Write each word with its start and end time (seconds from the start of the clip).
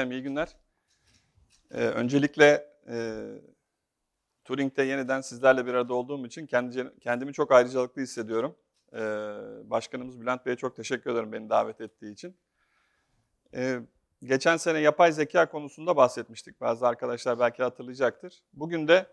Efendim 0.00 0.18
iyi 0.18 0.22
günler. 0.22 0.56
Ee, 1.70 1.84
öncelikle 1.84 2.66
e, 2.88 3.26
Turing'de 4.44 4.82
yeniden 4.82 5.20
sizlerle 5.20 5.66
bir 5.66 5.74
arada 5.74 5.94
olduğum 5.94 6.26
için 6.26 6.46
kendi, 6.46 6.98
kendimi 7.00 7.32
çok 7.32 7.52
ayrıcalıklı 7.52 8.02
hissediyorum. 8.02 8.56
Ee, 8.92 8.98
Başkanımız 9.64 10.20
Bülent 10.20 10.46
Bey'e 10.46 10.56
çok 10.56 10.76
teşekkür 10.76 11.10
ederim 11.10 11.32
beni 11.32 11.50
davet 11.50 11.80
ettiği 11.80 12.12
için. 12.12 12.36
Ee, 13.54 13.80
geçen 14.22 14.56
sene 14.56 14.78
yapay 14.78 15.12
zeka 15.12 15.48
konusunda 15.48 15.96
bahsetmiştik. 15.96 16.60
Bazı 16.60 16.86
arkadaşlar 16.86 17.38
belki 17.38 17.62
hatırlayacaktır. 17.62 18.42
Bugün 18.52 18.88
de 18.88 19.06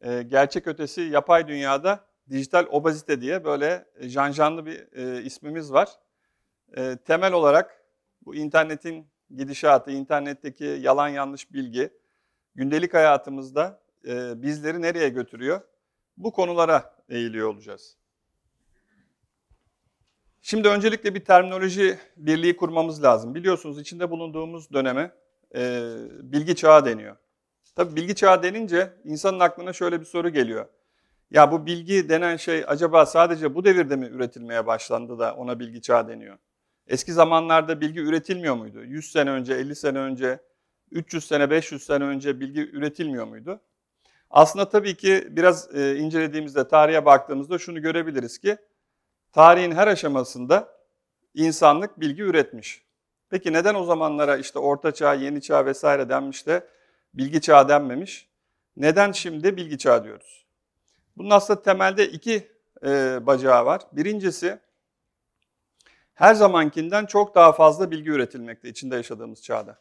e, 0.00 0.22
gerçek 0.22 0.66
ötesi 0.66 1.00
yapay 1.00 1.48
dünyada 1.48 2.04
dijital 2.30 2.66
obezite 2.70 3.20
diye 3.20 3.44
böyle 3.44 3.86
janjanlı 4.00 4.66
bir 4.66 4.92
e, 4.92 5.22
ismimiz 5.22 5.72
var. 5.72 5.88
E, 6.76 6.96
temel 6.96 7.32
olarak 7.32 7.84
bu 8.22 8.34
internetin 8.34 9.06
gidişatı, 9.36 9.90
internetteki 9.90 10.64
yalan 10.64 11.08
yanlış 11.08 11.52
bilgi, 11.52 11.90
gündelik 12.54 12.94
hayatımızda 12.94 13.80
e, 14.06 14.42
bizleri 14.42 14.82
nereye 14.82 15.08
götürüyor? 15.08 15.60
Bu 16.16 16.32
konulara 16.32 16.94
eğiliyor 17.08 17.48
olacağız. 17.48 17.96
Şimdi 20.42 20.68
öncelikle 20.68 21.14
bir 21.14 21.24
terminoloji 21.24 21.98
birliği 22.16 22.56
kurmamız 22.56 23.02
lazım. 23.02 23.34
Biliyorsunuz 23.34 23.80
içinde 23.80 24.10
bulunduğumuz 24.10 24.72
döneme 24.72 25.12
e, 25.54 25.82
bilgi 26.22 26.56
çağı 26.56 26.84
deniyor. 26.84 27.16
Tabii 27.74 27.96
bilgi 27.96 28.14
çağı 28.14 28.42
denince 28.42 28.92
insanın 29.04 29.40
aklına 29.40 29.72
şöyle 29.72 30.00
bir 30.00 30.04
soru 30.04 30.28
geliyor. 30.28 30.66
Ya 31.30 31.52
bu 31.52 31.66
bilgi 31.66 32.08
denen 32.08 32.36
şey 32.36 32.64
acaba 32.66 33.06
sadece 33.06 33.54
bu 33.54 33.64
devirde 33.64 33.96
mi 33.96 34.06
üretilmeye 34.06 34.66
başlandı 34.66 35.18
da 35.18 35.34
ona 35.34 35.60
bilgi 35.60 35.82
çağı 35.82 36.08
deniyor? 36.08 36.38
Eski 36.88 37.12
zamanlarda 37.12 37.80
bilgi 37.80 38.00
üretilmiyor 38.00 38.54
muydu? 38.54 38.84
100 38.84 39.12
sene 39.12 39.30
önce, 39.30 39.54
50 39.54 39.76
sene 39.76 39.98
önce, 39.98 40.38
300 40.90 41.24
sene, 41.24 41.50
500 41.50 41.82
sene 41.82 42.04
önce 42.04 42.40
bilgi 42.40 42.60
üretilmiyor 42.70 43.26
muydu? 43.26 43.60
Aslında 44.30 44.68
tabii 44.68 44.94
ki 44.94 45.28
biraz 45.30 45.76
e, 45.76 45.96
incelediğimizde, 45.96 46.68
tarihe 46.68 47.04
baktığımızda 47.04 47.58
şunu 47.58 47.82
görebiliriz 47.82 48.38
ki 48.38 48.56
tarihin 49.32 49.70
her 49.72 49.86
aşamasında 49.86 50.78
insanlık 51.34 52.00
bilgi 52.00 52.22
üretmiş. 52.22 52.82
Peki 53.30 53.52
neden 53.52 53.74
o 53.74 53.84
zamanlara 53.84 54.36
işte 54.36 54.58
orta 54.58 54.94
çağ, 54.94 55.14
yeni 55.14 55.42
çağ 55.42 55.66
vesaire 55.66 56.08
denmiş 56.08 56.46
de 56.46 56.66
bilgi 57.14 57.40
çağı 57.40 57.68
denmemiş? 57.68 58.28
Neden 58.76 59.12
şimdi 59.12 59.56
bilgi 59.56 59.78
çağı 59.78 60.04
diyoruz? 60.04 60.46
Bunun 61.16 61.30
aslında 61.30 61.62
temelde 61.62 62.08
iki 62.08 62.48
e, 62.84 63.18
bacağı 63.26 63.66
var. 63.66 63.82
Birincisi 63.92 64.58
her 66.18 66.34
zamankinden 66.34 67.06
çok 67.06 67.34
daha 67.34 67.52
fazla 67.52 67.90
bilgi 67.90 68.10
üretilmekte 68.10 68.68
içinde 68.68 68.96
yaşadığımız 68.96 69.42
çağda. 69.42 69.78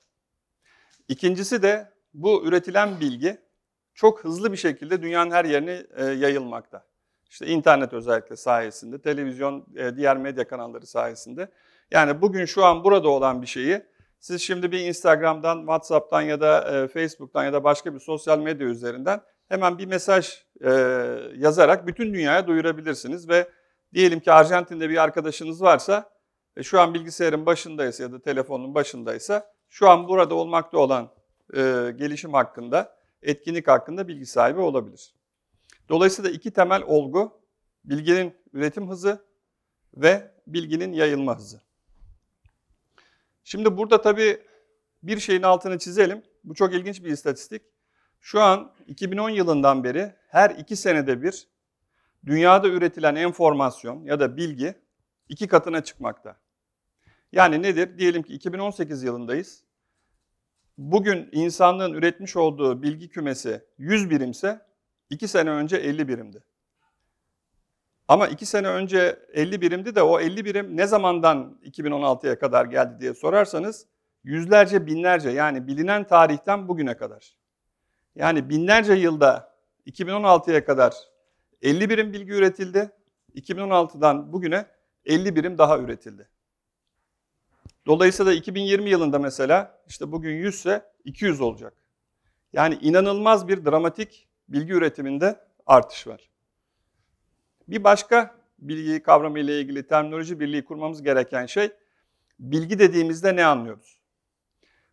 İkincisi 1.07 1.61
de 1.61 1.91
bu 2.13 2.45
üretilen 2.45 2.99
bilgi 2.99 3.37
çok 3.93 4.23
hızlı 4.23 4.51
bir 4.51 4.57
şekilde 4.57 5.01
dünyanın 5.01 5.31
her 5.31 5.45
yerine 5.45 5.83
e, 5.95 6.05
yayılmakta. 6.05 6.85
İşte 7.29 7.47
internet 7.47 7.93
özellikle 7.93 8.35
sayesinde, 8.35 9.01
televizyon, 9.01 9.65
e, 9.75 9.95
diğer 9.95 10.17
medya 10.17 10.47
kanalları 10.47 10.87
sayesinde. 10.87 11.51
Yani 11.91 12.21
bugün 12.21 12.45
şu 12.45 12.65
an 12.65 12.83
burada 12.83 13.09
olan 13.09 13.41
bir 13.41 13.47
şeyi 13.47 13.81
siz 14.19 14.41
şimdi 14.41 14.71
bir 14.71 14.79
Instagram'dan, 14.79 15.57
WhatsApp'tan 15.59 16.21
ya 16.21 16.41
da 16.41 16.77
e, 16.83 16.87
Facebook'tan 16.87 17.43
ya 17.43 17.53
da 17.53 17.63
başka 17.63 17.93
bir 17.93 17.99
sosyal 17.99 18.39
medya 18.39 18.67
üzerinden 18.67 19.21
hemen 19.49 19.77
bir 19.77 19.85
mesaj 19.85 20.45
yazarak 21.35 21.87
bütün 21.87 22.13
dünyaya 22.13 22.47
duyurabilirsiniz 22.47 23.29
ve 23.29 23.49
diyelim 23.93 24.19
ki 24.19 24.31
Arjantin'de 24.31 24.89
bir 24.89 25.03
arkadaşınız 25.03 25.61
varsa 25.61 26.16
e, 26.57 26.63
şu 26.63 26.81
an 26.81 26.93
bilgisayarın 26.93 27.45
başındaysa 27.45 28.03
ya 28.03 28.11
da 28.11 28.21
telefonun 28.21 28.75
başındaysa 28.75 29.53
şu 29.69 29.89
an 29.89 30.07
burada 30.07 30.35
olmakta 30.35 30.77
olan 30.77 31.11
e, 31.53 31.59
gelişim 31.97 32.33
hakkında, 32.33 32.97
etkinlik 33.21 33.67
hakkında 33.67 34.07
bilgi 34.07 34.25
sahibi 34.25 34.59
olabilir. 34.59 35.13
Dolayısıyla 35.89 36.29
iki 36.29 36.51
temel 36.51 36.83
olgu 36.83 37.41
bilginin 37.85 38.35
üretim 38.53 38.89
hızı 38.89 39.25
ve 39.93 40.31
bilginin 40.47 40.93
yayılma 40.93 41.37
hızı. 41.37 41.61
Şimdi 43.43 43.77
burada 43.77 44.01
tabii 44.01 44.41
bir 45.03 45.19
şeyin 45.19 45.41
altını 45.41 45.79
çizelim. 45.79 46.23
Bu 46.43 46.53
çok 46.55 46.73
ilginç 46.73 47.03
bir 47.03 47.09
istatistik. 47.09 47.61
Şu 48.19 48.41
an 48.41 48.73
2010 48.87 49.29
yılından 49.29 49.83
beri 49.83 50.15
her 50.27 50.49
iki 50.49 50.75
senede 50.75 51.21
bir 51.21 51.47
dünyada 52.25 52.67
üretilen 52.67 53.15
enformasyon 53.15 54.03
ya 54.03 54.19
da 54.19 54.37
bilgi 54.37 54.75
iki 55.29 55.47
katına 55.47 55.83
çıkmakta. 55.83 56.46
Yani 57.31 57.61
nedir? 57.61 57.97
Diyelim 57.97 58.23
ki 58.23 58.33
2018 58.33 59.03
yılındayız. 59.03 59.63
Bugün 60.77 61.29
insanlığın 61.31 61.93
üretmiş 61.93 62.35
olduğu 62.35 62.83
bilgi 62.83 63.09
kümesi 63.09 63.61
100 63.77 64.09
birimse 64.09 64.61
2 65.09 65.27
sene 65.27 65.49
önce 65.49 65.77
50 65.77 66.07
birimdi. 66.07 66.43
Ama 68.07 68.27
2 68.27 68.45
sene 68.45 68.67
önce 68.67 69.19
50 69.33 69.61
birimdi 69.61 69.95
de 69.95 70.01
o 70.01 70.19
50 70.19 70.45
birim 70.45 70.77
ne 70.77 70.87
zamandan 70.87 71.59
2016'ya 71.63 72.39
kadar 72.39 72.65
geldi 72.65 72.99
diye 72.99 73.13
sorarsanız 73.13 73.87
yüzlerce 74.23 74.85
binlerce 74.85 75.29
yani 75.29 75.67
bilinen 75.67 76.07
tarihten 76.07 76.67
bugüne 76.67 76.97
kadar. 76.97 77.37
Yani 78.15 78.49
binlerce 78.49 78.93
yılda 78.93 79.57
2016'ya 79.87 80.65
kadar 80.65 80.93
50 81.61 81.89
birim 81.89 82.13
bilgi 82.13 82.33
üretildi. 82.33 82.91
2016'dan 83.35 84.33
bugüne 84.33 84.65
50 85.05 85.35
birim 85.35 85.57
daha 85.57 85.77
üretildi. 85.77 86.29
Dolayısıyla 87.87 88.33
2020 88.33 88.89
yılında 88.89 89.19
mesela 89.19 89.81
işte 89.87 90.11
bugün 90.11 90.35
100 90.35 90.55
ise 90.55 90.85
200 91.05 91.41
olacak. 91.41 91.73
Yani 92.53 92.77
inanılmaz 92.81 93.47
bir 93.47 93.65
dramatik 93.65 94.27
bilgi 94.49 94.73
üretiminde 94.73 95.39
artış 95.65 96.07
var. 96.07 96.29
Bir 97.67 97.83
başka 97.83 98.35
bilgi 98.59 99.03
kavramı 99.03 99.39
ile 99.39 99.61
ilgili 99.61 99.87
terminoloji 99.87 100.39
birliği 100.39 100.65
kurmamız 100.65 101.03
gereken 101.03 101.45
şey 101.45 101.69
bilgi 102.39 102.79
dediğimizde 102.79 103.35
ne 103.35 103.45
anlıyoruz? 103.45 103.97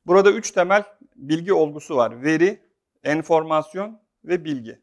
Burada 0.07 0.33
üç 0.33 0.51
temel 0.51 0.85
bilgi 1.17 1.53
olgusu 1.53 1.97
var. 1.97 2.23
Veri, 2.23 2.61
enformasyon 3.05 4.01
ve 4.25 4.45
bilgi. 4.45 4.81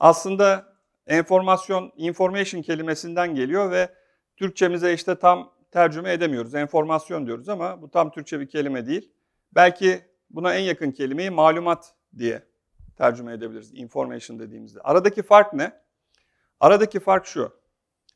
Aslında 0.00 0.74
enformasyon, 1.06 1.92
information 1.96 2.62
kelimesinden 2.62 3.34
geliyor 3.34 3.70
ve 3.70 3.88
Türkçemize 4.36 4.94
işte 4.94 5.14
tam 5.18 5.52
tercüme 5.72 6.12
edemiyoruz. 6.12 6.54
Enformasyon 6.54 7.26
diyoruz 7.26 7.48
ama 7.48 7.82
bu 7.82 7.90
tam 7.90 8.10
Türkçe 8.10 8.40
bir 8.40 8.48
kelime 8.48 8.86
değil. 8.86 9.12
Belki 9.54 10.00
buna 10.30 10.54
en 10.54 10.62
yakın 10.62 10.90
kelimeyi 10.90 11.30
malumat 11.30 11.94
diye 12.18 12.42
tercüme 12.96 13.32
edebiliriz. 13.32 13.74
Information 13.74 14.38
dediğimizde. 14.38 14.80
Aradaki 14.80 15.22
fark 15.22 15.52
ne? 15.52 15.72
Aradaki 16.60 17.00
fark 17.00 17.26
şu. 17.26 17.52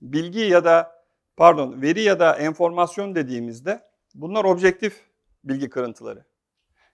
Bilgi 0.03 0.41
ya 0.41 0.65
da 0.65 1.05
pardon 1.37 1.83
veri 1.83 2.03
ya 2.03 2.21
da 2.21 2.37
enformasyon 2.37 3.15
dediğimizde 3.15 3.83
bunlar 4.15 4.45
objektif 4.45 5.00
bilgi 5.45 5.71
kırıntıları. 5.71 6.25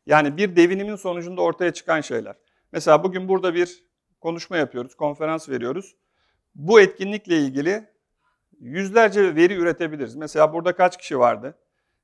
Yani 0.07 0.37
bir 0.37 0.57
devinimin 0.57 0.97
sonucunda 0.97 1.43
ortaya 1.43 1.73
çıkan 1.73 2.01
şeyler. 2.01 2.37
Mesela 2.73 3.05
bugün 3.05 3.29
burada 3.29 3.55
bir 3.55 3.85
konuşma 4.21 4.57
yapıyoruz, 4.57 4.95
konferans 4.95 5.49
veriyoruz. 5.49 5.97
Bu 6.55 6.81
etkinlikle 6.81 7.39
ilgili 7.39 7.92
yüzlerce 8.63 9.37
veri 9.37 9.55
üretebiliriz. 9.55 10.17
Mesela 10.17 10.53
burada 10.53 10.77
kaç 10.77 10.99
kişi 10.99 11.19
vardı? 11.19 11.59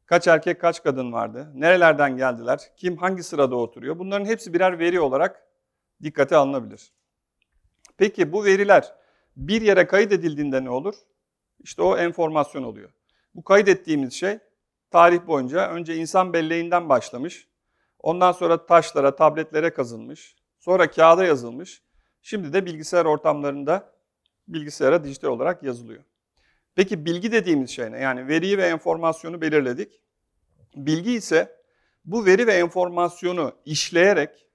Kaç 0.06 0.28
erkek, 0.28 0.60
kaç 0.60 0.82
kadın 0.82 1.12
vardı? 1.12 1.52
Nerelerden 1.54 2.16
geldiler? 2.16 2.60
Kim 2.76 2.96
hangi 2.96 3.22
sırada 3.22 3.56
oturuyor? 3.56 3.98
Bunların 3.98 4.26
hepsi 4.26 4.54
birer 4.54 4.78
veri 4.78 5.00
olarak 5.00 5.46
dikkate 6.02 6.36
alınabilir. 6.36 6.92
Peki 7.96 8.32
bu 8.32 8.44
veriler 8.44 8.94
bir 9.36 9.62
yere 9.62 9.86
kaydedildiğinde 9.86 10.64
ne 10.64 10.70
olur? 10.70 10.94
İşte 11.58 11.82
o 11.82 11.96
enformasyon 11.96 12.62
oluyor. 12.62 12.90
Bu 13.34 13.44
kaydettiğimiz 13.44 14.12
şey 14.12 14.38
tarih 14.90 15.26
boyunca 15.26 15.70
önce 15.70 15.96
insan 15.96 16.32
belleğinden 16.32 16.88
başlamış. 16.88 17.48
Ondan 17.98 18.32
sonra 18.32 18.66
taşlara, 18.66 19.16
tabletlere 19.16 19.72
kazınmış. 19.72 20.36
Sonra 20.58 20.90
kağıda 20.90 21.24
yazılmış. 21.24 21.82
Şimdi 22.22 22.52
de 22.52 22.66
bilgisayar 22.66 23.04
ortamlarında 23.04 23.92
bilgisayara 24.48 25.04
dijital 25.04 25.28
olarak 25.28 25.62
yazılıyor. 25.62 26.04
Peki 26.78 27.04
bilgi 27.04 27.32
dediğimiz 27.32 27.70
şey 27.70 27.92
ne? 27.92 27.98
Yani 27.98 28.28
veriyi 28.28 28.58
ve 28.58 28.66
enformasyonu 28.66 29.40
belirledik. 29.40 30.00
Bilgi 30.76 31.12
ise 31.12 31.62
bu 32.04 32.26
veri 32.26 32.46
ve 32.46 32.52
enformasyonu 32.52 33.52
işleyerek 33.64 34.46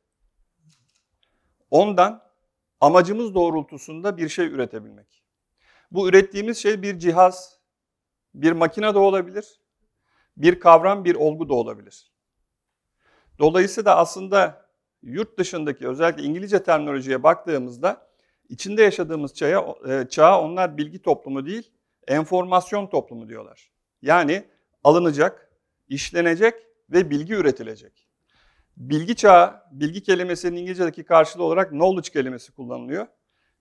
ondan 1.71 2.23
amacımız 2.81 3.35
doğrultusunda 3.35 4.17
bir 4.17 4.29
şey 4.29 4.45
üretebilmek. 4.45 5.23
Bu 5.91 6.09
ürettiğimiz 6.09 6.57
şey 6.57 6.81
bir 6.81 6.99
cihaz, 6.99 7.59
bir 8.33 8.51
makine 8.51 8.93
de 8.93 8.99
olabilir, 8.99 9.59
bir 10.37 10.59
kavram, 10.59 11.05
bir 11.05 11.15
olgu 11.15 11.49
da 11.49 11.53
olabilir. 11.53 12.11
Dolayısıyla 13.39 13.95
aslında 13.97 14.67
yurt 15.01 15.39
dışındaki 15.39 15.87
özellikle 15.87 16.23
İngilizce 16.23 16.63
terminolojiye 16.63 17.23
baktığımızda 17.23 18.09
içinde 18.49 18.83
yaşadığımız 18.83 19.33
çağa, 19.33 19.75
e, 19.87 20.09
çağa 20.09 20.41
onlar 20.41 20.77
bilgi 20.77 21.01
toplumu 21.01 21.45
değil, 21.45 21.71
enformasyon 22.07 22.87
toplumu 22.87 23.29
diyorlar. 23.29 23.71
Yani 24.01 24.43
alınacak, 24.83 25.49
işlenecek 25.87 26.53
ve 26.89 27.09
bilgi 27.09 27.33
üretilecek. 27.33 28.07
Bilgi 28.77 29.15
çağı, 29.15 29.63
bilgi 29.71 30.03
kelimesinin 30.03 30.57
İngilizce'deki 30.57 31.03
karşılığı 31.03 31.43
olarak 31.43 31.69
knowledge 31.69 32.09
kelimesi 32.09 32.51
kullanılıyor. 32.51 33.07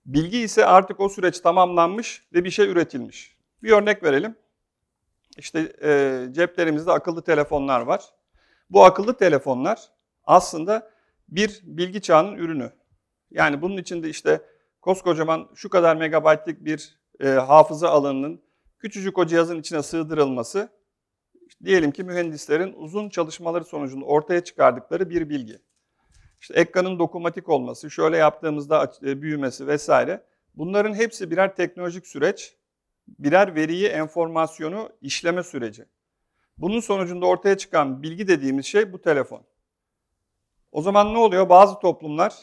Bilgi 0.05 0.39
ise 0.39 0.65
artık 0.65 0.99
o 0.99 1.09
süreç 1.09 1.39
tamamlanmış 1.39 2.27
ve 2.33 2.43
bir 2.43 2.51
şey 2.51 2.69
üretilmiş. 2.69 3.37
Bir 3.63 3.71
örnek 3.71 4.03
verelim. 4.03 4.35
İşte 5.37 5.73
e, 5.83 6.21
ceplerimizde 6.31 6.91
akıllı 6.91 7.23
telefonlar 7.23 7.81
var. 7.81 8.03
Bu 8.69 8.85
akıllı 8.85 9.17
telefonlar 9.17 9.79
aslında 10.23 10.91
bir 11.29 11.59
bilgi 11.63 12.01
çağının 12.01 12.35
ürünü. 12.35 12.71
Yani 13.31 13.61
bunun 13.61 13.77
içinde 13.77 14.09
işte 14.09 14.41
koskocaman 14.81 15.49
şu 15.55 15.69
kadar 15.69 15.95
megabaytlık 15.95 16.65
bir 16.65 16.99
e, 17.23 17.27
hafıza 17.27 17.89
alanının 17.89 18.41
küçücük 18.79 19.17
o 19.17 19.25
cihazın 19.25 19.59
içine 19.59 19.83
sığdırılması 19.83 20.69
diyelim 21.63 21.91
ki 21.91 22.03
mühendislerin 22.03 22.73
uzun 22.73 23.09
çalışmaları 23.09 23.63
sonucunda 23.63 24.05
ortaya 24.05 24.43
çıkardıkları 24.43 25.09
bir 25.09 25.29
bilgi. 25.29 25.59
İşte 26.41 26.53
ekranın 26.53 26.99
dokunmatik 26.99 27.49
olması, 27.49 27.91
şöyle 27.91 28.17
yaptığımızda 28.17 28.91
e, 29.03 29.21
büyümesi 29.21 29.67
vesaire. 29.67 30.23
Bunların 30.55 30.93
hepsi 30.93 31.31
birer 31.31 31.55
teknolojik 31.55 32.07
süreç, 32.07 32.57
birer 33.07 33.55
veriyi, 33.55 33.87
enformasyonu 33.87 34.89
işleme 35.01 35.43
süreci. 35.43 35.85
Bunun 36.57 36.79
sonucunda 36.79 37.25
ortaya 37.25 37.57
çıkan 37.57 38.03
bilgi 38.03 38.27
dediğimiz 38.27 38.65
şey 38.65 38.93
bu 38.93 39.01
telefon. 39.01 39.43
O 40.71 40.81
zaman 40.81 41.13
ne 41.13 41.17
oluyor? 41.17 41.49
Bazı 41.49 41.79
toplumlar 41.79 42.33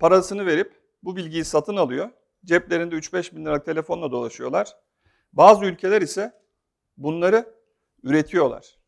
parasını 0.00 0.46
verip 0.46 0.72
bu 1.02 1.16
bilgiyi 1.16 1.44
satın 1.44 1.76
alıyor. 1.76 2.10
Ceplerinde 2.44 2.94
3-5 2.94 3.36
bin 3.36 3.44
liralık 3.44 3.66
telefonla 3.66 4.12
dolaşıyorlar. 4.12 4.76
Bazı 5.32 5.64
ülkeler 5.64 6.02
ise 6.02 6.32
bunları 6.96 7.54
üretiyorlar. 8.02 8.78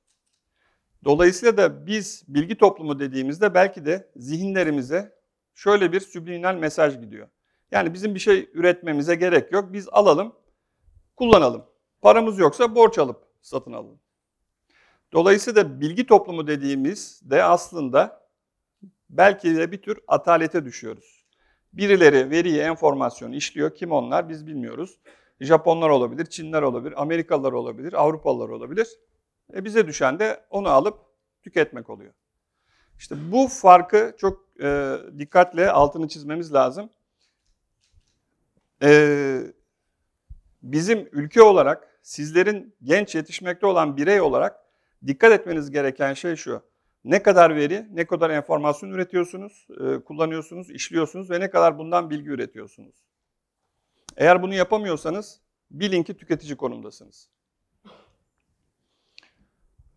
Dolayısıyla 1.05 1.57
da 1.57 1.87
biz 1.87 2.25
bilgi 2.29 2.59
toplumu 2.59 2.99
dediğimizde 3.01 3.55
belki 3.55 3.85
de 3.85 4.11
zihinlerimize 4.17 5.19
şöyle 5.55 5.93
bir 5.93 6.01
subliminal 6.01 6.55
mesaj 6.55 7.01
gidiyor. 7.01 7.29
Yani 7.71 7.95
bizim 7.95 8.15
bir 8.15 8.21
şey 8.21 8.51
üretmemize 8.55 9.15
gerek 9.15 9.53
yok. 9.53 9.73
Biz 9.73 9.89
alalım, 9.93 10.35
kullanalım. 11.17 11.67
Paramız 12.03 12.39
yoksa 12.39 12.75
borç 12.75 12.99
alıp 12.99 13.27
satın 13.43 13.73
alalım. 13.73 14.01
Dolayısıyla 15.13 15.81
bilgi 15.81 16.07
toplumu 16.07 16.47
dediğimiz 16.47 17.21
de 17.25 17.45
aslında 17.45 18.29
belki 19.11 19.57
de 19.57 19.73
bir 19.73 19.83
tür 19.83 19.99
atalete 20.09 20.65
düşüyoruz. 20.65 21.24
Birileri 21.77 22.31
veriyi, 22.31 22.59
enformasyonu 22.59 23.35
işliyor. 23.35 23.75
Kim 23.75 23.93
onlar 23.93 24.29
biz 24.29 24.47
bilmiyoruz. 24.47 24.99
Japonlar 25.41 25.91
olabilir, 25.91 26.27
Çinler 26.27 26.63
olabilir, 26.63 27.03
Amerikalılar 27.03 27.53
olabilir, 27.53 27.93
Avrupalılar 27.93 28.49
olabilir. 28.49 28.89
E 29.55 29.65
bize 29.65 29.87
düşen 29.87 30.19
de 30.19 30.45
onu 30.51 30.69
alıp 30.69 30.99
tüketmek 31.43 31.91
oluyor. 31.91 32.13
İşte 32.99 33.15
bu 33.33 33.49
farkı 33.49 34.15
çok 34.19 34.45
e, 34.63 34.97
dikkatle 35.19 35.71
altını 35.71 36.09
çizmemiz 36.09 36.55
lazım. 36.55 36.91
E, 38.83 39.41
bizim 40.63 41.09
ülke 41.13 41.43
olarak, 41.43 41.99
sizlerin 42.03 42.75
genç 42.83 43.15
yetişmekte 43.15 43.67
olan 43.67 43.97
birey 43.97 44.21
olarak 44.21 44.61
dikkat 45.07 45.33
etmeniz 45.33 45.71
gereken 45.71 46.15
şey 46.15 46.37
şu. 46.37 46.63
Ne 47.05 47.23
kadar 47.23 47.57
veri, 47.57 47.87
ne 47.93 48.07
kadar 48.07 48.31
enformasyon 48.31 48.91
üretiyorsunuz, 48.91 49.67
e, 49.71 50.05
kullanıyorsunuz, 50.05 50.71
işliyorsunuz 50.71 51.31
ve 51.31 51.41
ne 51.41 51.51
kadar 51.51 51.79
bundan 51.79 52.11
bilgi 52.11 52.31
üretiyorsunuz. 52.31 52.95
Eğer 54.17 54.43
bunu 54.43 54.55
yapamıyorsanız 54.55 55.41
bilin 55.71 56.03
ki 56.03 56.17
tüketici 56.17 56.57
konumdasınız. 56.57 57.29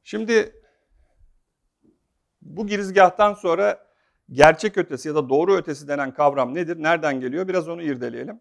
Şimdi 0.04 0.62
bu 2.42 2.68
girizgahtan 2.68 3.34
sonra 3.34 3.88
gerçek 4.32 4.78
ötesi 4.78 5.08
ya 5.08 5.16
da 5.16 5.30
doğru 5.30 5.56
ötesi 5.56 5.88
denen 5.88 6.14
kavram 6.14 6.56
nedir? 6.56 6.84
Nereden 6.84 7.20
geliyor? 7.20 7.48
Biraz 7.48 7.70
onu 7.70 7.82
irdeleyelim. 7.82 8.40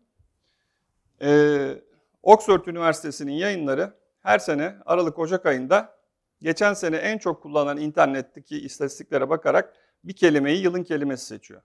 Ee, 1.23 1.83
Oxford 2.23 2.67
Üniversitesi'nin 2.67 3.33
yayınları 3.33 3.95
her 4.23 4.39
sene 4.39 4.77
Aralık-Ocak 4.87 5.47
ayında 5.47 5.95
geçen 6.43 6.75
sene 6.75 6.97
en 6.97 7.19
çok 7.19 7.43
kullanılan 7.43 7.79
internetteki 7.79 8.59
istatistiklere 8.59 9.31
bakarak 9.31 9.75
bir 10.05 10.17
kelimeyi 10.17 10.62
yılın 10.62 10.85
kelimesi 10.85 11.27
seçiyor. 11.27 11.62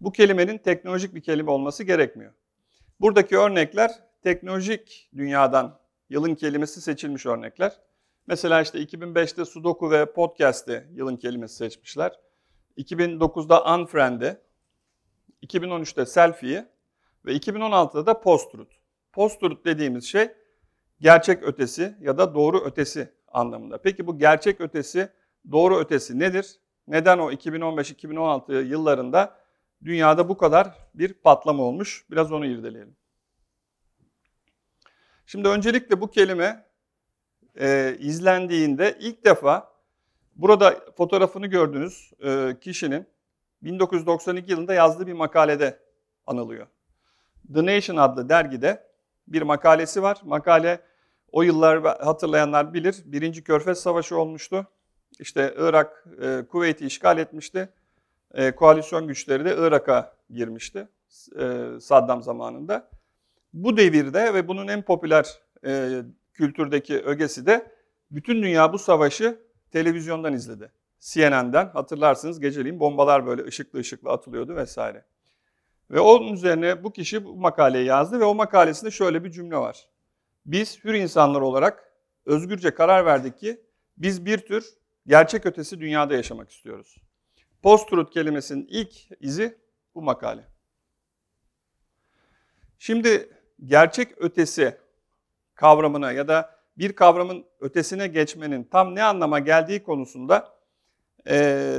Bu 0.00 0.12
kelimenin 0.12 0.58
teknolojik 0.58 1.14
bir 1.14 1.22
kelime 1.22 1.50
olması 1.50 1.84
gerekmiyor. 1.84 2.32
Buradaki 3.00 3.38
örnekler 3.38 3.90
teknolojik 4.22 5.10
dünyadan 5.16 5.80
yılın 6.10 6.34
kelimesi 6.34 6.80
seçilmiş 6.80 7.26
örnekler. 7.26 7.72
Mesela 8.26 8.62
işte 8.62 8.78
2005'te 8.78 9.44
Sudoku 9.44 9.90
ve 9.90 10.12
Podcast'te 10.12 10.88
yılın 10.92 11.16
kelimesi 11.16 11.56
seçmişler. 11.56 12.12
2009'da 12.78 13.74
Unfriend'i, 13.74 14.40
2013'te 15.42 16.06
Selfie'yi 16.06 16.64
ve 17.24 17.36
2016'da 17.36 18.06
da 18.06 18.20
Post-Truth. 18.20 18.72
Post-Truth 19.12 19.64
dediğimiz 19.64 20.04
şey 20.04 20.28
gerçek 21.00 21.42
ötesi 21.42 21.96
ya 22.00 22.18
da 22.18 22.34
doğru 22.34 22.64
ötesi 22.64 23.12
anlamında. 23.30 23.78
Peki 23.78 24.06
bu 24.06 24.18
gerçek 24.18 24.60
ötesi, 24.60 25.08
doğru 25.50 25.78
ötesi 25.78 26.18
nedir? 26.18 26.60
Neden 26.88 27.18
o 27.18 27.32
2015-2016 27.32 28.64
yıllarında 28.66 29.36
dünyada 29.84 30.28
bu 30.28 30.36
kadar 30.36 30.74
bir 30.94 31.12
patlama 31.12 31.62
olmuş? 31.62 32.06
Biraz 32.10 32.32
onu 32.32 32.46
irdeleyelim. 32.46 32.96
Şimdi 35.26 35.48
öncelikle 35.48 36.00
bu 36.00 36.10
kelime 36.10 36.66
e, 37.60 37.96
izlendiğinde 37.98 38.96
ilk 39.00 39.24
defa 39.24 39.72
burada 40.36 40.80
fotoğrafını 40.96 41.46
gördüğünüz 41.46 42.12
e, 42.24 42.56
kişinin 42.60 43.06
1992 43.62 44.50
yılında 44.50 44.74
yazdığı 44.74 45.06
bir 45.06 45.12
makalede 45.12 45.78
anılıyor. 46.26 46.66
The 47.54 47.66
Nation 47.66 47.96
adlı 47.96 48.28
dergide 48.28 48.86
bir 49.28 49.42
makalesi 49.42 50.02
var. 50.02 50.20
Makale 50.24 50.80
o 51.32 51.42
yıllar 51.42 51.82
hatırlayanlar 51.82 52.74
bilir. 52.74 52.96
Birinci 53.04 53.44
Körfez 53.44 53.80
Savaşı 53.80 54.18
olmuştu. 54.18 54.66
İşte 55.18 55.54
Irak, 55.58 56.04
e, 56.22 56.44
Kuveyt'i 56.48 56.86
işgal 56.86 57.18
etmişti. 57.18 57.68
E, 58.34 58.54
koalisyon 58.54 59.06
güçleri 59.06 59.44
de 59.44 59.56
Irak'a 59.58 60.16
girmişti 60.30 60.88
e, 61.38 61.66
Saddam 61.80 62.22
zamanında. 62.22 62.90
Bu 63.52 63.76
devirde 63.76 64.34
ve 64.34 64.48
bunun 64.48 64.68
en 64.68 64.82
popüler 64.82 65.40
e, 65.66 66.02
kültürdeki 66.32 67.00
ögesi 67.00 67.46
de 67.46 67.72
bütün 68.10 68.42
dünya 68.42 68.72
bu 68.72 68.78
savaşı 68.78 69.38
televizyondan 69.72 70.32
izledi. 70.32 70.72
CNN'den 71.00 71.68
hatırlarsınız 71.68 72.40
geceliğin 72.40 72.80
bombalar 72.80 73.26
böyle 73.26 73.44
ışıklı 73.44 73.78
ışıklı 73.78 74.10
atılıyordu 74.10 74.56
vesaire. 74.56 75.04
Ve 75.90 76.00
onun 76.00 76.32
üzerine 76.32 76.84
bu 76.84 76.92
kişi 76.92 77.24
bu 77.24 77.36
makaleyi 77.36 77.86
yazdı 77.86 78.20
ve 78.20 78.24
o 78.24 78.34
makalesinde 78.34 78.90
şöyle 78.90 79.24
bir 79.24 79.30
cümle 79.30 79.56
var. 79.56 79.88
Biz 80.50 80.84
hür 80.84 80.94
insanlar 80.94 81.40
olarak 81.40 81.92
özgürce 82.26 82.74
karar 82.74 83.06
verdik 83.06 83.38
ki 83.38 83.60
biz 83.96 84.26
bir 84.26 84.38
tür 84.38 84.66
gerçek 85.06 85.46
ötesi 85.46 85.80
dünyada 85.80 86.14
yaşamak 86.14 86.50
istiyoruz. 86.50 86.96
Post-truth 87.62 88.10
kelimesinin 88.10 88.66
ilk 88.70 88.94
izi 89.20 89.58
bu 89.94 90.02
makale. 90.02 90.44
Şimdi 92.78 93.30
gerçek 93.64 94.22
ötesi 94.22 94.76
kavramına 95.54 96.12
ya 96.12 96.28
da 96.28 96.60
bir 96.78 96.92
kavramın 96.92 97.44
ötesine 97.60 98.06
geçmenin 98.06 98.64
tam 98.64 98.94
ne 98.94 99.02
anlama 99.02 99.38
geldiği 99.38 99.82
konusunda 99.82 100.54
e, 101.28 101.76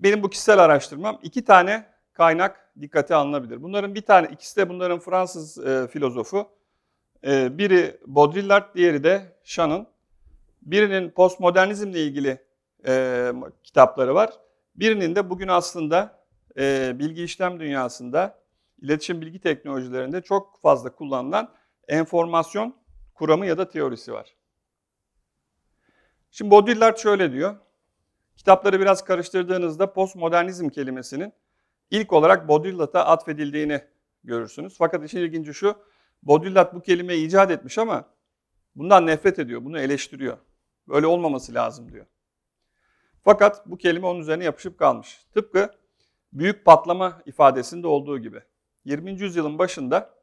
benim 0.00 0.22
bu 0.22 0.30
kişisel 0.30 0.58
araştırmam 0.58 1.18
iki 1.22 1.44
tane 1.44 1.86
kaynak 2.12 2.72
dikkate 2.80 3.14
alınabilir. 3.14 3.62
Bunların 3.62 3.94
bir 3.94 4.02
tane, 4.02 4.28
ikisi 4.32 4.56
de 4.56 4.68
bunların 4.68 4.98
Fransız 4.98 5.66
e, 5.66 5.88
filozofu. 5.88 6.63
E, 7.26 7.58
biri 7.58 8.00
Baudrillard, 8.06 8.74
diğeri 8.74 9.04
de 9.04 9.36
Shannon. 9.44 9.86
Birinin 10.62 11.10
postmodernizmle 11.10 12.02
ilgili 12.02 12.44
e, 12.86 13.32
kitapları 13.64 14.14
var. 14.14 14.30
Birinin 14.76 15.14
de 15.14 15.30
bugün 15.30 15.48
aslında 15.48 16.24
e, 16.58 16.92
bilgi 16.98 17.24
işlem 17.24 17.60
dünyasında, 17.60 18.38
iletişim 18.82 19.20
bilgi 19.20 19.40
teknolojilerinde 19.40 20.20
çok 20.20 20.60
fazla 20.60 20.94
kullanılan 20.94 21.54
enformasyon 21.88 22.76
kuramı 23.14 23.46
ya 23.46 23.58
da 23.58 23.68
teorisi 23.68 24.12
var. 24.12 24.34
Şimdi 26.30 26.50
Baudrillard 26.50 26.96
şöyle 26.96 27.32
diyor. 27.32 27.56
Kitapları 28.36 28.80
biraz 28.80 29.04
karıştırdığınızda 29.04 29.92
postmodernizm 29.92 30.68
kelimesinin 30.68 31.32
ilk 31.90 32.12
olarak 32.12 32.48
Baudrillard'a 32.48 33.06
atfedildiğini 33.06 33.80
görürsünüz. 34.24 34.74
Fakat 34.78 35.04
işin 35.04 35.18
ilginci 35.18 35.54
şu, 35.54 35.76
Baudrillard 36.24 36.74
bu 36.74 36.80
kelimeyi 36.80 37.26
icat 37.26 37.50
etmiş 37.50 37.78
ama 37.78 38.04
bundan 38.76 39.06
nefret 39.06 39.38
ediyor, 39.38 39.64
bunu 39.64 39.80
eleştiriyor. 39.80 40.38
Böyle 40.88 41.06
olmaması 41.06 41.54
lazım 41.54 41.92
diyor. 41.92 42.06
Fakat 43.24 43.66
bu 43.66 43.76
kelime 43.76 44.06
onun 44.06 44.20
üzerine 44.20 44.44
yapışıp 44.44 44.78
kalmış. 44.78 45.26
Tıpkı 45.34 45.70
büyük 46.32 46.64
patlama 46.64 47.22
ifadesinde 47.26 47.86
olduğu 47.86 48.18
gibi. 48.18 48.40
20. 48.84 49.20
yüzyılın 49.20 49.58
başında 49.58 50.14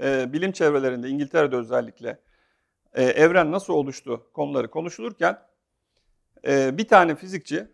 e, 0.00 0.32
bilim 0.32 0.52
çevrelerinde 0.52 1.08
İngiltere'de 1.08 1.56
özellikle 1.56 2.20
e, 2.92 3.02
evren 3.04 3.52
nasıl 3.52 3.72
oluştu 3.72 4.26
konuları 4.32 4.70
konuşulurken 4.70 5.38
e, 6.46 6.78
bir 6.78 6.88
tane 6.88 7.14
fizikçi 7.14 7.68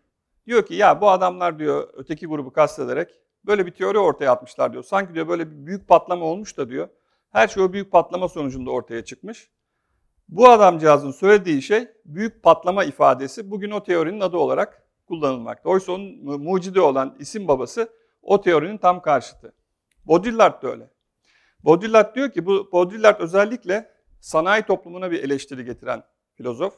diyor 0.46 0.66
ki 0.66 0.74
ya 0.74 1.00
bu 1.00 1.10
adamlar 1.10 1.58
diyor 1.58 1.88
öteki 1.94 2.26
grubu 2.26 2.52
kastederek 2.52 3.10
böyle 3.44 3.66
bir 3.66 3.70
teori 3.70 3.98
ortaya 3.98 4.30
atmışlar 4.30 4.72
diyor. 4.72 4.84
Sanki 4.84 5.14
diyor 5.14 5.28
böyle 5.28 5.50
bir 5.50 5.66
büyük 5.66 5.88
patlama 5.88 6.24
olmuş 6.24 6.56
da 6.56 6.68
diyor. 6.68 6.88
Her 7.30 7.48
şey 7.48 7.62
o 7.62 7.72
büyük 7.72 7.92
patlama 7.92 8.28
sonucunda 8.28 8.70
ortaya 8.70 9.04
çıkmış. 9.04 9.50
Bu 10.28 10.48
adamcağızın 10.48 11.10
söylediği 11.10 11.62
şey 11.62 11.88
büyük 12.04 12.42
patlama 12.42 12.84
ifadesi 12.84 13.50
bugün 13.50 13.70
o 13.70 13.82
teorinin 13.82 14.20
adı 14.20 14.36
olarak 14.36 14.86
kullanılmakta. 15.06 15.68
Oysa 15.68 15.92
onun 15.92 16.24
mu- 16.24 16.38
mucidi 16.38 16.80
olan 16.80 17.16
isim 17.18 17.48
babası 17.48 17.88
o 18.22 18.40
teorinin 18.40 18.78
tam 18.78 19.02
karşıtı. 19.02 19.52
Baudrillard 20.04 20.62
da 20.62 20.68
öyle. 20.68 20.90
Baudrillard 21.64 22.14
diyor 22.14 22.30
ki 22.30 22.46
bu 22.46 22.68
Baudrillard 22.72 23.20
özellikle 23.20 23.90
sanayi 24.20 24.62
toplumuna 24.62 25.10
bir 25.10 25.24
eleştiri 25.24 25.64
getiren 25.64 26.02
filozof. 26.34 26.74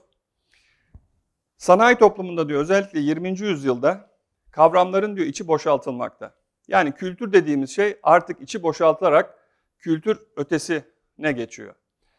Sanayi 1.57 1.97
toplumunda 1.97 2.49
diyor 2.49 2.61
özellikle 2.61 3.01
20. 3.01 3.29
yüzyılda 3.29 4.11
kavramların 4.51 5.17
diyor 5.17 5.27
içi 5.27 5.49
boşaltılmakta. 5.49 6.35
Yani 6.69 6.93
kültür 6.93 7.33
dediğimiz 7.33 7.71
şey 7.71 7.99
artık 8.03 8.41
içi 8.41 8.63
boşaltılarak 8.63 9.42
kültür 9.83 10.19
ötesine 10.37 11.33
geçiyor. 11.33 11.75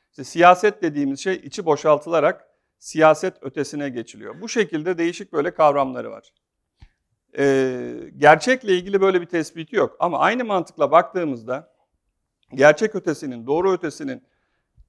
İşte 0.10 0.24
siyaset 0.24 0.82
dediğimiz 0.82 1.20
şey 1.20 1.36
içi 1.36 1.66
boşaltılarak 1.66 2.48
siyaset 2.80 3.44
ötesine 3.44 3.90
geçiliyor. 3.90 4.42
Bu 4.42 4.50
şekilde 4.50 4.98
değişik 4.98 5.34
böyle 5.34 5.54
kavramları 5.54 6.12
var. 6.12 6.34
Ee, 7.38 7.94
gerçekle 8.18 8.74
ilgili 8.74 9.02
böyle 9.02 9.22
bir 9.22 9.26
tespiti 9.26 9.76
yok. 9.76 9.98
Ama 10.00 10.20
aynı 10.20 10.46
mantıkla 10.46 10.92
baktığımızda 10.92 11.74
gerçek 12.54 12.96
ötesinin, 12.96 13.48
doğru 13.48 13.74
ötesinin 13.74 14.24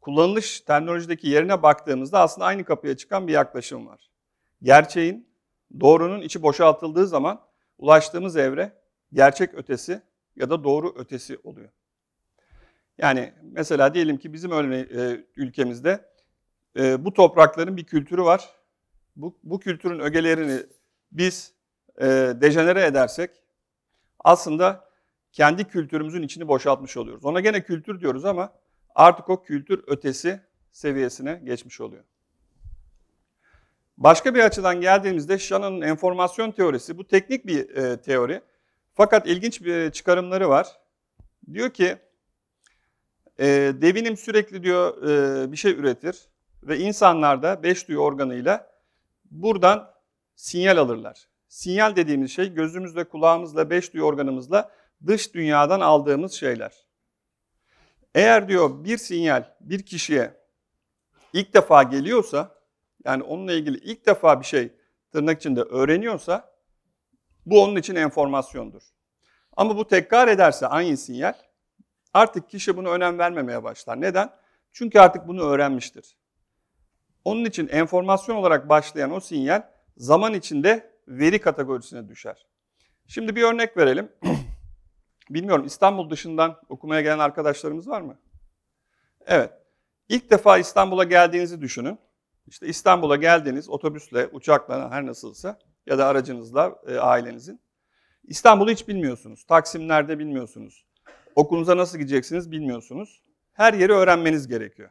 kullanılış 0.01 0.61
terminolojideki 0.61 1.29
yerine 1.29 1.63
baktığımızda 1.63 2.21
aslında 2.21 2.47
aynı 2.47 2.65
kapıya 2.65 2.97
çıkan 2.97 3.29
bir 3.29 3.33
yaklaşım 3.33 3.87
var. 3.87 4.11
Gerçeğin, 4.63 5.29
doğrunun 5.81 6.23
içi 6.23 6.43
boşaltıldığı 6.43 7.07
zaman 7.07 7.41
ulaştığımız 7.79 8.37
evre 8.37 8.73
gerçek 9.13 9.55
ötesi 9.55 10.03
ya 10.37 10.51
da 10.51 10.65
doğru 10.65 10.95
ötesi 10.97 11.39
oluyor. 11.45 11.69
Yani 12.99 13.33
mesela 13.43 13.95
diyelim 13.95 14.17
ki 14.17 14.33
bizim 14.33 14.51
örne 14.51 14.77
e, 14.77 15.25
ülkemizde 15.37 16.11
e, 16.79 17.05
bu 17.05 17.13
toprakların 17.13 17.77
bir 17.77 17.85
kültürü 17.85 18.23
var. 18.23 18.49
Bu, 19.17 19.39
bu 19.43 19.61
kültürün 19.61 19.99
ögelerini 19.99 20.63
biz 21.13 21.53
e, 22.01 22.07
dejenere 22.41 22.85
edersek 22.85 23.31
aslında 24.19 24.89
kendi 25.33 25.65
kültürümüzün 25.65 26.23
içini 26.23 26.49
boşaltmış 26.49 26.97
oluyoruz. 26.97 27.25
Ona 27.25 27.41
gene 27.41 27.63
kültür 27.63 28.01
diyoruz 28.01 28.25
ama 28.25 28.53
artık 28.95 29.29
o 29.29 29.43
kültür 29.43 29.85
ötesi 29.87 30.41
seviyesine 30.73 31.41
geçmiş 31.45 31.81
oluyor. 31.81 32.05
Başka 33.97 34.35
bir 34.35 34.41
açıdan 34.41 34.81
geldiğimizde 34.81 35.39
Shannon'ın 35.39 35.81
enformasyon 35.81 36.51
teorisi, 36.51 36.99
bu 36.99 37.07
teknik 37.07 37.47
bir 37.47 37.77
e, 37.77 38.01
teori. 38.01 38.41
Fakat 38.95 39.27
ilginç 39.27 39.63
bir 39.65 39.91
çıkarımları 39.91 40.49
var. 40.49 40.67
Diyor 41.53 41.71
ki, 41.71 41.97
e, 43.39 43.47
devinim 43.81 44.17
sürekli 44.17 44.63
diyor 44.63 45.03
e, 45.03 45.53
bir 45.53 45.57
şey 45.57 45.73
üretir 45.73 46.29
ve 46.63 46.79
insanlar 46.79 47.43
da 47.43 47.63
beş 47.63 47.89
duyu 47.89 47.99
organıyla 47.99 48.71
buradan 49.31 49.91
sinyal 50.35 50.77
alırlar. 50.77 51.29
Sinyal 51.49 51.97
dediğimiz 51.97 52.31
şey 52.31 52.55
gözümüzle, 52.55 53.05
kulağımızla, 53.05 53.71
beş 53.71 53.95
duyu 53.95 54.05
organımızla 54.05 54.71
dış 55.07 55.35
dünyadan 55.35 55.81
aldığımız 55.81 56.33
şeyler. 56.33 56.73
Eğer 58.15 58.49
diyor 58.49 58.85
bir 58.85 58.99
sinyal 58.99 59.45
bir 59.61 59.83
kişiye 59.83 60.41
ilk 61.33 61.55
defa 61.55 61.83
geliyorsa, 61.83 62.55
yani 63.05 63.23
onunla 63.23 63.53
ilgili 63.53 63.79
ilk 63.79 64.07
defa 64.07 64.41
bir 64.41 64.47
şey 64.47 64.73
tırnak 65.13 65.41
içinde 65.41 65.63
öğreniyorsa 65.63 66.55
bu 67.47 67.63
onun 67.63 67.77
için 67.77 67.95
enformasyondur. 67.95 68.83
Ama 69.57 69.77
bu 69.77 69.89
tekrar 69.89 70.29
ederse 70.29 70.67
aynı 70.67 70.97
sinyal 70.97 71.35
artık 72.15 72.51
kişi 72.51 72.77
bunu 72.77 72.89
önem 72.89 73.19
vermemeye 73.19 73.63
başlar. 73.63 74.01
Neden? 74.01 74.31
Çünkü 74.73 74.99
artık 74.99 75.29
bunu 75.29 75.43
öğrenmiştir. 75.43 76.17
Onun 77.25 77.45
için 77.45 77.69
enformasyon 77.69 78.37
olarak 78.37 78.69
başlayan 78.69 79.13
o 79.13 79.21
sinyal 79.21 79.63
zaman 79.97 80.35
içinde 80.35 80.95
veri 81.09 81.41
kategorisine 81.41 82.09
düşer. 82.09 82.47
Şimdi 83.07 83.37
bir 83.37 83.43
örnek 83.43 83.77
verelim. 83.77 84.13
Bilmiyorum 85.31 85.67
İstanbul 85.67 86.11
dışından 86.11 86.61
okumaya 86.69 87.01
gelen 87.01 87.19
arkadaşlarımız 87.19 87.89
var 87.89 88.01
mı? 88.01 88.19
Evet. 89.27 89.53
İlk 90.09 90.31
defa 90.31 90.59
İstanbul'a 90.59 91.05
geldiğinizi 91.05 91.61
düşünün. 91.61 91.99
İşte 92.47 92.67
İstanbul'a 92.67 93.17
geldiniz 93.17 93.69
otobüsle, 93.69 94.27
uçakla 94.27 94.91
her 94.91 95.07
nasılsa 95.07 95.59
ya 95.87 95.99
da 95.99 96.07
aracınızla 96.07 96.77
e, 96.87 96.99
ailenizin. 96.99 97.61
İstanbul'u 98.25 98.71
hiç 98.71 98.89
bilmiyorsunuz. 98.89 99.45
Taksim 99.45 99.89
nerede 99.89 100.19
bilmiyorsunuz. 100.19 100.85
Okulunuza 101.37 101.77
nasıl 101.77 101.99
gideceksiniz 101.99 102.51
bilmiyorsunuz. 102.51 103.23
Her 103.53 103.75
yeri 103.75 103.93
öğrenmeniz 103.93 104.49
gerekiyor. 104.49 104.91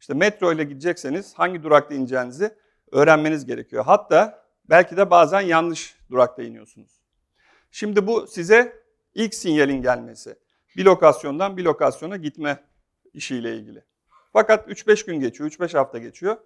İşte 0.00 0.14
metro 0.14 0.52
ile 0.52 0.64
gidecekseniz 0.64 1.34
hangi 1.34 1.62
durakta 1.62 1.94
ineceğinizi 1.94 2.54
öğrenmeniz 2.92 3.46
gerekiyor. 3.46 3.84
Hatta 3.84 4.44
belki 4.70 4.96
de 4.96 5.10
bazen 5.10 5.40
yanlış 5.40 5.96
durakta 6.10 6.42
iniyorsunuz. 6.42 7.02
Şimdi 7.70 8.06
bu 8.06 8.26
size 8.26 8.82
ilk 9.14 9.34
sinyalin 9.34 9.82
gelmesi. 9.82 10.36
Bir 10.76 10.84
lokasyondan 10.84 11.56
bir 11.56 11.64
lokasyona 11.64 12.16
gitme 12.16 12.64
işiyle 13.14 13.56
ilgili. 13.56 13.84
Fakat 14.32 14.68
3-5 14.68 15.06
gün 15.06 15.20
geçiyor, 15.20 15.50
3-5 15.50 15.78
hafta 15.78 15.98
geçiyor. 15.98 16.36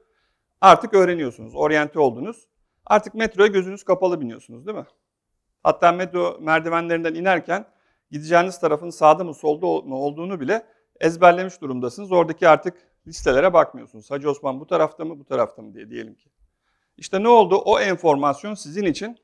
Artık 0.61 0.95
öğreniyorsunuz, 0.95 1.55
oryante 1.55 1.99
oldunuz. 1.99 2.49
Artık 2.87 3.15
metroya 3.15 3.49
gözünüz 3.49 3.85
kapalı 3.85 4.21
biniyorsunuz 4.21 4.67
değil 4.67 4.79
mi? 4.79 4.87
Hatta 5.63 5.93
metro 5.93 6.39
merdivenlerinden 6.41 7.15
inerken 7.15 7.67
gideceğiniz 8.11 8.61
tarafın 8.61 8.91
sağda 8.91 9.25
mı 9.25 9.35
solda 9.35 9.67
mı 9.89 9.97
olduğunu 9.97 10.41
bile 10.41 10.67
ezberlemiş 11.01 11.61
durumdasınız. 11.61 12.13
Oradaki 12.13 12.49
artık 12.49 12.75
listelere 13.07 13.53
bakmıyorsunuz. 13.53 14.11
Hacı 14.11 14.31
Osman 14.31 14.61
bu 14.61 14.67
tarafta 14.67 15.05
mı 15.05 15.19
bu 15.19 15.25
tarafta 15.25 15.63
mı 15.63 15.75
diye 15.75 15.91
diyelim 15.91 16.15
ki. 16.15 16.31
İşte 16.97 17.23
ne 17.23 17.29
oldu? 17.29 17.63
O 17.65 17.81
enformasyon 17.81 18.55
sizin 18.55 18.85
için 18.85 19.19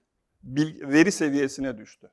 veri 0.83 1.13
seviyesine 1.13 1.79
düştü. 1.79 2.11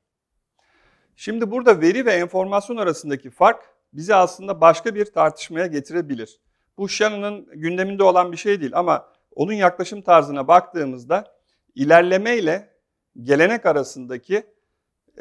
Şimdi 1.15 1.51
burada 1.51 1.81
veri 1.81 2.05
ve 2.05 2.13
enformasyon 2.13 2.77
arasındaki 2.77 3.29
fark 3.29 3.65
bizi 3.93 4.15
aslında 4.15 4.61
başka 4.61 4.95
bir 4.95 5.05
tartışmaya 5.05 5.67
getirebilir. 5.67 6.39
Bu 6.77 6.89
Shannon'ın 6.89 7.47
gündeminde 7.59 8.03
olan 8.03 8.31
bir 8.31 8.37
şey 8.37 8.61
değil 8.61 8.71
ama 8.75 9.09
onun 9.35 9.53
yaklaşım 9.53 10.01
tarzına 10.01 10.47
baktığımızda 10.47 11.35
ilerleme 11.75 12.37
ile 12.37 12.73
gelenek 13.23 13.65
arasındaki 13.65 14.43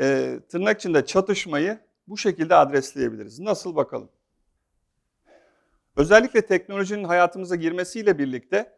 e, 0.01 0.39
tırnak 0.49 0.79
içinde 0.79 1.07
çatışmayı 1.07 1.79
bu 2.09 2.19
şekilde 2.19 2.55
adresleyebiliriz. 2.55 3.39
Nasıl 3.39 3.77
bakalım? 3.77 4.11
Özellikle 5.97 6.47
teknolojinin 6.47 7.05
hayatımıza 7.05 7.57
girmesiyle 7.57 8.19
birlikte 8.19 8.73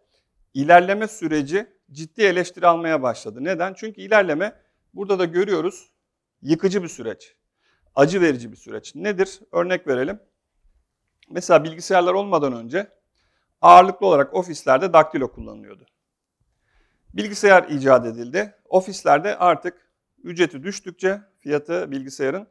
ilerleme 0.55 1.09
süreci 1.09 1.67
ciddi 1.93 2.23
eleştiri 2.23 2.67
almaya 2.67 3.03
başladı. 3.03 3.45
Neden? 3.45 3.75
Çünkü 3.75 4.01
ilerleme 4.01 4.53
burada 4.95 5.19
da 5.19 5.25
görüyoruz 5.25 5.91
yıkıcı 6.43 6.83
bir 6.83 6.89
süreç. 6.89 7.37
Acı 7.95 8.21
verici 8.21 8.53
bir 8.53 8.57
süreç. 8.57 8.95
Nedir? 8.95 9.41
Örnek 9.53 9.87
verelim. 9.87 10.21
Mesela 11.31 11.65
bilgisayarlar 11.65 12.15
olmadan 12.15 12.53
önce 12.53 12.93
ağırlıklı 13.61 14.07
olarak 14.07 14.35
ofislerde 14.35 14.93
daktilo 14.93 15.33
kullanılıyordu. 15.33 15.87
Bilgisayar 17.15 17.69
icat 17.69 18.07
edildi. 18.07 18.55
Ofislerde 18.65 19.39
artık 19.39 19.90
ücreti 20.25 20.63
düştükçe 20.63 21.21
fiyatı 21.41 21.91
bilgisayarın 21.91 22.47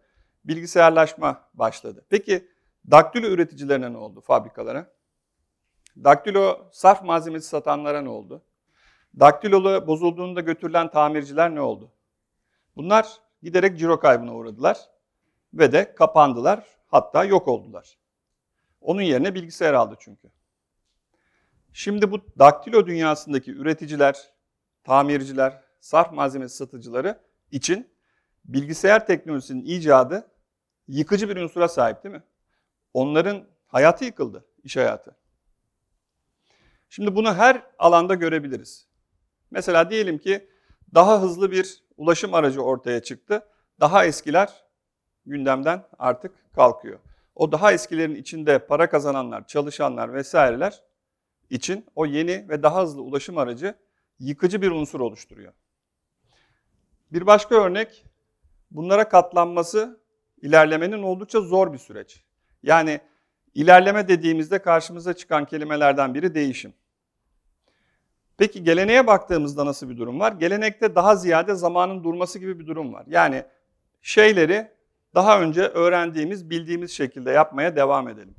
bilgisayarlaşma 0.45 1.49
başladı. 1.53 2.05
Peki 2.09 2.47
daktilo 2.91 3.27
üreticilerine 3.27 3.93
ne 3.93 3.97
oldu 3.97 4.21
fabrikalara? 4.21 4.93
Daktilo 6.03 6.69
sarf 6.71 7.03
malzemesi 7.03 7.47
satanlara 7.47 8.01
ne 8.01 8.09
oldu? 8.09 8.43
Daktilolu 9.19 9.88
bozulduğunda 9.88 10.41
götürülen 10.41 10.91
tamirciler 10.91 11.55
ne 11.55 11.61
oldu? 11.61 11.91
Bunlar 12.75 13.07
giderek 13.43 13.79
ciro 13.79 13.99
kaybına 13.99 14.35
uğradılar 14.35 14.77
ve 15.53 15.71
de 15.71 15.95
kapandılar 15.95 16.65
hatta 16.88 17.23
yok 17.23 17.47
oldular. 17.47 17.97
Onun 18.81 19.01
yerine 19.01 19.35
bilgisayar 19.35 19.73
aldı 19.73 19.95
çünkü. 19.99 20.31
Şimdi 21.73 22.11
bu 22.11 22.19
daktilo 22.39 22.88
dünyasındaki 22.88 23.51
üreticiler, 23.51 24.33
tamirciler, 24.83 25.61
sarf 25.79 26.11
malzemesi 26.11 26.55
satıcıları 26.55 27.19
için 27.51 27.89
bilgisayar 28.46 29.08
teknolojisinin 29.08 29.65
icadı 29.65 30.32
yıkıcı 30.88 31.29
bir 31.29 31.38
unsura 31.38 31.68
sahip 31.68 32.03
değil 32.03 32.15
mi? 32.15 32.24
Onların 32.94 33.48
hayatı 33.68 34.06
yıkıldı, 34.06 34.46
iş 34.63 34.77
hayatı. 34.77 35.15
Şimdi 36.89 37.15
bunu 37.15 37.34
her 37.34 37.63
alanda 37.79 38.15
görebiliriz. 38.15 38.88
Mesela 39.51 39.89
diyelim 39.89 40.18
ki 40.18 40.50
daha 40.94 41.22
hızlı 41.22 41.51
bir 41.51 41.84
ulaşım 41.98 42.34
aracı 42.34 42.62
ortaya 42.62 43.03
çıktı. 43.03 43.48
Daha 43.79 44.06
eskiler 44.06 44.65
gündemden 45.25 45.84
artık 46.00 46.53
kalkıyor. 46.56 47.00
O 47.36 47.51
daha 47.51 47.74
eskilerin 47.74 48.15
içinde 48.15 48.60
para 48.60 48.89
kazananlar, 48.89 49.48
çalışanlar 49.48 50.13
vesaireler 50.13 50.84
için 51.50 51.86
o 51.96 52.06
yeni 52.06 52.50
ve 52.50 52.63
daha 52.63 52.84
hızlı 52.84 53.01
ulaşım 53.01 53.38
aracı 53.38 53.75
yıkıcı 54.20 54.62
bir 54.62 54.72
unsur 54.72 55.00
oluşturuyor. 55.00 55.53
Bir 57.11 57.27
başka 57.27 57.55
örnek, 57.55 58.05
bunlara 58.71 59.09
katlanması 59.09 59.99
ilerlemenin 60.41 61.03
oldukça 61.03 61.41
zor 61.41 61.73
bir 61.73 61.77
süreç. 61.77 62.23
Yani 62.63 62.99
ilerleme 63.53 64.07
dediğimizde 64.07 64.61
karşımıza 64.61 65.13
çıkan 65.13 65.45
kelimelerden 65.45 66.13
biri 66.13 66.35
değişim. 66.35 66.73
Peki 68.37 68.63
geleneğe 68.63 69.07
baktığımızda 69.07 69.65
nasıl 69.65 69.89
bir 69.89 69.97
durum 69.97 70.19
var? 70.19 70.31
Gelenekte 70.31 70.95
daha 70.95 71.15
ziyade 71.15 71.55
zamanın 71.55 72.03
durması 72.03 72.39
gibi 72.39 72.59
bir 72.59 72.67
durum 72.67 72.93
var. 72.93 73.03
Yani 73.07 73.43
şeyleri 74.01 74.71
daha 75.15 75.41
önce 75.41 75.61
öğrendiğimiz, 75.61 76.49
bildiğimiz 76.49 76.91
şekilde 76.91 77.31
yapmaya 77.31 77.75
devam 77.75 78.07
edelim. 78.07 78.35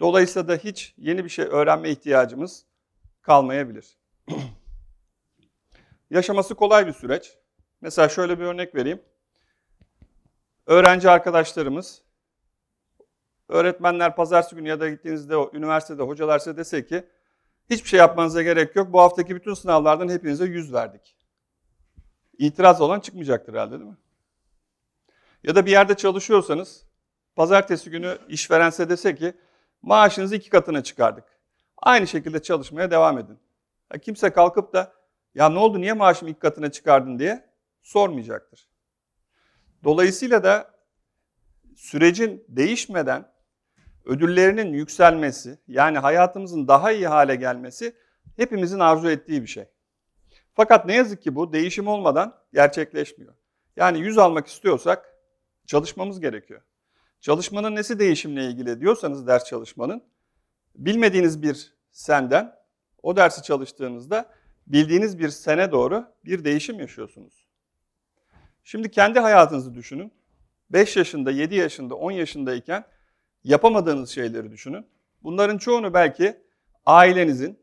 Dolayısıyla 0.00 0.48
da 0.48 0.56
hiç 0.56 0.94
yeni 0.98 1.24
bir 1.24 1.28
şey 1.28 1.44
öğrenme 1.44 1.90
ihtiyacımız 1.90 2.64
kalmayabilir. 3.22 3.96
Yaşaması 6.10 6.54
kolay 6.54 6.86
bir 6.86 6.92
süreç. 6.92 7.39
Mesela 7.80 8.08
şöyle 8.08 8.38
bir 8.38 8.44
örnek 8.44 8.74
vereyim. 8.74 9.02
Öğrenci 10.66 11.10
arkadaşlarımız, 11.10 12.02
öğretmenler 13.48 14.16
pazartesi 14.16 14.56
günü 14.56 14.68
ya 14.68 14.80
da 14.80 14.88
gittiğinizde 14.88 15.34
üniversitede 15.52 16.02
hocalar 16.02 16.38
size 16.38 16.56
dese 16.56 16.86
ki 16.86 17.06
hiçbir 17.70 17.88
şey 17.88 17.98
yapmanıza 17.98 18.42
gerek 18.42 18.76
yok. 18.76 18.92
Bu 18.92 19.00
haftaki 19.00 19.36
bütün 19.36 19.54
sınavlardan 19.54 20.08
hepinize 20.08 20.44
yüz 20.44 20.72
verdik. 20.72 21.16
İtiraz 22.38 22.80
olan 22.80 23.00
çıkmayacaktır 23.00 23.52
herhalde 23.52 23.78
değil 23.78 23.90
mi? 23.90 23.96
Ya 25.44 25.54
da 25.54 25.66
bir 25.66 25.70
yerde 25.70 25.94
çalışıyorsanız 25.94 26.86
pazartesi 27.36 27.90
günü 27.90 28.18
işveren 28.28 28.70
size 28.70 28.88
dese 28.88 29.14
ki 29.14 29.34
maaşınızı 29.82 30.36
iki 30.36 30.50
katına 30.50 30.82
çıkardık. 30.82 31.24
Aynı 31.76 32.06
şekilde 32.06 32.42
çalışmaya 32.42 32.90
devam 32.90 33.18
edin. 33.18 33.38
Ya 33.92 33.98
kimse 33.98 34.30
kalkıp 34.30 34.72
da 34.72 34.92
ya 35.34 35.48
ne 35.48 35.58
oldu 35.58 35.80
niye 35.80 35.92
maaşımı 35.92 36.30
iki 36.30 36.40
katına 36.40 36.70
çıkardın 36.70 37.18
diye 37.18 37.49
sormayacaktır. 37.82 38.68
Dolayısıyla 39.84 40.44
da 40.44 40.74
sürecin 41.76 42.44
değişmeden 42.48 43.32
ödüllerinin 44.04 44.72
yükselmesi, 44.72 45.58
yani 45.68 45.98
hayatımızın 45.98 46.68
daha 46.68 46.92
iyi 46.92 47.08
hale 47.08 47.36
gelmesi 47.36 47.96
hepimizin 48.36 48.78
arzu 48.78 49.10
ettiği 49.10 49.42
bir 49.42 49.46
şey. 49.46 49.64
Fakat 50.54 50.86
ne 50.86 50.94
yazık 50.94 51.22
ki 51.22 51.34
bu 51.34 51.52
değişim 51.52 51.88
olmadan 51.88 52.36
gerçekleşmiyor. 52.52 53.34
Yani 53.76 54.00
100 54.00 54.18
almak 54.18 54.46
istiyorsak 54.46 55.14
çalışmamız 55.66 56.20
gerekiyor. 56.20 56.62
Çalışmanın 57.20 57.74
nesi 57.74 57.98
değişimle 57.98 58.44
ilgili 58.44 58.80
diyorsanız 58.80 59.26
ders 59.26 59.44
çalışmanın, 59.44 60.04
bilmediğiniz 60.74 61.42
bir 61.42 61.74
senden 61.92 62.56
o 63.02 63.16
dersi 63.16 63.42
çalıştığınızda 63.42 64.30
bildiğiniz 64.66 65.18
bir 65.18 65.28
sene 65.28 65.72
doğru 65.72 66.12
bir 66.24 66.44
değişim 66.44 66.80
yaşıyorsunuz. 66.80 67.39
Şimdi 68.64 68.90
kendi 68.90 69.20
hayatınızı 69.20 69.74
düşünün. 69.74 70.12
5 70.70 70.96
yaşında, 70.96 71.30
7 71.30 71.54
yaşında, 71.54 71.94
10 71.94 72.10
yaşındayken 72.10 72.84
yapamadığınız 73.44 74.10
şeyleri 74.10 74.50
düşünün. 74.50 74.86
Bunların 75.22 75.58
çoğunu 75.58 75.94
belki 75.94 76.42
ailenizin, 76.86 77.58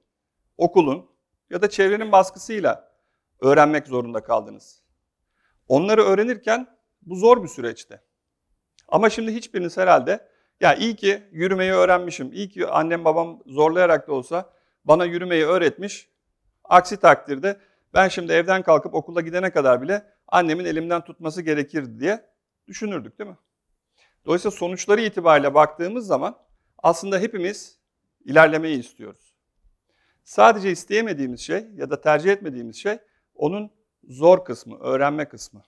okulun 0.57 1.09
ya 1.49 1.61
da 1.61 1.69
çevrenin 1.69 2.11
baskısıyla 2.11 2.91
öğrenmek 3.41 3.87
zorunda 3.87 4.23
kaldınız. 4.23 4.83
Onları 5.67 6.03
öğrenirken 6.03 6.77
bu 7.01 7.15
zor 7.15 7.43
bir 7.43 7.47
süreçti. 7.47 8.01
Ama 8.87 9.09
şimdi 9.09 9.33
hiçbiriniz 9.33 9.77
herhalde 9.77 10.27
ya 10.61 10.75
iyi 10.75 10.95
ki 10.95 11.23
yürümeyi 11.31 11.71
öğrenmişim, 11.71 12.33
iyi 12.33 12.49
ki 12.49 12.67
annem 12.67 13.05
babam 13.05 13.39
zorlayarak 13.45 14.07
da 14.07 14.13
olsa 14.13 14.53
bana 14.85 15.05
yürümeyi 15.05 15.45
öğretmiş. 15.45 16.09
Aksi 16.63 16.97
takdirde 16.97 17.59
ben 17.93 18.07
şimdi 18.07 18.33
evden 18.33 18.63
kalkıp 18.63 18.93
okula 18.93 19.21
gidene 19.21 19.51
kadar 19.51 19.81
bile 19.81 20.05
annemin 20.27 20.65
elimden 20.65 21.03
tutması 21.03 21.41
gerekirdi 21.41 21.99
diye 21.99 22.25
düşünürdük 22.67 23.19
değil 23.19 23.29
mi? 23.29 23.37
Dolayısıyla 24.25 24.57
sonuçları 24.57 25.01
itibariyle 25.01 25.53
baktığımız 25.53 26.07
zaman 26.07 26.37
aslında 26.77 27.19
hepimiz 27.19 27.77
ilerlemeyi 28.25 28.79
istiyoruz. 28.79 29.35
Sadece 30.23 30.71
isteyemediğimiz 30.71 31.39
şey 31.39 31.67
ya 31.75 31.89
da 31.89 32.01
tercih 32.01 32.31
etmediğimiz 32.31 32.75
şey 32.75 32.97
onun 33.35 33.71
zor 34.09 34.45
kısmı, 34.45 34.79
öğrenme 34.79 35.29
kısmı. 35.29 35.63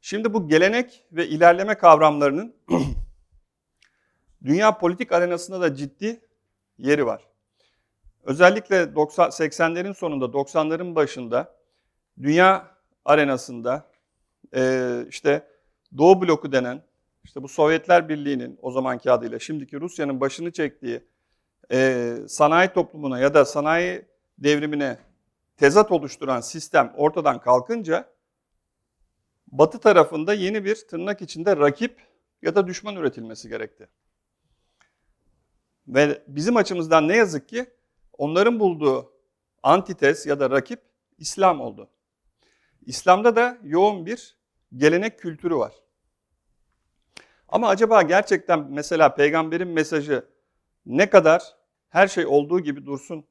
Şimdi 0.00 0.34
bu 0.34 0.48
gelenek 0.48 1.06
ve 1.12 1.28
ilerleme 1.28 1.74
kavramlarının 1.74 2.56
dünya 4.44 4.78
politik 4.78 5.12
arenasında 5.12 5.60
da 5.60 5.74
ciddi 5.74 6.20
yeri 6.78 7.06
var. 7.06 7.28
Özellikle 8.26 8.76
80'lerin 8.76 9.94
sonunda, 9.94 10.24
90'ların 10.24 10.94
başında 10.94 11.54
dünya 12.22 12.70
arenasında 13.04 13.90
e, 14.54 15.04
işte 15.08 15.48
Doğu 15.98 16.22
bloku 16.22 16.52
denen, 16.52 16.82
işte 17.24 17.42
bu 17.42 17.48
Sovyetler 17.48 18.08
Birliği'nin 18.08 18.58
o 18.62 18.70
zamanki 18.70 19.10
adıyla 19.10 19.38
şimdiki 19.38 19.80
Rusya'nın 19.80 20.20
başını 20.20 20.52
çektiği 20.52 21.04
e, 21.72 22.14
sanayi 22.28 22.68
toplumuna 22.68 23.18
ya 23.18 23.34
da 23.34 23.44
sanayi 23.44 24.06
devrimine 24.38 24.98
tezat 25.56 25.92
oluşturan 25.92 26.40
sistem 26.40 26.92
ortadan 26.96 27.40
kalkınca 27.40 28.16
Batı 29.46 29.78
tarafında 29.78 30.34
yeni 30.34 30.64
bir 30.64 30.74
tırnak 30.74 31.22
içinde 31.22 31.56
rakip 31.56 32.00
ya 32.42 32.54
da 32.54 32.66
düşman 32.66 32.96
üretilmesi 32.96 33.48
gerekti. 33.48 33.88
Ve 35.88 36.22
bizim 36.28 36.56
açımızdan 36.56 37.08
ne 37.08 37.16
yazık 37.16 37.48
ki 37.48 37.75
onların 38.18 38.60
bulduğu 38.60 39.12
antites 39.62 40.26
ya 40.26 40.40
da 40.40 40.50
rakip 40.50 40.82
İslam 41.18 41.60
oldu. 41.60 41.88
İslam'da 42.86 43.36
da 43.36 43.58
yoğun 43.62 44.06
bir 44.06 44.36
gelenek 44.76 45.18
kültürü 45.18 45.56
var. 45.56 45.74
Ama 47.48 47.68
acaba 47.68 48.02
gerçekten 48.02 48.66
mesela 48.70 49.14
peygamberin 49.14 49.68
mesajı 49.68 50.28
ne 50.86 51.10
kadar 51.10 51.56
her 51.88 52.08
şey 52.08 52.26
olduğu 52.26 52.60
gibi 52.60 52.86
dursun 52.86 53.26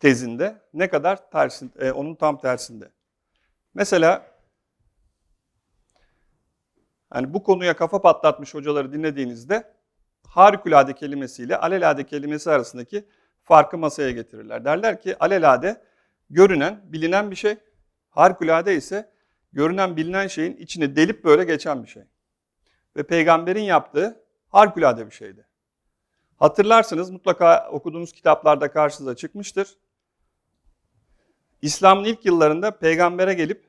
tezinde, 0.00 0.62
ne 0.74 0.88
kadar 0.88 1.30
tersin, 1.30 1.72
e, 1.78 1.90
onun 1.90 2.14
tam 2.14 2.40
tersinde. 2.40 2.90
Mesela 3.74 4.26
yani 7.14 7.34
bu 7.34 7.42
konuya 7.42 7.76
kafa 7.76 8.00
patlatmış 8.00 8.54
hocaları 8.54 8.92
dinlediğinizde 8.92 9.74
harikulade 10.26 10.94
kelimesiyle 10.94 11.56
alelade 11.56 12.06
kelimesi 12.06 12.50
arasındaki 12.50 13.04
farkı 13.50 13.78
masaya 13.78 14.10
getirirler. 14.10 14.64
Derler 14.64 15.00
ki 15.00 15.18
alelade 15.18 15.82
görünen, 16.30 16.80
bilinen 16.84 17.30
bir 17.30 17.36
şey, 17.36 17.56
harikulade 18.10 18.76
ise 18.76 19.10
görünen 19.52 19.96
bilinen 19.96 20.26
şeyin 20.26 20.56
içine 20.56 20.96
delip 20.96 21.24
böyle 21.24 21.44
geçen 21.44 21.82
bir 21.82 21.88
şey. 21.88 22.02
Ve 22.96 23.02
peygamberin 23.02 23.62
yaptığı 23.62 24.24
harikulade 24.48 25.06
bir 25.06 25.10
şeydi. 25.10 25.46
Hatırlarsınız 26.36 27.10
mutlaka 27.10 27.68
okuduğunuz 27.70 28.12
kitaplarda 28.12 28.72
karşınıza 28.72 29.16
çıkmıştır. 29.16 29.76
İslam'ın 31.62 32.04
ilk 32.04 32.24
yıllarında 32.24 32.78
peygambere 32.78 33.34
gelip 33.34 33.64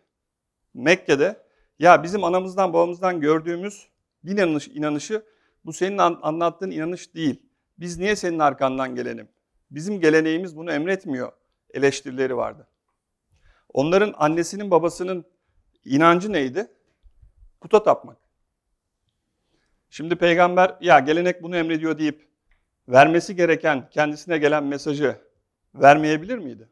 Mekke'de 0.73 1.43
ya 1.79 2.03
bizim 2.03 2.23
anamızdan 2.23 2.73
babamızdan 2.73 3.21
gördüğümüz 3.21 3.87
din 4.25 4.37
inanışı, 4.73 5.25
bu 5.65 5.73
senin 5.73 5.97
anlattığın 5.97 6.71
inanış 6.71 7.15
değil. 7.15 7.43
Biz 7.79 7.97
niye 7.97 8.15
senin 8.15 8.39
arkandan 8.39 8.95
gelelim? 8.95 9.29
Bizim 9.71 9.99
geleneğimiz 9.99 10.57
bunu 10.57 10.71
emretmiyor 10.71 11.31
eleştirileri 11.73 12.37
vardı. 12.37 12.67
Onların 13.73 14.13
annesinin 14.17 14.71
babasının 14.71 15.25
inancı 15.85 16.33
neydi? 16.33 16.67
Puta 17.61 17.83
tapmak. 17.83 18.17
Şimdi 19.89 20.15
peygamber 20.15 20.77
ya 20.81 20.99
gelenek 20.99 21.43
bunu 21.43 21.57
emrediyor 21.57 21.97
deyip 21.97 22.27
vermesi 22.87 23.35
gereken 23.35 23.89
kendisine 23.89 24.37
gelen 24.37 24.63
mesajı 24.63 25.21
vermeyebilir 25.75 26.37
miydi? 26.37 26.69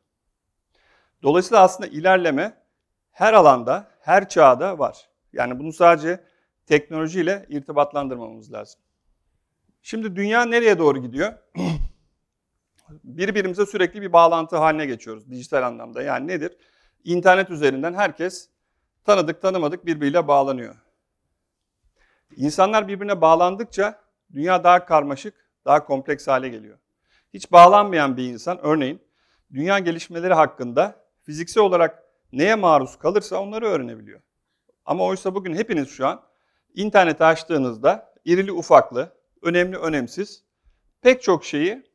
Dolayısıyla 1.24 1.64
aslında 1.64 1.90
ilerleme 1.90 2.64
her 3.12 3.34
alanda, 3.34 3.92
her 4.02 4.30
çağda 4.30 4.80
var. 4.80 5.10
Yani 5.34 5.60
bunu 5.60 5.74
sadece 5.74 6.24
teknolojiyle 6.66 7.46
irtibatlandırmamız 7.50 8.54
lazım. 8.54 8.82
Şimdi 9.82 10.16
dünya 10.16 10.46
nereye 10.46 10.80
doğru 10.80 11.02
gidiyor? 11.02 11.34
Birbirimize 13.04 13.66
sürekli 13.66 14.02
bir 14.02 14.14
bağlantı 14.14 14.58
haline 14.58 14.86
geçiyoruz 14.86 15.32
dijital 15.32 15.64
anlamda. 15.64 16.02
Yani 16.02 16.28
nedir? 16.28 16.58
İnternet 17.04 17.50
üzerinden 17.50 17.94
herkes 17.94 18.50
tanıdık 19.06 19.42
tanımadık 19.42 19.86
birbiriyle 19.86 20.28
bağlanıyor. 20.28 20.76
İnsanlar 22.36 22.88
birbirine 22.88 23.22
bağlandıkça 23.22 24.00
dünya 24.34 24.64
daha 24.64 24.86
karmaşık, 24.86 25.34
daha 25.66 25.86
kompleks 25.86 26.28
hale 26.28 26.50
geliyor. 26.50 26.78
Hiç 27.34 27.52
bağlanmayan 27.52 28.18
bir 28.18 28.24
insan 28.24 28.60
örneğin 28.62 29.02
dünya 29.54 29.80
gelişmeleri 29.80 30.34
hakkında 30.34 31.06
fiziksel 31.24 31.64
olarak 31.64 32.04
neye 32.34 32.56
maruz 32.56 32.98
kalırsa 32.98 33.42
onları 33.42 33.66
öğrenebiliyor. 33.66 34.22
Ama 34.86 35.06
oysa 35.06 35.36
bugün 35.36 35.56
hepiniz 35.56 35.90
şu 35.90 36.08
an 36.08 36.22
interneti 36.76 37.24
açtığınızda 37.24 38.14
irili 38.26 38.52
ufaklı, 38.52 39.14
önemli 39.42 39.78
önemsiz 39.78 40.44
pek 41.02 41.24
çok 41.24 41.46
şeyi 41.46 41.89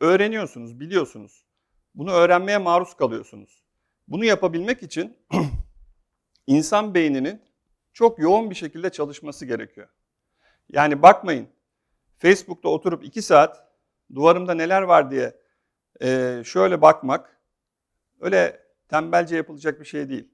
öğreniyorsunuz, 0.00 0.80
biliyorsunuz. 0.80 1.44
Bunu 1.94 2.10
öğrenmeye 2.10 2.58
maruz 2.58 2.94
kalıyorsunuz. 2.96 3.62
Bunu 4.08 4.24
yapabilmek 4.24 4.82
için 4.82 5.16
insan 6.46 6.94
beyninin 6.94 7.42
çok 7.92 8.18
yoğun 8.18 8.50
bir 8.50 8.54
şekilde 8.54 8.90
çalışması 8.90 9.46
gerekiyor. 9.46 9.88
Yani 10.68 11.02
bakmayın, 11.02 11.48
Facebook'ta 12.18 12.68
oturup 12.68 13.04
iki 13.04 13.22
saat 13.22 13.68
duvarımda 14.14 14.54
neler 14.54 14.82
var 14.82 15.10
diye 15.10 15.40
e, 16.02 16.42
şöyle 16.44 16.82
bakmak 16.82 17.40
öyle 18.20 18.62
tembelce 18.88 19.36
yapılacak 19.36 19.80
bir 19.80 19.84
şey 19.84 20.08
değil. 20.08 20.28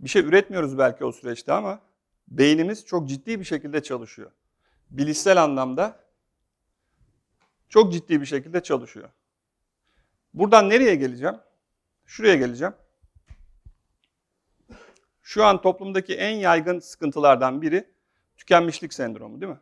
Bir 0.00 0.08
şey 0.08 0.22
üretmiyoruz 0.22 0.78
belki 0.78 1.04
o 1.04 1.12
süreçte 1.12 1.52
ama 1.52 1.80
beynimiz 2.28 2.86
çok 2.86 3.08
ciddi 3.08 3.40
bir 3.40 3.44
şekilde 3.44 3.82
çalışıyor. 3.82 4.30
Bilişsel 4.90 5.42
anlamda 5.42 6.03
çok 7.74 7.92
ciddi 7.92 8.20
bir 8.20 8.26
şekilde 8.26 8.62
çalışıyor. 8.62 9.08
Buradan 10.34 10.70
nereye 10.70 10.94
geleceğim? 10.94 11.36
Şuraya 12.06 12.34
geleceğim. 12.34 12.74
Şu 15.22 15.44
an 15.44 15.62
toplumdaki 15.62 16.14
en 16.14 16.36
yaygın 16.36 16.78
sıkıntılardan 16.78 17.62
biri 17.62 17.88
tükenmişlik 18.36 18.94
sendromu 18.94 19.40
değil 19.40 19.52
mi? 19.52 19.58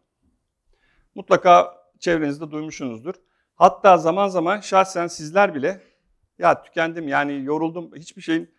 Mutlaka 1.15 1.77
çevrenizde 1.99 2.51
duymuşsunuzdur. 2.51 3.15
Hatta 3.55 3.99
zaman 3.99 4.29
zaman 4.29 4.61
şahsen 4.61 5.07
sizler 5.07 5.55
bile 5.55 5.81
ya 6.39 6.63
tükendim 6.63 7.09
yani 7.09 7.45
yoruldum 7.45 7.97
hiçbir 7.97 8.23
şeyin 8.23 8.55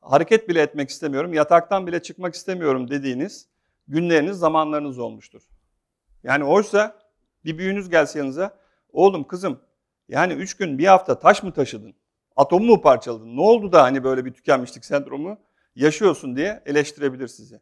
hareket 0.00 0.48
bile 0.48 0.62
etmek 0.62 0.90
istemiyorum, 0.90 1.34
yataktan 1.34 1.86
bile 1.86 2.02
çıkmak 2.02 2.34
istemiyorum 2.34 2.90
dediğiniz 2.90 3.48
günleriniz, 3.86 4.38
zamanlarınız 4.38 4.98
olmuştur. 4.98 5.42
Yani 6.22 6.44
oysa 6.44 6.98
bir 7.44 7.58
büyüğünüz 7.58 7.88
gelse 7.88 8.18
yanınıza, 8.18 8.67
oğlum 8.92 9.26
kızım 9.26 9.60
yani 10.08 10.32
üç 10.32 10.56
gün 10.56 10.78
bir 10.78 10.86
hafta 10.86 11.18
taş 11.18 11.42
mı 11.42 11.52
taşıdın? 11.52 11.94
Atom 12.36 12.64
mu 12.64 12.80
parçaladın? 12.80 13.36
Ne 13.36 13.40
oldu 13.40 13.72
da 13.72 13.82
hani 13.82 14.04
böyle 14.04 14.24
bir 14.24 14.32
tükenmişlik 14.32 14.84
sendromu 14.84 15.38
yaşıyorsun 15.74 16.36
diye 16.36 16.62
eleştirebilir 16.66 17.28
sizi. 17.28 17.60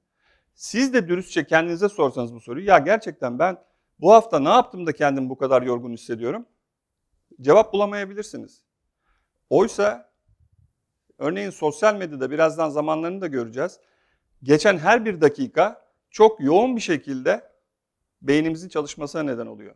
Siz 0.54 0.94
de 0.94 1.08
dürüstçe 1.08 1.46
kendinize 1.46 1.88
sorsanız 1.88 2.34
bu 2.34 2.40
soruyu, 2.40 2.66
ya 2.66 2.78
gerçekten 2.78 3.38
ben 3.38 3.58
bu 4.00 4.12
hafta 4.12 4.38
ne 4.38 4.48
yaptım 4.48 4.86
da 4.86 4.92
kendimi 4.92 5.30
bu 5.30 5.38
kadar 5.38 5.62
yorgun 5.62 5.92
hissediyorum? 5.92 6.46
Cevap 7.40 7.72
bulamayabilirsiniz. 7.72 8.64
Oysa 9.50 10.10
örneğin 11.18 11.50
sosyal 11.50 11.96
medyada 11.96 12.30
birazdan 12.30 12.68
zamanlarını 12.68 13.20
da 13.20 13.26
göreceğiz. 13.26 13.80
Geçen 14.42 14.78
her 14.78 15.04
bir 15.04 15.20
dakika 15.20 15.86
çok 16.10 16.40
yoğun 16.40 16.76
bir 16.76 16.80
şekilde 16.80 17.52
beynimizin 18.22 18.68
çalışmasına 18.68 19.22
neden 19.22 19.46
oluyor. 19.46 19.74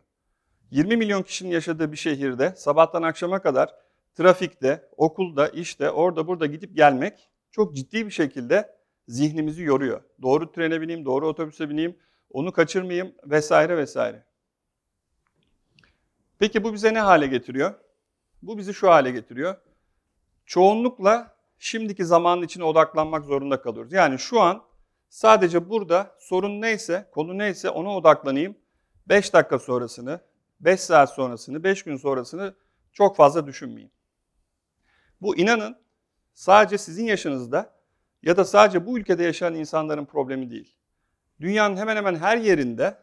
20 0.71 0.97
milyon 0.97 1.21
kişinin 1.21 1.51
yaşadığı 1.51 1.91
bir 1.91 1.97
şehirde 1.97 2.53
sabahtan 2.55 3.03
akşama 3.03 3.41
kadar 3.41 3.75
trafikte, 4.15 4.89
okulda, 4.97 5.47
işte, 5.47 5.91
orada 5.91 6.27
burada 6.27 6.45
gidip 6.45 6.75
gelmek 6.75 7.29
çok 7.51 7.75
ciddi 7.75 8.05
bir 8.05 8.11
şekilde 8.11 8.75
zihnimizi 9.07 9.63
yoruyor. 9.63 10.01
Doğru 10.21 10.51
trene 10.51 10.81
bineyim, 10.81 11.05
doğru 11.05 11.27
otobüse 11.27 11.69
bineyim, 11.69 11.97
onu 12.29 12.51
kaçırmayayım 12.51 13.15
vesaire 13.25 13.77
vesaire. 13.77 14.25
Peki 16.39 16.63
bu 16.63 16.73
bize 16.73 16.93
ne 16.93 16.99
hale 16.99 17.27
getiriyor? 17.27 17.73
Bu 18.41 18.57
bizi 18.57 18.73
şu 18.73 18.89
hale 18.89 19.11
getiriyor. 19.11 19.55
Çoğunlukla 20.45 21.35
şimdiki 21.59 22.05
zamanın 22.05 22.41
içine 22.41 22.63
odaklanmak 22.63 23.25
zorunda 23.25 23.61
kalıyoruz. 23.61 23.93
Yani 23.93 24.19
şu 24.19 24.41
an 24.41 24.63
sadece 25.09 25.69
burada 25.69 26.15
sorun 26.19 26.61
neyse, 26.61 27.09
konu 27.11 27.37
neyse 27.37 27.69
ona 27.69 27.97
odaklanayım. 27.97 28.55
5 29.09 29.33
dakika 29.33 29.59
sonrasını, 29.59 30.19
5 30.61 30.79
saat 30.79 31.13
sonrasını, 31.13 31.63
5 31.63 31.83
gün 31.83 31.97
sonrasını 31.97 32.55
çok 32.91 33.15
fazla 33.15 33.47
düşünmeyeyim. 33.47 33.91
Bu 35.21 35.37
inanın 35.37 35.77
sadece 36.33 36.77
sizin 36.77 37.05
yaşınızda 37.05 37.81
ya 38.23 38.37
da 38.37 38.45
sadece 38.45 38.85
bu 38.85 38.99
ülkede 38.99 39.23
yaşayan 39.23 39.55
insanların 39.55 40.05
problemi 40.05 40.49
değil. 40.49 40.75
Dünyanın 41.39 41.77
hemen 41.77 41.95
hemen 41.95 42.15
her 42.15 42.37
yerinde 42.37 42.97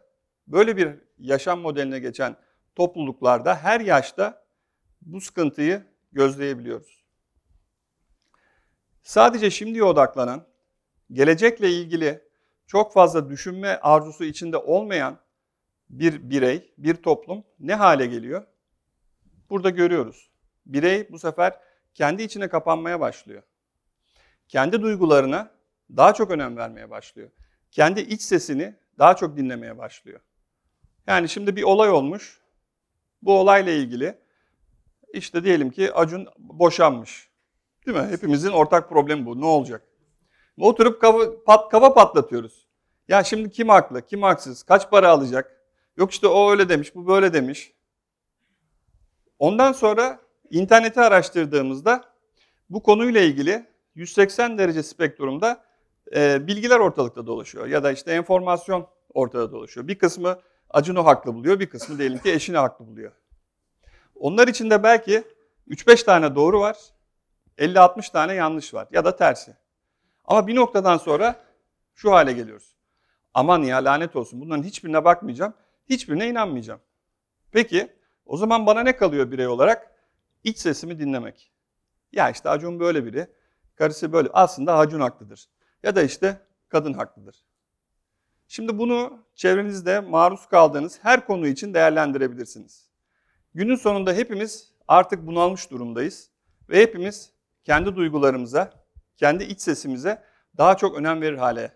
böyle 0.47 0.77
bir 0.77 0.99
yaşam 1.19 1.61
modeline 1.61 1.99
geçen 1.99 2.37
topluluklarda 2.75 3.57
her 3.57 3.81
yaşta 3.81 4.47
bu 5.03 5.21
sıkıntıyı 5.21 5.87
gözleyebiliyoruz. 6.13 7.05
Sadece 9.03 9.51
şimdiye 9.51 9.85
odaklanan, 9.85 10.47
gelecekle 11.13 11.71
ilgili 11.71 12.29
çok 12.67 12.93
fazla 12.93 13.31
düşünme 13.31 13.79
arzusu 13.83 14.25
içinde 14.25 14.57
olmayan 14.57 15.19
bir 15.91 16.31
birey, 16.31 16.73
bir 16.79 16.95
toplum 16.95 17.45
ne 17.61 17.75
hale 17.75 18.07
geliyor? 18.07 18.47
Burada 19.51 19.71
görüyoruz. 19.71 20.31
Birey 20.67 21.09
bu 21.11 21.19
sefer 21.19 21.61
kendi 21.95 22.23
içine 22.23 22.49
kapanmaya 22.49 23.01
başlıyor. 23.01 23.43
Kendi 24.49 24.83
duygularına 24.83 25.51
daha 25.97 26.15
çok 26.15 26.31
önem 26.31 26.57
vermeye 26.57 26.91
başlıyor. 26.91 27.31
Kendi 27.71 28.01
iç 28.01 28.23
sesini 28.23 28.75
daha 28.99 29.17
çok 29.17 29.37
dinlemeye 29.37 29.79
başlıyor. 29.79 30.21
Yani 31.07 31.29
şimdi 31.29 31.57
bir 31.57 31.63
olay 31.63 31.91
olmuş. 31.91 32.41
Bu 33.23 33.41
olayla 33.41 33.73
ilgili 33.73 34.19
işte 35.13 35.45
diyelim 35.45 35.71
ki 35.71 35.93
Acun 35.93 36.29
boşanmış. 36.39 37.29
Değil 37.87 37.99
mi? 37.99 38.07
Hepimizin 38.07 38.51
ortak 38.51 38.89
problemi 38.89 39.27
bu. 39.27 39.41
Ne 39.41 39.47
olacak? 39.47 39.83
Oturup 40.59 41.01
kafa, 41.01 41.45
pat, 41.45 41.71
kafa 41.71 41.95
patlatıyoruz. 41.95 42.67
Ya 43.09 43.25
şimdi 43.25 43.51
kim 43.51 43.69
haklı, 43.69 44.07
kim 44.07 44.23
haksız, 44.23 44.63
kaç 44.63 44.91
para 44.91 45.09
alacak? 45.09 45.58
Yok 45.99 46.13
işte 46.13 46.27
o 46.27 46.51
öyle 46.51 46.69
demiş, 46.69 46.95
bu 46.95 47.07
böyle 47.07 47.33
demiş. 47.33 47.73
Ondan 49.39 49.73
sonra 49.73 50.21
interneti 50.51 51.01
araştırdığımızda 51.01 52.05
bu 52.71 52.83
konuyla 52.83 53.21
ilgili 53.21 53.67
180 53.95 54.59
derece 54.59 54.83
spektrumda 54.83 55.65
e, 56.15 56.47
bilgiler 56.47 56.79
ortalıkta 56.79 57.27
dolaşıyor. 57.27 57.67
Ya 57.67 57.85
da 57.85 57.93
işte 57.93 58.13
enformasyon 58.13 58.87
ortada 59.15 59.53
dolaşıyor. 59.53 59.89
Bir 59.89 59.99
kısmı 59.99 60.39
Acun'u 60.71 61.07
haklı 61.07 61.35
buluyor, 61.35 61.61
bir 61.61 61.71
kısmı 61.71 61.99
diyelim 61.99 62.19
ki 62.19 62.33
eşini 62.33 62.57
haklı 62.57 62.87
buluyor. 62.87 63.13
Onlar 64.15 64.49
içinde 64.49 64.83
belki 64.83 65.25
3-5 65.69 66.05
tane 66.05 66.35
doğru 66.35 66.61
var, 66.61 66.77
50-60 67.59 68.13
tane 68.13 68.35
yanlış 68.35 68.75
var 68.75 68.89
ya 68.93 69.05
da 69.05 69.17
tersi. 69.17 69.57
Ama 70.25 70.47
bir 70.47 70.55
noktadan 70.55 70.97
sonra 70.97 71.37
şu 71.95 72.13
hale 72.13 72.33
geliyoruz. 72.33 72.77
Aman 73.35 73.63
ya 73.63 73.77
lanet 73.85 74.17
olsun 74.17 74.41
bunların 74.41 74.63
hiçbirine 74.63 75.05
bakmayacağım, 75.05 75.55
hiçbirine 75.89 76.29
inanmayacağım. 76.29 76.81
Peki 77.53 77.93
o 78.27 78.37
zaman 78.37 78.67
bana 78.67 78.81
ne 78.81 78.97
kalıyor 78.97 79.31
birey 79.31 79.47
olarak? 79.47 79.95
İç 80.45 80.59
sesimi 80.59 80.99
dinlemek. 80.99 81.53
Ya 82.13 82.31
işte 82.31 82.49
Acun 82.49 82.81
böyle 82.81 83.05
biri, 83.05 83.27
karısı 83.77 84.13
böyle. 84.13 84.29
Aslında 84.33 84.77
Acun 84.77 85.01
haklıdır. 85.01 85.49
Ya 85.83 85.97
da 85.97 86.03
işte 86.03 86.41
kadın 86.69 86.93
haklıdır. 86.93 87.45
Şimdi 88.49 88.79
bunu 88.79 89.25
çevrenizde 89.35 90.01
maruz 90.01 90.47
kaldığınız 90.47 90.99
her 91.03 91.27
konu 91.27 91.47
için 91.47 91.75
değerlendirebilirsiniz. 91.75 92.89
Günün 93.55 93.77
sonunda 93.77 94.13
hepimiz 94.13 94.73
artık 94.89 95.27
bunalmış 95.27 95.71
durumdayız 95.71 96.31
ve 96.69 96.81
hepimiz 96.83 97.33
kendi 97.65 97.97
duygularımıza, 97.97 98.73
kendi 99.17 99.45
iç 99.45 99.61
sesimize 99.61 100.23
daha 100.57 100.77
çok 100.77 100.97
önem 100.97 101.21
verir 101.21 101.39
hale 101.39 101.73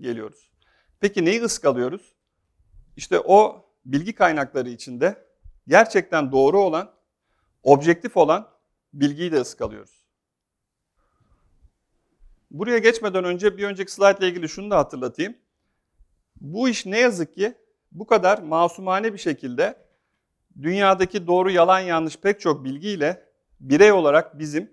geliyoruz. 0.00 0.50
Peki 1.00 1.24
neyi 1.24 1.42
ıskalıyoruz? 1.42 2.17
İşte 2.98 3.20
o 3.20 3.64
bilgi 3.84 4.12
kaynakları 4.12 4.68
içinde 4.68 5.24
gerçekten 5.68 6.32
doğru 6.32 6.60
olan, 6.60 6.90
objektif 7.62 8.16
olan 8.16 8.48
bilgiyi 8.92 9.32
de 9.32 9.40
ıskalıyoruz. 9.40 10.06
Buraya 12.50 12.78
geçmeden 12.78 13.24
önce 13.24 13.56
bir 13.56 13.64
önceki 13.64 13.92
slide 13.92 14.18
ile 14.18 14.28
ilgili 14.28 14.48
şunu 14.48 14.70
da 14.70 14.78
hatırlatayım. 14.78 15.36
Bu 16.40 16.68
iş 16.68 16.86
ne 16.86 16.98
yazık 16.98 17.34
ki 17.34 17.54
bu 17.92 18.06
kadar 18.06 18.38
masumane 18.38 19.12
bir 19.12 19.18
şekilde 19.18 19.86
dünyadaki 20.62 21.26
doğru 21.26 21.50
yalan 21.50 21.80
yanlış 21.80 22.16
pek 22.16 22.40
çok 22.40 22.64
bilgiyle 22.64 23.24
birey 23.60 23.92
olarak 23.92 24.38
bizim 24.38 24.70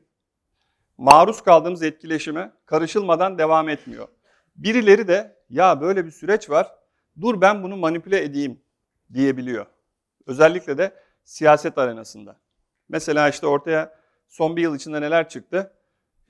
maruz 0.98 1.42
kaldığımız 1.42 1.84
etkileşime 1.84 2.54
karışılmadan 2.66 3.38
devam 3.38 3.70
etmiyor. 3.70 4.08
Birileri 4.56 5.08
de 5.08 5.38
ya 5.50 5.82
böyle 5.82 6.06
bir 6.06 6.12
süreç 6.12 6.50
var 6.50 6.85
dur 7.22 7.42
ben 7.42 7.64
bunu 7.64 7.78
manipüle 7.78 8.24
edeyim 8.24 8.62
diyebiliyor. 9.14 9.66
Özellikle 10.28 10.78
de 10.78 10.94
siyaset 11.24 11.78
arenasında. 11.78 12.40
Mesela 12.90 13.30
işte 13.30 13.48
ortaya 13.48 14.00
son 14.28 14.56
bir 14.56 14.62
yıl 14.62 14.76
içinde 14.76 15.02
neler 15.02 15.30
çıktı? 15.30 15.74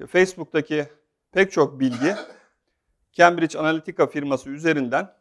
Facebook'taki 0.07 0.87
pek 1.31 1.51
çok 1.51 1.79
bilgi 1.79 2.15
Cambridge 3.13 3.59
Analytica 3.59 4.07
firması 4.07 4.49
üzerinden 4.49 5.13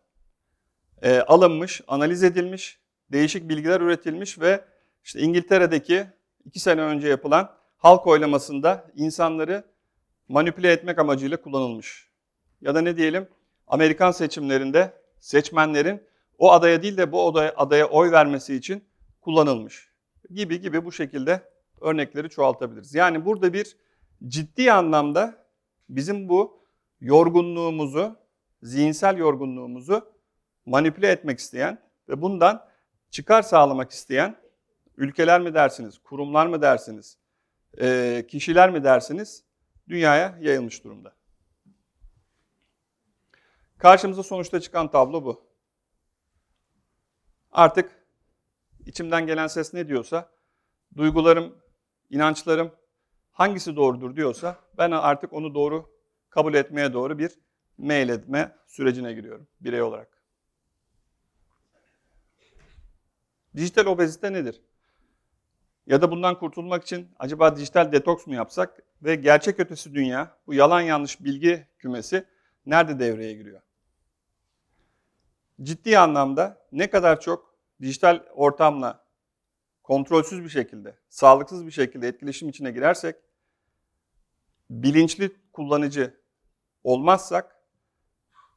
e, 1.02 1.20
alınmış, 1.20 1.80
analiz 1.88 2.22
edilmiş, 2.22 2.78
değişik 3.12 3.48
bilgiler 3.48 3.80
üretilmiş 3.80 4.40
ve 4.40 4.64
işte 5.04 5.20
İngiltere'deki 5.20 6.06
iki 6.44 6.60
sene 6.60 6.80
önce 6.80 7.08
yapılan 7.08 7.56
halk 7.76 8.06
oylamasında 8.06 8.86
insanları 8.94 9.64
manipüle 10.28 10.72
etmek 10.72 10.98
amacıyla 10.98 11.42
kullanılmış. 11.42 12.08
Ya 12.60 12.74
da 12.74 12.80
ne 12.80 12.96
diyelim 12.96 13.28
Amerikan 13.66 14.10
seçimlerinde 14.10 15.03
seçmenlerin 15.24 16.02
o 16.38 16.52
adaya 16.52 16.82
değil 16.82 16.96
de 16.96 17.12
bu 17.12 17.28
adaya, 17.28 17.52
adaya 17.56 17.88
oy 17.88 18.12
vermesi 18.12 18.54
için 18.54 18.84
kullanılmış. 19.20 19.88
gibi 20.30 20.60
gibi 20.60 20.84
bu 20.84 20.92
şekilde 20.92 21.42
örnekleri 21.80 22.30
çoğaltabiliriz. 22.30 22.94
Yani 22.94 23.24
burada 23.24 23.52
bir 23.52 23.76
ciddi 24.28 24.72
anlamda 24.72 25.46
bizim 25.88 26.28
bu 26.28 26.64
yorgunluğumuzu, 27.00 28.16
zihinsel 28.62 29.18
yorgunluğumuzu 29.18 30.12
manipüle 30.66 31.08
etmek 31.08 31.38
isteyen 31.38 31.78
ve 32.08 32.22
bundan 32.22 32.64
çıkar 33.10 33.42
sağlamak 33.42 33.90
isteyen 33.90 34.36
ülkeler 34.96 35.40
mi 35.40 35.54
dersiniz, 35.54 35.98
kurumlar 35.98 36.46
mı 36.46 36.62
dersiniz, 36.62 37.18
kişiler 38.28 38.70
mi 38.70 38.84
dersiniz 38.84 39.44
dünyaya 39.88 40.38
yayılmış 40.40 40.84
durumda. 40.84 41.12
Karşımıza 43.78 44.22
sonuçta 44.22 44.60
çıkan 44.60 44.90
tablo 44.90 45.24
bu. 45.24 45.44
Artık 47.52 48.04
içimden 48.86 49.26
gelen 49.26 49.46
ses 49.46 49.74
ne 49.74 49.88
diyorsa, 49.88 50.30
duygularım, 50.96 51.58
inançlarım 52.10 52.72
hangisi 53.32 53.76
doğrudur 53.76 54.16
diyorsa 54.16 54.58
ben 54.78 54.90
artık 54.90 55.32
onu 55.32 55.54
doğru 55.54 55.94
kabul 56.30 56.54
etmeye 56.54 56.92
doğru 56.92 57.18
bir 57.18 57.30
mail 57.78 58.08
etme 58.08 58.56
sürecine 58.66 59.12
giriyorum 59.12 59.48
birey 59.60 59.82
olarak. 59.82 60.22
Dijital 63.56 63.86
obezite 63.86 64.32
nedir? 64.32 64.60
Ya 65.86 66.02
da 66.02 66.10
bundan 66.10 66.38
kurtulmak 66.38 66.82
için 66.82 67.10
acaba 67.18 67.56
dijital 67.56 67.92
detoks 67.92 68.26
mu 68.26 68.34
yapsak 68.34 68.82
ve 69.02 69.14
gerçek 69.14 69.60
ötesi 69.60 69.94
dünya, 69.94 70.38
bu 70.46 70.54
yalan 70.54 70.80
yanlış 70.80 71.24
bilgi 71.24 71.68
kümesi 71.78 72.24
nerede 72.66 72.98
devreye 72.98 73.34
giriyor? 73.34 73.60
Ciddi 75.62 75.98
anlamda 75.98 76.66
ne 76.72 76.90
kadar 76.90 77.20
çok 77.20 77.54
dijital 77.80 78.22
ortamla 78.34 79.04
kontrolsüz 79.82 80.44
bir 80.44 80.48
şekilde, 80.48 80.98
sağlıksız 81.08 81.66
bir 81.66 81.70
şekilde 81.70 82.08
etkileşim 82.08 82.48
içine 82.48 82.70
girersek, 82.70 83.16
bilinçli 84.70 85.36
kullanıcı 85.52 86.20
olmazsak 86.84 87.62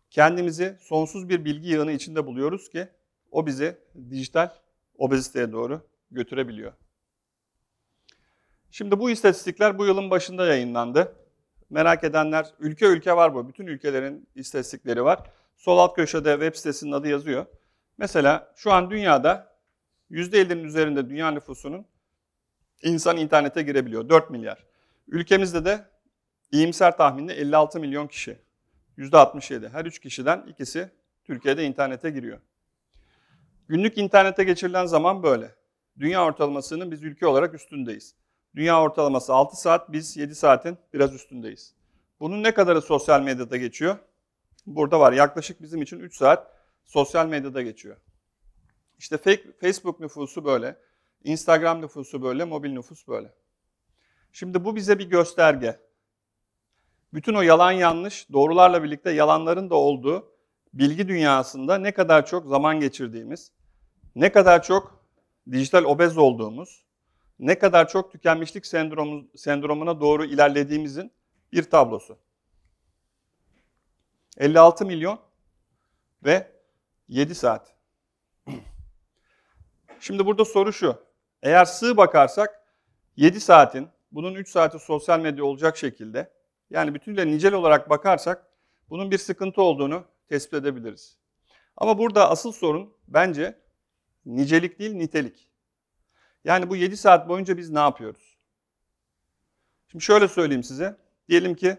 kendimizi 0.09 0.77
sonsuz 0.81 1.29
bir 1.29 1.45
bilgi 1.45 1.69
yığını 1.69 1.91
içinde 1.91 2.25
buluyoruz 2.25 2.69
ki 2.69 2.87
o 3.31 3.45
bizi 3.45 3.77
dijital 4.09 4.49
obeziteye 4.97 5.51
doğru 5.51 5.87
götürebiliyor. 6.11 6.73
Şimdi 8.71 8.99
bu 8.99 9.09
istatistikler 9.09 9.77
bu 9.77 9.85
yılın 9.85 10.09
başında 10.09 10.45
yayınlandı. 10.45 11.15
Merak 11.69 12.03
edenler, 12.03 12.53
ülke 12.59 12.85
ülke 12.85 13.15
var 13.15 13.33
bu. 13.33 13.47
Bütün 13.47 13.67
ülkelerin 13.67 14.27
istatistikleri 14.35 15.03
var. 15.03 15.19
Sol 15.57 15.77
alt 15.77 15.95
köşede 15.95 16.31
web 16.31 16.55
sitesinin 16.55 16.91
adı 16.91 17.07
yazıyor. 17.07 17.45
Mesela 17.97 18.53
şu 18.55 18.71
an 18.71 18.89
dünyada 18.91 19.57
%50'nin 20.11 20.63
üzerinde 20.63 21.09
dünya 21.09 21.31
nüfusunun 21.31 21.85
insan 22.83 23.17
internete 23.17 23.61
girebiliyor. 23.61 24.09
4 24.09 24.29
milyar. 24.29 24.63
Ülkemizde 25.07 25.65
de 25.65 25.85
iyimser 26.51 26.97
tahminle 26.97 27.33
56 27.33 27.79
milyon 27.79 28.07
kişi. 28.07 28.37
%67. 28.97 29.69
Her 29.69 29.85
3 29.85 29.99
kişiden 29.99 30.45
ikisi 30.47 30.89
Türkiye'de 31.23 31.63
internete 31.63 32.09
giriyor. 32.09 32.39
Günlük 33.67 33.97
internete 33.97 34.43
geçirilen 34.43 34.85
zaman 34.85 35.23
böyle. 35.23 35.55
Dünya 35.99 36.25
ortalamasının 36.25 36.91
biz 36.91 37.03
ülke 37.03 37.27
olarak 37.27 37.53
üstündeyiz. 37.53 38.15
Dünya 38.57 38.81
ortalaması 38.81 39.33
6 39.33 39.61
saat, 39.61 39.91
biz 39.91 40.17
7 40.17 40.35
saatin 40.35 40.77
biraz 40.93 41.13
üstündeyiz. 41.13 41.73
Bunun 42.19 42.43
ne 42.43 42.53
kadarı 42.53 42.81
sosyal 42.81 43.21
medyada 43.21 43.57
geçiyor? 43.57 43.97
Burada 44.65 44.99
var. 44.99 45.13
Yaklaşık 45.13 45.61
bizim 45.61 45.81
için 45.81 45.99
3 45.99 46.17
saat 46.17 46.51
sosyal 46.85 47.27
medyada 47.27 47.61
geçiyor. 47.61 47.97
İşte 48.97 49.17
Facebook 49.61 49.99
nüfusu 49.99 50.45
böyle, 50.45 50.77
Instagram 51.23 51.81
nüfusu 51.81 52.21
böyle, 52.21 52.45
mobil 52.45 52.71
nüfus 52.71 53.07
böyle. 53.07 53.33
Şimdi 54.31 54.65
bu 54.65 54.75
bize 54.75 54.99
bir 54.99 55.09
gösterge. 55.09 55.79
Bütün 57.13 57.33
o 57.33 57.41
yalan 57.41 57.71
yanlış, 57.71 58.31
doğrularla 58.33 58.83
birlikte 58.83 59.11
yalanların 59.11 59.69
da 59.69 59.75
olduğu 59.75 60.31
bilgi 60.73 61.07
dünyasında 61.07 61.77
ne 61.77 61.91
kadar 61.91 62.25
çok 62.25 62.47
zaman 62.47 62.79
geçirdiğimiz, 62.79 63.51
ne 64.15 64.31
kadar 64.31 64.63
çok 64.63 65.05
dijital 65.51 65.83
obez 65.83 66.17
olduğumuz, 66.17 66.86
ne 67.39 67.59
kadar 67.59 67.87
çok 67.89 68.11
tükenmişlik 68.11 68.65
sendromu, 68.65 69.27
sendromuna 69.35 70.01
doğru 70.01 70.25
ilerlediğimizin 70.25 71.11
bir 71.51 71.63
tablosu. 71.63 72.17
56 74.37 74.85
milyon 74.85 75.19
ve 76.25 76.51
7 77.07 77.35
saat. 77.35 77.75
Şimdi 79.99 80.25
burada 80.25 80.45
soru 80.45 80.73
şu. 80.73 81.07
Eğer 81.43 81.65
sığ 81.65 81.97
bakarsak 81.97 82.73
7 83.15 83.39
saatin, 83.39 83.89
bunun 84.11 84.35
3 84.35 84.49
saati 84.49 84.79
sosyal 84.79 85.19
medya 85.19 85.45
olacak 85.45 85.77
şekilde, 85.77 86.33
yani 86.69 86.93
bütünle 86.93 87.27
nicel 87.27 87.53
olarak 87.53 87.89
bakarsak 87.89 88.47
bunun 88.89 89.11
bir 89.11 89.17
sıkıntı 89.17 89.61
olduğunu 89.61 90.03
tespit 90.29 90.53
edebiliriz. 90.53 91.17
Ama 91.77 91.97
burada 91.97 92.29
asıl 92.29 92.51
sorun 92.51 92.93
bence 93.07 93.59
nicelik 94.25 94.79
değil 94.79 94.93
nitelik. 94.93 95.49
Yani 96.47 96.69
bu 96.69 96.75
7 96.75 96.97
saat 96.97 97.29
boyunca 97.29 97.57
biz 97.57 97.69
ne 97.69 97.79
yapıyoruz? 97.79 98.37
Şimdi 99.91 100.03
şöyle 100.03 100.27
söyleyeyim 100.27 100.63
size. 100.63 100.97
Diyelim 101.29 101.55
ki 101.55 101.77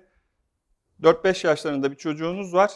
4-5 1.03 1.47
yaşlarında 1.47 1.91
bir 1.91 1.97
çocuğunuz 1.97 2.55
var. 2.55 2.71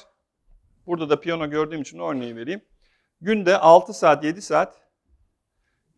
Burada 0.87 1.11
da 1.11 1.20
piyano 1.20 1.50
gördüğüm 1.50 1.83
için 1.83 1.98
örneği 1.98 2.37
vereyim. 2.37 2.62
Günde 3.20 3.59
6 3.59 3.92
saat, 3.92 4.24
7 4.24 4.42
saat 4.42 4.81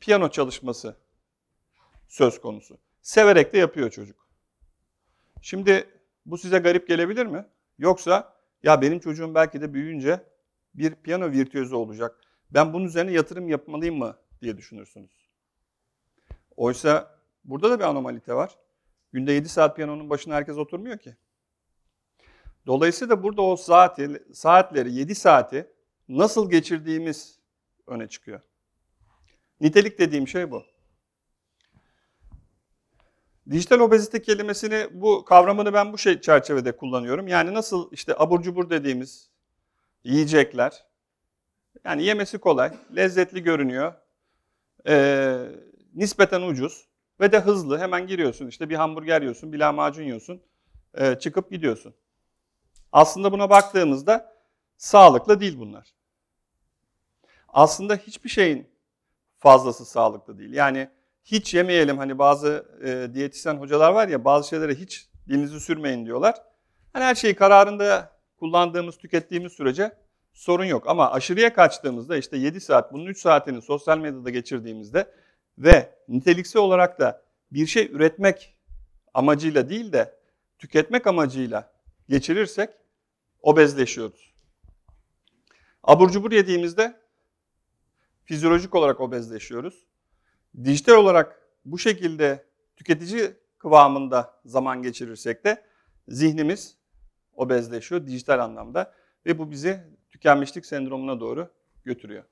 piyano 0.00 0.30
çalışması 0.30 0.96
söz 2.08 2.40
konusu. 2.40 2.78
Severek 3.02 3.52
de 3.52 3.58
yapıyor 3.58 3.90
çocuk. 3.90 4.28
Şimdi 5.42 5.88
bu 6.26 6.38
size 6.38 6.58
garip 6.58 6.88
gelebilir 6.88 7.26
mi? 7.26 7.46
Yoksa 7.78 8.36
ya 8.62 8.82
benim 8.82 8.98
çocuğum 8.98 9.34
belki 9.34 9.60
de 9.60 9.74
büyüyünce 9.74 10.24
bir 10.74 10.94
piyano 10.94 11.30
virtüözü 11.30 11.74
olacak. 11.74 12.20
Ben 12.50 12.72
bunun 12.72 12.84
üzerine 12.84 13.12
yatırım 13.12 13.48
yapmalıyım 13.48 13.98
mı 13.98 14.16
diye 14.42 14.56
düşünürsünüz. 14.56 15.23
Oysa 16.56 17.18
burada 17.44 17.70
da 17.70 17.78
bir 17.78 17.84
anomalite 17.84 18.34
var. 18.34 18.58
Günde 19.12 19.32
7 19.32 19.48
saat 19.48 19.76
piyanonun 19.76 20.10
başına 20.10 20.34
herkes 20.34 20.56
oturmuyor 20.56 20.98
ki. 20.98 21.16
Dolayısıyla 22.66 23.22
burada 23.22 23.42
o 23.42 23.56
saati, 23.56 24.22
saatleri, 24.32 24.92
7 24.92 25.14
saati 25.14 25.70
nasıl 26.08 26.50
geçirdiğimiz 26.50 27.38
öne 27.86 28.08
çıkıyor. 28.08 28.40
Nitelik 29.60 29.98
dediğim 29.98 30.28
şey 30.28 30.50
bu. 30.50 30.62
Dijital 33.50 33.80
obezite 33.80 34.22
kelimesini, 34.22 34.88
bu 34.92 35.24
kavramını 35.24 35.72
ben 35.72 35.92
bu 35.92 35.98
şey 35.98 36.20
çerçevede 36.20 36.76
kullanıyorum. 36.76 37.28
Yani 37.28 37.54
nasıl 37.54 37.92
işte 37.92 38.14
abur 38.18 38.42
cubur 38.42 38.70
dediğimiz 38.70 39.30
yiyecekler, 40.04 40.84
yani 41.84 42.04
yemesi 42.04 42.38
kolay, 42.38 42.72
lezzetli 42.96 43.42
görünüyor, 43.42 43.94
ee, 44.88 45.38
nispeten 45.94 46.42
ucuz 46.42 46.88
ve 47.20 47.32
de 47.32 47.40
hızlı. 47.40 47.78
Hemen 47.78 48.06
giriyorsun 48.06 48.46
işte 48.46 48.70
bir 48.70 48.74
hamburger 48.74 49.20
yiyorsun, 49.20 49.52
bir 49.52 49.58
lahmacun 49.58 50.02
yiyorsun, 50.02 50.42
e, 50.94 51.18
çıkıp 51.18 51.50
gidiyorsun. 51.50 51.94
Aslında 52.92 53.32
buna 53.32 53.50
baktığımızda 53.50 54.34
sağlıklı 54.76 55.40
değil 55.40 55.58
bunlar. 55.58 55.94
Aslında 57.48 57.96
hiçbir 57.96 58.30
şeyin 58.30 58.68
fazlası 59.38 59.84
sağlıklı 59.84 60.38
değil. 60.38 60.52
Yani 60.52 60.90
hiç 61.24 61.54
yemeyelim 61.54 61.98
hani 61.98 62.18
bazı 62.18 62.66
e, 62.84 63.14
diyetisyen 63.14 63.54
hocalar 63.54 63.92
var 63.92 64.08
ya 64.08 64.24
bazı 64.24 64.48
şeylere 64.48 64.74
hiç 64.74 65.08
dilinizi 65.28 65.60
sürmeyin 65.60 66.06
diyorlar. 66.06 66.34
Hani 66.92 67.04
her 67.04 67.14
şeyi 67.14 67.34
kararında 67.34 68.12
kullandığımız, 68.38 68.96
tükettiğimiz 68.96 69.52
sürece 69.52 69.92
sorun 70.32 70.64
yok. 70.64 70.88
Ama 70.88 71.10
aşırıya 71.10 71.54
kaçtığımızda 71.54 72.16
işte 72.16 72.36
7 72.36 72.60
saat, 72.60 72.92
bunun 72.92 73.06
3 73.06 73.18
saatini 73.20 73.62
sosyal 73.62 73.98
medyada 73.98 74.30
geçirdiğimizde 74.30 75.06
ve 75.58 75.94
niteliksel 76.08 76.62
olarak 76.62 77.00
da 77.00 77.22
bir 77.52 77.66
şey 77.66 77.86
üretmek 77.92 78.56
amacıyla 79.14 79.68
değil 79.68 79.92
de 79.92 80.18
tüketmek 80.58 81.06
amacıyla 81.06 81.72
geçirirsek 82.08 82.70
obezleşiyoruz. 83.42 84.34
Abur 85.82 86.10
cubur 86.10 86.32
yediğimizde 86.32 87.00
fizyolojik 88.24 88.74
olarak 88.74 89.00
obezleşiyoruz. 89.00 89.86
Dijital 90.64 90.94
olarak 90.94 91.40
bu 91.64 91.78
şekilde 91.78 92.46
tüketici 92.76 93.32
kıvamında 93.58 94.40
zaman 94.44 94.82
geçirirsek 94.82 95.44
de 95.44 95.64
zihnimiz 96.08 96.76
obezleşiyor 97.36 98.06
dijital 98.06 98.38
anlamda 98.38 98.94
ve 99.26 99.38
bu 99.38 99.50
bizi 99.50 99.80
tükenmişlik 100.10 100.66
sendromuna 100.66 101.20
doğru 101.20 101.50
götürüyor. 101.84 102.24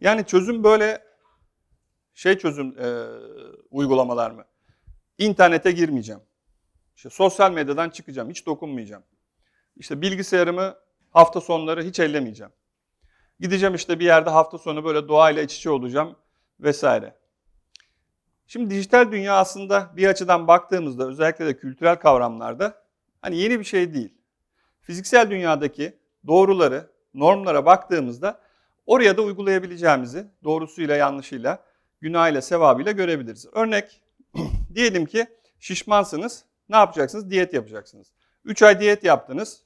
Yani 0.00 0.26
çözüm 0.26 0.64
böyle 0.64 1.04
şey 2.14 2.38
çözüm 2.38 2.78
e, 2.78 3.04
uygulamalar 3.70 4.30
mı? 4.30 4.44
İnternete 5.18 5.72
girmeyeceğim. 5.72 6.20
İşte 6.96 7.10
sosyal 7.10 7.52
medyadan 7.52 7.90
çıkacağım, 7.90 8.30
hiç 8.30 8.46
dokunmayacağım. 8.46 9.02
İşte 9.76 10.00
bilgisayarımı 10.00 10.76
hafta 11.10 11.40
sonları 11.40 11.82
hiç 11.82 12.00
ellemeyeceğim. 12.00 12.52
Gideceğim 13.40 13.74
işte 13.74 14.00
bir 14.00 14.04
yerde 14.04 14.30
hafta 14.30 14.58
sonu 14.58 14.84
böyle 14.84 15.08
doğayla 15.08 15.42
iç 15.42 15.56
içe 15.56 15.70
olacağım 15.70 16.16
vesaire. 16.60 17.16
Şimdi 18.46 18.74
dijital 18.74 19.12
dünya 19.12 19.36
aslında 19.36 19.90
bir 19.96 20.06
açıdan 20.06 20.48
baktığımızda 20.48 21.08
özellikle 21.08 21.46
de 21.46 21.56
kültürel 21.56 21.96
kavramlarda 21.96 22.82
hani 23.22 23.36
yeni 23.36 23.58
bir 23.58 23.64
şey 23.64 23.94
değil. 23.94 24.14
Fiziksel 24.80 25.30
dünyadaki 25.30 25.98
doğruları, 26.26 26.90
normlara 27.14 27.66
baktığımızda 27.66 28.40
oraya 28.86 29.16
da 29.16 29.22
uygulayabileceğimizi 29.22 30.26
doğrusuyla 30.44 30.96
yanlışıyla, 30.96 31.64
günahıyla, 32.00 32.42
sevabıyla 32.42 32.92
görebiliriz. 32.92 33.46
Örnek 33.52 34.02
diyelim 34.74 35.06
ki 35.06 35.26
şişmansınız. 35.58 36.44
Ne 36.68 36.76
yapacaksınız? 36.76 37.30
Diyet 37.30 37.54
yapacaksınız. 37.54 38.12
3 38.44 38.62
ay 38.62 38.80
diyet 38.80 39.04
yaptınız. 39.04 39.62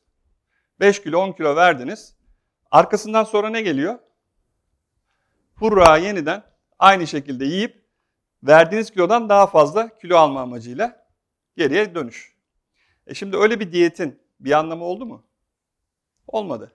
5 0.80 1.02
kilo 1.02 1.18
10 1.18 1.32
kilo 1.32 1.56
verdiniz. 1.56 2.16
Arkasından 2.70 3.24
sonra 3.24 3.50
ne 3.50 3.62
geliyor? 3.62 3.98
Hurra 5.54 5.96
yeniden 5.96 6.42
aynı 6.78 7.06
şekilde 7.06 7.44
yiyip 7.44 7.84
verdiğiniz 8.42 8.90
kilodan 8.90 9.28
daha 9.28 9.46
fazla 9.46 9.98
kilo 9.98 10.16
alma 10.16 10.40
amacıyla 10.40 11.06
geriye 11.56 11.94
dönüş. 11.94 12.34
E 13.06 13.14
şimdi 13.14 13.36
öyle 13.36 13.60
bir 13.60 13.72
diyetin 13.72 14.20
bir 14.40 14.52
anlamı 14.52 14.84
oldu 14.84 15.06
mu? 15.06 15.26
Olmadı. 16.26 16.72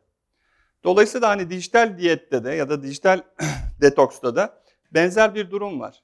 Dolayısıyla 0.83 1.29
hani 1.29 1.49
dijital 1.49 1.97
diyette 1.97 2.43
de 2.43 2.51
ya 2.51 2.69
da 2.69 2.83
dijital 2.83 3.21
detoksta 3.81 4.35
da 4.35 4.63
benzer 4.91 5.35
bir 5.35 5.51
durum 5.51 5.79
var. 5.79 6.03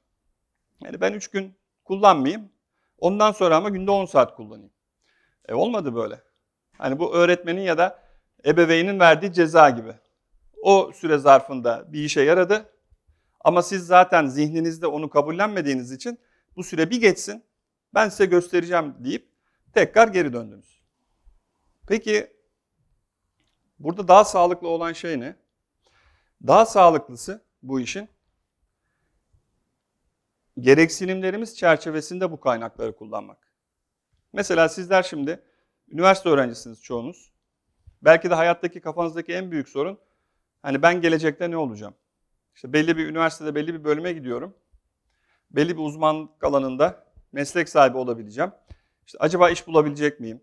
Yani 0.83 1.01
ben 1.01 1.13
3 1.13 1.27
gün 1.27 1.55
kullanmayayım. 1.83 2.49
Ondan 2.99 3.31
sonra 3.31 3.55
ama 3.55 3.69
günde 3.69 3.91
10 3.91 4.05
saat 4.05 4.35
kullanayım. 4.35 4.71
E 5.47 5.53
olmadı 5.53 5.95
böyle. 5.95 6.21
Hani 6.77 6.99
bu 6.99 7.15
öğretmenin 7.15 7.61
ya 7.61 7.77
da 7.77 7.99
ebeveynin 8.45 8.99
verdiği 8.99 9.33
ceza 9.33 9.69
gibi. 9.69 9.93
O 10.63 10.91
süre 10.95 11.17
zarfında 11.17 11.93
bir 11.93 12.03
işe 12.03 12.21
yaradı. 12.21 12.69
Ama 13.39 13.61
siz 13.61 13.87
zaten 13.87 14.27
zihninizde 14.27 14.87
onu 14.87 15.09
kabullenmediğiniz 15.09 15.91
için 15.91 16.19
bu 16.55 16.63
süre 16.63 16.89
bir 16.89 17.01
geçsin, 17.01 17.43
ben 17.93 18.09
size 18.09 18.25
göstereceğim 18.25 18.95
deyip 18.99 19.29
tekrar 19.73 20.07
geri 20.07 20.33
döndünüz. 20.33 20.81
Peki 21.87 22.34
burada 23.79 24.07
daha 24.07 24.25
sağlıklı 24.25 24.67
olan 24.67 24.93
şey 24.93 25.19
ne? 25.19 25.35
Daha 26.47 26.65
sağlıklısı 26.65 27.45
bu 27.63 27.79
işin 27.79 28.09
gereksinimlerimiz 30.59 31.57
çerçevesinde 31.57 32.31
bu 32.31 32.39
kaynakları 32.39 32.95
kullanmak. 32.95 33.51
Mesela 34.33 34.69
sizler 34.69 35.03
şimdi 35.03 35.43
üniversite 35.89 36.29
öğrencisiniz 36.29 36.83
çoğunuz. 36.83 37.31
Belki 38.01 38.29
de 38.29 38.35
hayattaki 38.35 38.81
kafanızdaki 38.81 39.33
en 39.33 39.51
büyük 39.51 39.69
sorun 39.69 39.99
hani 40.61 40.81
ben 40.81 41.01
gelecekte 41.01 41.51
ne 41.51 41.57
olacağım? 41.57 41.95
İşte 42.55 42.73
belli 42.73 42.97
bir 42.97 43.07
üniversitede 43.07 43.55
belli 43.55 43.73
bir 43.73 43.83
bölüme 43.83 44.13
gidiyorum. 44.13 44.55
Belli 45.51 45.77
bir 45.77 45.81
uzmanlık 45.81 46.43
alanında 46.43 47.05
meslek 47.31 47.69
sahibi 47.69 47.97
olabileceğim. 47.97 48.51
İşte 49.05 49.17
acaba 49.21 49.49
iş 49.49 49.67
bulabilecek 49.67 50.19
miyim? 50.19 50.41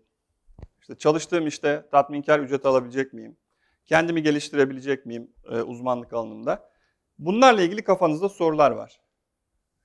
İşte 0.83 0.95
çalıştığım 0.97 1.47
işte 1.47 1.87
tatminkar 1.91 2.39
ücret 2.39 2.65
alabilecek 2.65 3.13
miyim? 3.13 3.37
Kendimi 3.85 4.23
geliştirebilecek 4.23 5.05
miyim 5.05 5.31
e, 5.51 5.61
uzmanlık 5.61 6.13
alanında? 6.13 6.69
Bunlarla 7.17 7.61
ilgili 7.61 7.83
kafanızda 7.83 8.29
sorular 8.29 8.71
var. 8.71 9.01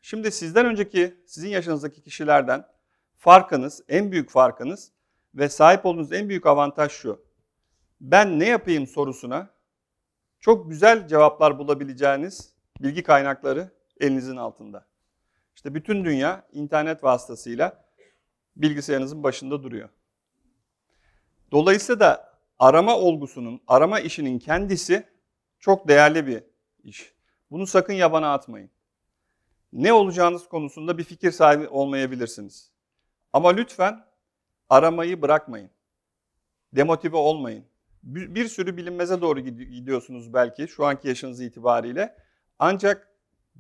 Şimdi 0.03 0.33
sizden 0.33 0.67
önceki, 0.67 1.23
sizin 1.27 1.49
yaşınızdaki 1.49 2.03
kişilerden 2.03 2.67
farkınız, 3.17 3.83
en 3.89 4.13
büyük 4.13 4.31
farkınız 4.31 4.93
ve 5.35 5.49
sahip 5.49 5.87
olduğunuz 5.87 6.13
en 6.13 6.29
büyük 6.29 6.47
avantaj 6.47 6.93
şu. 6.93 7.25
Ben 8.01 8.39
ne 8.39 8.49
yapayım 8.49 8.87
sorusuna 8.87 9.51
çok 10.41 10.71
güzel 10.71 11.09
cevaplar 11.09 11.59
bulabileceğiniz 11.59 12.55
bilgi 12.81 13.03
kaynakları 13.03 13.71
elinizin 14.01 14.37
altında. 14.37 14.87
İşte 15.57 15.75
bütün 15.75 16.05
dünya 16.05 16.49
internet 16.53 17.05
vasıtasıyla 17.05 17.85
bilgisayarınızın 18.57 19.23
başında 19.23 19.63
duruyor. 19.63 19.89
Dolayısıyla 21.53 22.01
da 22.01 22.39
arama 22.59 22.97
olgusunun, 22.97 23.61
arama 23.67 24.01
işinin 24.01 24.39
kendisi 24.39 25.07
çok 25.59 25.89
değerli 25.89 26.27
bir 26.27 26.43
iş. 26.83 27.13
Bunu 27.51 27.67
sakın 27.67 27.93
yabana 27.93 28.33
atmayın. 28.33 28.71
Ne 29.73 29.93
olacağınız 29.93 30.49
konusunda 30.49 30.99
bir 30.99 31.05
fikir 31.05 31.31
sahibi 31.31 31.69
olmayabilirsiniz. 31.69 32.73
Ama 33.33 33.49
lütfen 33.49 34.05
aramayı 34.69 35.23
bırakmayın. 35.23 35.71
Demotive 36.73 37.17
olmayın 37.17 37.65
bir, 38.03 38.49
sürü 38.49 38.77
bilinmeze 38.77 39.21
doğru 39.21 39.41
gidiyorsunuz 39.41 40.35
belki 40.35 40.69
şu 40.69 40.87
anki 40.87 41.09
yaşınız 41.09 41.41
itibariyle. 41.41 42.17
Ancak 42.59 43.15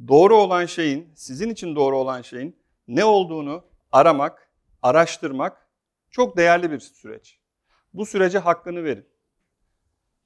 doğru 0.09 0.37
olan 0.37 0.67
şeyin, 0.67 1.13
sizin 1.15 1.51
için 1.51 1.77
doğru 1.77 1.97
olan 1.97 2.23
şeyin 2.23 2.57
ne 2.89 3.05
olduğunu 3.05 3.65
aramak, 3.93 4.53
araştırmak 4.83 5.69
çok 6.11 6.37
değerli 6.37 6.71
bir 6.71 6.79
süreç. 6.79 7.38
Bu 7.99 8.07
sürece 8.07 8.39
hakkını 8.39 8.85
verin. 8.85 9.09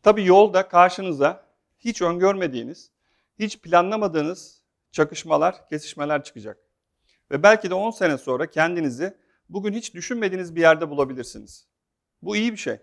Tabii 0.03 0.25
yolda 0.25 0.69
karşınıza 0.69 1.47
hiç 1.79 2.03
öngörmediğiniz, 2.03 2.91
hiç 3.39 3.61
planlamadığınız 3.61 4.63
çakışmalar, 4.91 5.69
kesişmeler 5.69 6.25
çıkacak. 6.25 6.59
Ve 7.31 7.43
belki 7.43 7.71
de 7.71 7.75
10 7.75 7.91
sene 7.91 8.19
sonra 8.19 8.51
kendinizi 8.51 9.17
bugün 9.49 9.73
hiç 9.73 9.95
düşünmediğiniz 9.95 10.57
bir 10.57 10.61
yerde 10.61 10.91
bulabilirsiniz. 10.91 11.67
Bu 12.23 12.37
iyi 12.37 12.53
bir 12.53 12.57
şey. 12.57 12.81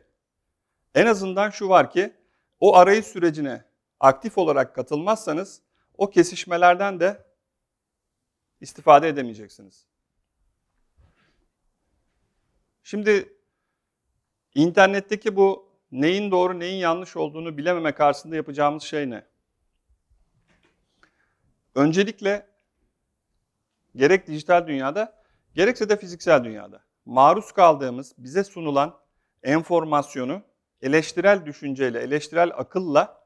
En 0.95 1.05
azından 1.05 1.49
şu 1.49 1.69
var 1.69 1.91
ki 1.91 2.13
o 2.59 2.75
arayış 2.75 3.05
sürecine 3.05 3.63
aktif 3.99 4.37
olarak 4.37 4.75
katılmazsanız 4.75 5.61
o 5.97 6.09
kesişmelerden 6.09 6.99
de 6.99 7.25
istifade 8.61 9.07
edemeyeceksiniz. 9.07 9.85
Şimdi 12.83 13.38
internetteki 14.55 15.35
bu 15.35 15.69
neyin 15.91 16.31
doğru 16.31 16.59
neyin 16.59 16.77
yanlış 16.77 17.17
olduğunu 17.17 17.57
bilememe 17.57 17.91
karşısında 17.91 18.35
yapacağımız 18.35 18.83
şey 18.83 19.09
ne? 19.09 19.23
Öncelikle 21.75 22.47
gerek 23.95 24.27
dijital 24.27 24.67
dünyada 24.67 25.23
gerekse 25.53 25.89
de 25.89 25.97
fiziksel 25.97 26.43
dünyada 26.43 26.81
maruz 27.05 27.51
kaldığımız 27.51 28.13
bize 28.17 28.43
sunulan 28.43 28.99
enformasyonu 29.43 30.41
eleştirel 30.81 31.45
düşünceyle, 31.45 31.99
eleştirel 31.99 32.51
akılla 32.55 33.23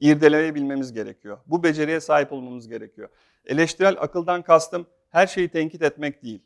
irdeleyebilmemiz 0.00 0.92
gerekiyor. 0.92 1.38
Bu 1.46 1.62
beceriye 1.62 2.00
sahip 2.00 2.32
olmamız 2.32 2.68
gerekiyor. 2.68 3.08
Eleştirel 3.44 3.96
akıldan 4.00 4.42
kastım 4.42 4.86
her 5.10 5.26
şeyi 5.26 5.48
tenkit 5.48 5.82
etmek 5.82 6.22
değil. 6.22 6.42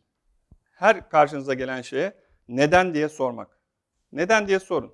Her 0.73 1.11
karşınıza 1.11 1.55
gelen 1.55 1.83
şeye 1.83 2.13
neden 2.49 2.95
diye 2.95 3.09
sormak. 3.09 3.60
Neden 4.13 4.49
diye 4.49 4.59
sorun. 4.61 4.93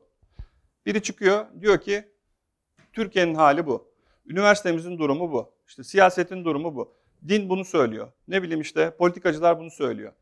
Biri 0.86 1.02
çıkıyor 1.02 1.46
diyor 1.60 1.80
ki 1.80 2.12
Türkiye'nin 2.92 3.34
hali 3.34 3.66
bu. 3.66 3.92
Üniversitemizin 4.26 4.98
durumu 4.98 5.32
bu. 5.32 5.54
İşte 5.68 5.84
siyasetin 5.84 6.44
durumu 6.44 6.76
bu. 6.76 6.94
Din 7.28 7.48
bunu 7.48 7.64
söylüyor. 7.64 8.12
Ne 8.28 8.42
bileyim 8.42 8.60
işte 8.60 8.96
politikacılar 8.96 9.58
bunu 9.58 9.70
söylüyor. 9.70 10.12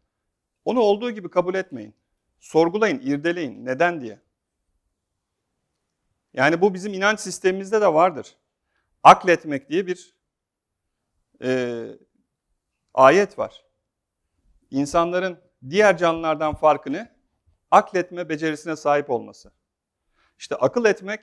Onu 0.64 0.80
olduğu 0.80 1.10
gibi 1.10 1.30
kabul 1.30 1.54
etmeyin. 1.54 1.94
Sorgulayın, 2.40 3.00
irdeleyin. 3.00 3.66
Neden 3.66 4.00
diye. 4.00 4.20
Yani 6.34 6.60
bu 6.60 6.74
bizim 6.74 6.94
inanç 6.94 7.20
sistemimizde 7.20 7.80
de 7.80 7.94
vardır. 7.94 8.36
Akletmek 9.02 9.68
diye 9.68 9.86
bir 9.86 10.14
e, 11.42 11.84
ayet 12.94 13.38
var. 13.38 13.64
İnsanların 14.70 15.40
diğer 15.70 15.96
canlılardan 15.98 16.54
farkı 16.54 16.92
ne? 16.92 17.13
Akletme 17.74 18.28
becerisine 18.28 18.76
sahip 18.76 19.10
olması. 19.10 19.52
İşte 20.38 20.56
akıl 20.56 20.84
etmek 20.84 21.20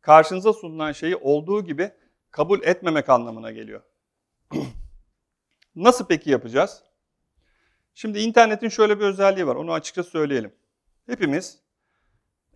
karşınıza 0.00 0.52
sunulan 0.52 0.92
şeyi 0.92 1.16
olduğu 1.16 1.64
gibi 1.64 1.90
kabul 2.30 2.62
etmemek 2.62 3.08
anlamına 3.08 3.50
geliyor. 3.50 3.82
Nasıl 5.76 6.06
peki 6.06 6.30
yapacağız? 6.30 6.82
Şimdi 7.94 8.20
internetin 8.20 8.68
şöyle 8.68 9.00
bir 9.00 9.04
özelliği 9.04 9.46
var. 9.46 9.56
Onu 9.56 9.72
açıkça 9.72 10.02
söyleyelim. 10.02 10.54
Hepimiz 11.06 11.58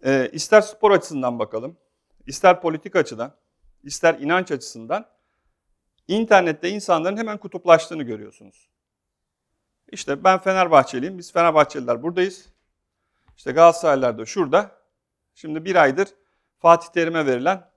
e, 0.05 0.31
ister 0.33 0.61
spor 0.61 0.91
açısından 0.91 1.39
bakalım, 1.39 1.77
ister 2.27 2.61
politik 2.61 2.97
açıdan, 2.97 3.37
ister 3.83 4.15
inanç 4.15 4.51
açısından 4.51 5.07
internette 6.09 6.69
insanların 6.71 7.17
hemen 7.17 7.39
kutuplaştığını 7.39 8.03
görüyorsunuz. 8.03 8.69
İşte 9.93 10.25
ben 10.25 10.39
Fenerbahçeliyim, 10.39 11.19
biz 11.19 11.33
Fenerbahçeliler 11.33 12.03
buradayız. 12.03 12.56
İşte 13.37 13.53
Galatasaraylılar 13.53 14.19
da 14.19 14.27
şurada. 14.27 14.71
Şimdi 15.35 15.65
bir 15.65 15.77
aydır 15.77 16.09
Fatih 16.59 16.89
Terim'e 16.89 17.27
verilen 17.27 17.71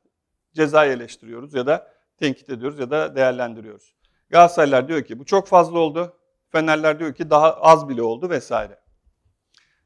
cezayı 0.53 0.91
eleştiriyoruz 0.91 1.53
ya 1.53 1.67
da 1.67 1.93
tenkit 2.17 2.49
ediyoruz 2.49 2.79
ya 2.79 2.91
da 2.91 3.15
değerlendiriyoruz. 3.15 3.95
Galatasaraylılar 4.29 4.87
diyor 4.87 5.03
ki 5.03 5.19
bu 5.19 5.25
çok 5.25 5.47
fazla 5.47 5.79
oldu. 5.79 6.15
Fenerler 6.51 6.99
diyor 6.99 7.13
ki 7.13 7.29
daha 7.29 7.53
az 7.53 7.89
bile 7.89 8.01
oldu 8.01 8.29
vesaire. 8.29 8.79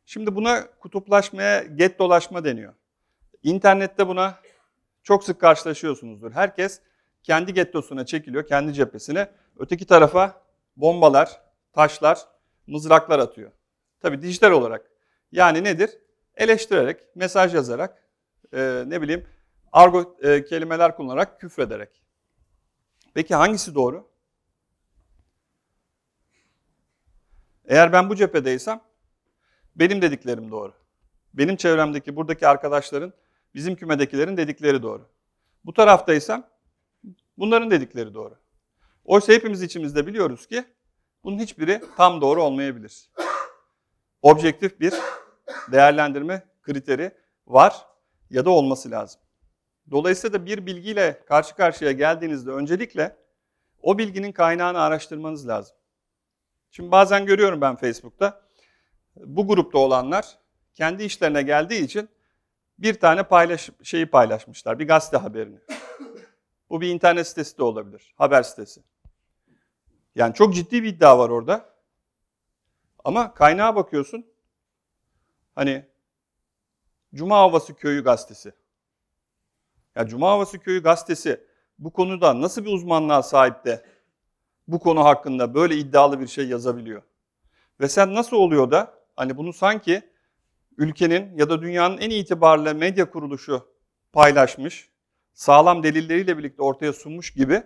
Şimdi 0.05 0.35
buna 0.35 0.67
kutuplaşmaya 0.79 1.63
get 1.63 1.99
dolaşma 1.99 2.43
deniyor. 2.43 2.73
İnternette 3.43 4.07
buna 4.07 4.39
çok 5.03 5.23
sık 5.23 5.41
karşılaşıyorsunuzdur. 5.41 6.31
Herkes 6.31 6.81
kendi 7.23 7.53
gettosuna 7.53 8.05
çekiliyor, 8.05 8.47
kendi 8.47 8.73
cephesine. 8.73 9.31
Öteki 9.57 9.85
tarafa 9.85 10.41
bombalar, 10.75 11.41
taşlar, 11.73 12.19
mızraklar 12.67 13.19
atıyor. 13.19 13.51
Tabii 13.99 14.21
dijital 14.21 14.51
olarak. 14.51 14.92
Yani 15.33 15.63
nedir? 15.63 15.97
Eleştirerek, 16.35 17.15
mesaj 17.15 17.55
yazarak, 17.55 18.03
e, 18.53 18.83
ne 18.87 19.01
bileyim 19.01 19.27
argo 19.71 20.17
e, 20.21 20.45
kelimeler 20.45 20.95
kullanarak 20.95 21.39
küfrederek. 21.39 22.03
Peki 23.13 23.35
hangisi 23.35 23.75
doğru? 23.75 24.09
Eğer 27.65 27.93
ben 27.93 28.09
bu 28.09 28.15
cephedeysem 28.15 28.81
benim 29.75 30.01
dediklerim 30.01 30.51
doğru. 30.51 30.73
Benim 31.33 31.55
çevremdeki 31.55 32.15
buradaki 32.15 32.47
arkadaşların, 32.47 33.13
bizim 33.55 33.75
kümedekilerin 33.75 34.37
dedikleri 34.37 34.83
doğru. 34.83 35.09
Bu 35.65 35.73
taraftaysam 35.73 36.47
bunların 37.37 37.71
dedikleri 37.71 38.13
doğru. 38.13 38.35
Oysa 39.05 39.33
hepimiz 39.33 39.61
içimizde 39.61 40.07
biliyoruz 40.07 40.47
ki 40.47 40.65
bunun 41.23 41.39
hiçbiri 41.39 41.81
tam 41.97 42.21
doğru 42.21 42.43
olmayabilir. 42.43 43.09
Objektif 44.21 44.79
bir 44.79 44.93
değerlendirme 45.71 46.43
kriteri 46.61 47.11
var 47.47 47.85
ya 48.29 48.45
da 48.45 48.49
olması 48.49 48.91
lazım. 48.91 49.21
Dolayısıyla 49.91 50.39
da 50.39 50.45
bir 50.45 50.65
bilgiyle 50.65 51.23
karşı 51.25 51.55
karşıya 51.55 51.91
geldiğinizde 51.91 52.51
öncelikle 52.51 53.17
o 53.81 53.97
bilginin 53.97 54.31
kaynağını 54.31 54.79
araştırmanız 54.79 55.47
lazım. 55.47 55.75
Şimdi 56.71 56.91
bazen 56.91 57.25
görüyorum 57.25 57.61
ben 57.61 57.75
Facebook'ta 57.75 58.41
bu 59.15 59.47
grupta 59.47 59.77
olanlar 59.77 60.37
kendi 60.73 61.03
işlerine 61.03 61.41
geldiği 61.41 61.83
için 61.83 62.09
bir 62.77 62.93
tane 62.93 63.23
paylaş 63.23 63.69
şeyi 63.83 64.05
paylaşmışlar, 64.05 64.79
bir 64.79 64.87
gazete 64.87 65.17
haberini. 65.17 65.59
Bu 66.69 66.81
bir 66.81 66.89
internet 66.89 67.27
sitesi 67.27 67.57
de 67.57 67.63
olabilir, 67.63 68.13
haber 68.17 68.43
sitesi. 68.43 68.81
Yani 70.15 70.33
çok 70.33 70.55
ciddi 70.55 70.83
bir 70.83 70.87
iddia 70.87 71.19
var 71.19 71.29
orada. 71.29 71.73
Ama 73.03 73.33
kaynağa 73.33 73.75
bakıyorsun. 73.75 74.32
Hani 75.55 75.85
Cuma 77.15 77.37
Havası 77.37 77.75
Köyü 77.75 78.03
gazetesi. 78.03 78.53
Ya 79.95 80.07
Cuma 80.07 80.31
Havası 80.31 80.59
Köyü 80.59 80.83
gazetesi 80.83 81.47
bu 81.79 81.93
konuda 81.93 82.41
nasıl 82.41 82.65
bir 82.65 82.73
uzmanlığa 82.73 83.23
sahip 83.23 83.65
de 83.65 83.85
bu 84.67 84.79
konu 84.79 85.05
hakkında 85.05 85.53
böyle 85.53 85.75
iddialı 85.75 86.19
bir 86.19 86.27
şey 86.27 86.47
yazabiliyor? 86.47 87.01
Ve 87.79 87.89
sen 87.89 88.13
nasıl 88.13 88.37
oluyor 88.37 88.71
da 88.71 88.93
hani 89.15 89.37
bunu 89.37 89.53
sanki 89.53 90.01
ülkenin 90.77 91.37
ya 91.37 91.49
da 91.49 91.61
dünyanın 91.61 91.97
en 91.97 92.09
itibarlı 92.09 92.75
medya 92.75 93.09
kuruluşu 93.09 93.67
paylaşmış, 94.13 94.89
sağlam 95.33 95.83
delilleriyle 95.83 96.37
birlikte 96.37 96.63
ortaya 96.63 96.93
sunmuş 96.93 97.33
gibi 97.33 97.63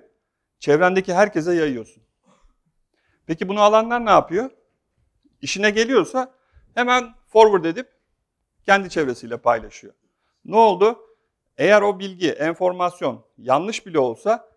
çevrendeki 0.59 1.13
herkese 1.13 1.53
yayıyorsun. 1.53 2.03
Peki 3.25 3.47
bunu 3.47 3.61
alanlar 3.61 4.05
ne 4.05 4.09
yapıyor? 4.09 4.49
İşine 5.41 5.69
geliyorsa 5.69 6.33
hemen 6.73 7.15
forward 7.37 7.65
edip 7.65 7.91
kendi 8.65 8.89
çevresiyle 8.89 9.37
paylaşıyor. 9.37 9.93
Ne 10.45 10.55
oldu? 10.55 10.99
Eğer 11.57 11.81
o 11.81 11.99
bilgi, 11.99 12.31
enformasyon 12.31 13.25
yanlış 13.37 13.85
bile 13.85 13.99
olsa 13.99 14.49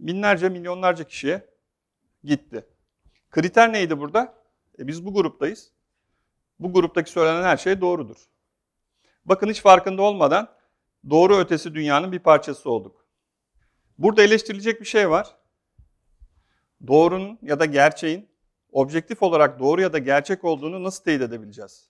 binlerce, 0.00 0.48
milyonlarca 0.48 1.04
kişiye 1.04 1.46
gitti. 2.24 2.66
Kriter 3.30 3.72
neydi 3.72 3.98
burada? 3.98 4.34
E 4.78 4.86
biz 4.86 5.06
bu 5.06 5.14
gruptayız. 5.14 5.72
Bu 6.58 6.72
gruptaki 6.72 7.10
söylenen 7.10 7.42
her 7.42 7.56
şey 7.56 7.80
doğrudur. 7.80 8.16
Bakın 9.24 9.48
hiç 9.48 9.60
farkında 9.60 10.02
olmadan 10.02 10.48
doğru 11.10 11.36
ötesi 11.36 11.74
dünyanın 11.74 12.12
bir 12.12 12.18
parçası 12.18 12.70
olduk. 12.70 13.06
Burada 13.98 14.22
eleştirilecek 14.22 14.80
bir 14.80 14.86
şey 14.86 15.10
var. 15.10 15.36
Doğrunun 16.86 17.38
ya 17.42 17.60
da 17.60 17.64
gerçeğin 17.64 18.28
objektif 18.72 19.22
olarak 19.22 19.58
doğru 19.58 19.80
ya 19.80 19.92
da 19.92 19.98
gerçek 19.98 20.44
olduğunu 20.44 20.84
nasıl 20.84 21.04
teyit 21.04 21.22
edebileceğiz? 21.22 21.89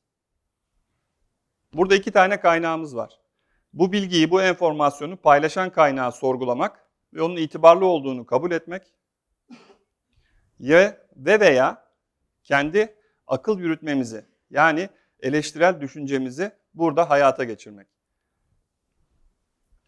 Burada 1.75 1.95
iki 1.95 2.11
tane 2.11 2.41
kaynağımız 2.41 2.97
var. 2.97 3.21
Bu 3.73 3.93
bilgiyi, 3.93 4.31
bu 4.31 4.43
enformasyonu 4.43 5.17
paylaşan 5.17 5.71
kaynağı 5.71 6.13
sorgulamak 6.13 6.87
ve 7.15 7.23
onun 7.23 7.37
itibarlı 7.37 7.87
olduğunu 7.87 8.27
kabul 8.27 8.51
etmek 8.51 8.95
ve 11.17 11.41
veya 11.41 11.85
kendi 12.43 12.97
akıl 13.27 13.59
yürütmemizi 13.59 14.25
yani 14.51 14.89
eleştirel 15.21 15.81
düşüncemizi 15.81 16.53
burada 16.75 17.11
hayata 17.11 17.45
geçirmek. 17.45 17.87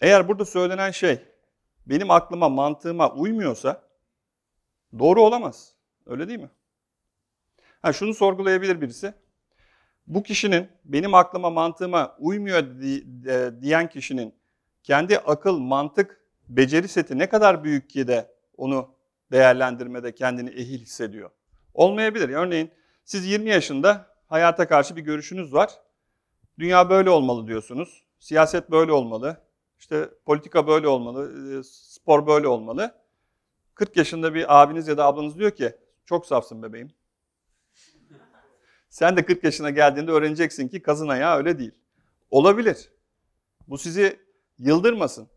Eğer 0.01 0.29
burada 0.29 0.45
söylenen 0.45 0.91
şey 0.91 1.25
benim 1.87 2.11
aklıma, 2.11 2.49
mantığıma 2.49 3.13
uymuyorsa 3.13 3.83
doğru 4.99 5.23
olamaz. 5.23 5.75
Öyle 6.07 6.29
değil 6.29 6.41
mi? 6.41 6.51
Ha 7.83 7.93
şunu 7.93 8.15
sorgulayabilir 8.15 8.81
birisi. 8.81 9.15
Bu 10.07 10.23
kişinin 10.23 10.69
benim 10.85 11.15
aklıma, 11.15 11.51
mantığıma 11.51 12.17
uymuyor 12.19 12.65
diyen 13.63 13.89
kişinin 13.89 14.35
kendi 14.83 15.19
akıl, 15.19 15.59
mantık, 15.59 16.21
beceri 16.49 16.89
seti 16.89 17.19
ne 17.19 17.29
kadar 17.29 17.65
büyük 17.65 17.91
ki 17.91 18.09
de 18.09 18.35
onu 18.57 18.95
değerlendirmede 19.33 20.15
kendini 20.15 20.51
ehil 20.51 20.79
hissediyor. 20.79 21.31
Olmayabilir. 21.75 22.29
Örneğin 22.29 22.71
siz 23.05 23.27
20 23.27 23.51
yaşında 23.51 24.07
hayata 24.29 24.69
karşı 24.69 24.97
bir 24.97 25.03
görüşünüz 25.03 25.55
var. 25.55 25.71
Dünya 26.59 26.91
böyle 26.91 27.11
olmalı 27.11 27.47
diyorsunuz. 27.47 28.05
Siyaset 28.19 28.71
böyle 28.71 28.93
olmalı. 28.93 29.37
İşte 29.79 30.09
politika 30.27 30.67
böyle 30.67 30.89
olmalı. 30.89 31.59
E, 31.59 31.63
spor 31.63 32.27
böyle 32.27 32.49
olmalı. 32.49 32.95
40 33.75 33.97
yaşında 33.97 34.35
bir 34.35 34.63
abiniz 34.63 34.89
ya 34.89 34.99
da 34.99 35.05
ablanız 35.05 35.39
diyor 35.39 35.51
ki 35.51 35.77
çok 36.05 36.27
safsın 36.27 36.63
bebeğim. 36.63 36.91
Sen 38.93 39.17
de 39.17 39.25
40 39.25 39.45
yaşına 39.45 39.71
geldiğinde 39.71 40.11
öğreneceksin 40.11 40.69
ki 40.69 40.83
kazın 40.83 41.09
ayağı 41.09 41.39
öyle 41.39 41.59
değil. 41.59 41.73
Olabilir. 42.31 42.91
Bu 43.69 43.79
sizi 43.79 44.21
yıldırmasın. 44.59 45.29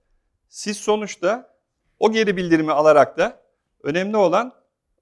Siz 0.49 0.77
sonuçta 0.77 1.55
o 1.99 2.11
geri 2.11 2.37
bildirimi 2.37 2.71
alarak 2.71 3.17
da 3.17 3.41
önemli 3.83 4.17
olan 4.17 4.53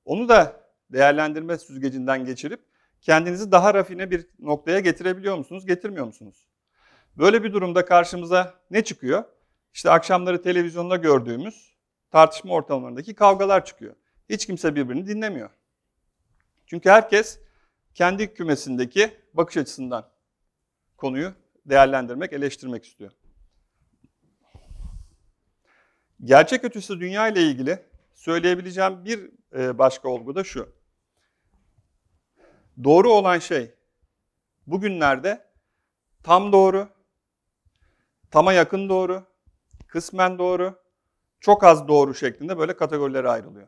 onu 0.06 0.30
da 0.30 0.70
değerlendirme 0.91 1.58
süzgecinden 1.58 2.26
geçirip 2.26 2.60
kendinizi 3.01 3.51
daha 3.51 3.74
rafine 3.74 4.12
bir 4.12 4.28
noktaya 4.39 4.80
getirebiliyor 4.80 5.38
musunuz, 5.38 5.66
getirmiyor 5.66 6.06
musunuz? 6.06 6.47
Böyle 7.18 7.43
bir 7.43 7.54
durumda 7.54 7.86
karşımıza 7.86 8.54
ne 8.72 8.84
çıkıyor? 8.84 9.24
İşte 9.74 9.89
akşamları 9.89 10.41
televizyonda 10.41 10.95
gördüğümüz 10.95 11.76
tartışma 12.12 12.54
ortamlarındaki 12.54 13.14
kavgalar 13.14 13.66
çıkıyor. 13.66 13.95
Hiç 14.30 14.45
kimse 14.45 14.76
birbirini 14.76 15.08
dinlemiyor. 15.08 15.49
Çünkü 16.66 16.89
herkes 16.89 17.39
kendi 17.96 18.34
kümesindeki 18.34 19.18
bakış 19.34 19.58
açısından 19.58 20.10
konuyu 20.98 21.34
değerlendirmek, 21.66 22.34
eleştirmek 22.34 22.86
istiyor. 22.86 23.12
Gerçek 26.24 26.64
ötesi 26.64 27.00
dünya 27.00 27.28
ile 27.28 27.41
ilgili 27.41 27.86
söyleyebileceğim 28.14 29.06
bir 29.06 29.32
e, 29.54 29.78
başka 29.78 30.10
olgu 30.10 30.36
da 30.36 30.44
şu. 30.44 30.70
Doğru 32.84 33.12
olan 33.14 33.39
şey 33.39 33.76
bugünlerde 34.68 35.46
tam 36.24 36.52
doğru, 36.52 36.89
tama 38.32 38.54
yakın 38.54 38.89
doğru, 38.89 39.24
kısmen 39.88 40.38
doğru, 40.39 40.84
çok 41.39 41.64
az 41.64 41.88
doğru 41.88 42.16
şeklinde 42.16 42.58
böyle 42.58 42.76
kategorilere 42.76 43.30
ayrılıyor. 43.30 43.68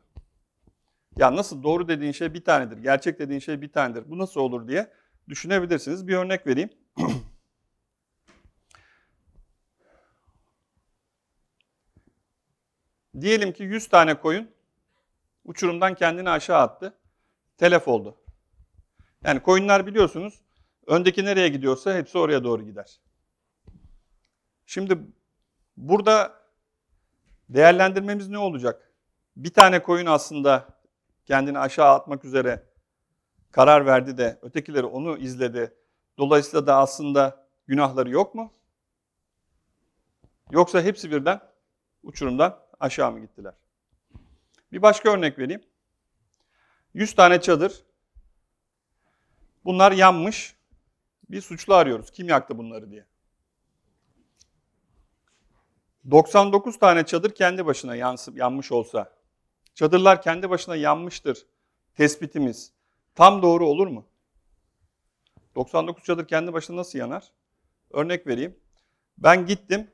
Ya 1.17 1.35
nasıl 1.35 1.63
doğru 1.63 1.87
dediğin 1.87 2.11
şey 2.11 2.33
bir 2.33 2.43
tanedir, 2.43 2.77
gerçek 2.77 3.19
dediğin 3.19 3.39
şey 3.39 3.61
bir 3.61 3.71
tanedir. 3.71 4.09
Bu 4.09 4.17
nasıl 4.17 4.41
olur 4.41 4.67
diye 4.67 4.91
düşünebilirsiniz. 5.29 6.07
Bir 6.07 6.15
örnek 6.15 6.47
vereyim. 6.47 6.69
Diyelim 13.21 13.53
ki 13.53 13.63
100 13.63 13.87
tane 13.89 14.19
koyun 14.19 14.49
uçurumdan 15.45 15.95
kendini 15.95 16.29
aşağı 16.29 16.61
attı. 16.61 16.97
Telef 17.57 17.87
oldu. 17.87 18.17
Yani 19.23 19.41
koyunlar 19.41 19.87
biliyorsunuz 19.87 20.41
öndeki 20.87 21.25
nereye 21.25 21.49
gidiyorsa 21.49 21.95
hepsi 21.95 22.17
oraya 22.17 22.43
doğru 22.43 22.63
gider. 22.63 22.99
Şimdi 24.65 24.99
burada 25.77 26.33
değerlendirmemiz 27.49 28.29
ne 28.29 28.37
olacak? 28.37 28.91
Bir 29.35 29.53
tane 29.53 29.83
koyun 29.83 30.05
aslında 30.05 30.74
kendini 31.25 31.59
aşağı 31.59 31.93
atmak 31.93 32.25
üzere 32.25 32.63
karar 33.51 33.85
verdi 33.85 34.17
de 34.17 34.39
ötekileri 34.41 34.85
onu 34.85 35.17
izledi. 35.17 35.73
Dolayısıyla 36.17 36.67
da 36.67 36.77
aslında 36.77 37.47
günahları 37.67 38.09
yok 38.09 38.35
mu? 38.35 38.53
Yoksa 40.51 40.81
hepsi 40.81 41.11
birden 41.11 41.41
uçurumdan 42.03 42.59
aşağı 42.79 43.11
mı 43.11 43.19
gittiler? 43.19 43.53
Bir 44.71 44.81
başka 44.81 45.09
örnek 45.09 45.39
vereyim. 45.39 45.63
100 46.93 47.15
tane 47.15 47.41
çadır. 47.41 47.83
Bunlar 49.65 49.91
yanmış. 49.91 50.55
Bir 51.29 51.41
suçlu 51.41 51.73
arıyoruz. 51.73 52.11
Kim 52.11 52.27
yaktı 52.27 52.57
bunları 52.57 52.91
diye. 52.91 53.05
99 56.11 56.79
tane 56.79 57.05
çadır 57.05 57.35
kendi 57.35 57.65
başına 57.65 57.95
yansıp 57.95 58.37
yanmış 58.37 58.71
olsa, 58.71 59.13
çadırlar 59.75 60.21
kendi 60.21 60.49
başına 60.49 60.75
yanmıştır 60.75 61.45
tespitimiz 61.93 62.73
tam 63.15 63.41
doğru 63.41 63.67
olur 63.67 63.87
mu? 63.87 64.05
99 65.55 66.03
çadır 66.03 66.27
kendi 66.27 66.53
başına 66.53 66.75
nasıl 66.75 66.99
yanar? 66.99 67.31
Örnek 67.91 68.27
vereyim. 68.27 68.59
Ben 69.17 69.45
gittim, 69.45 69.91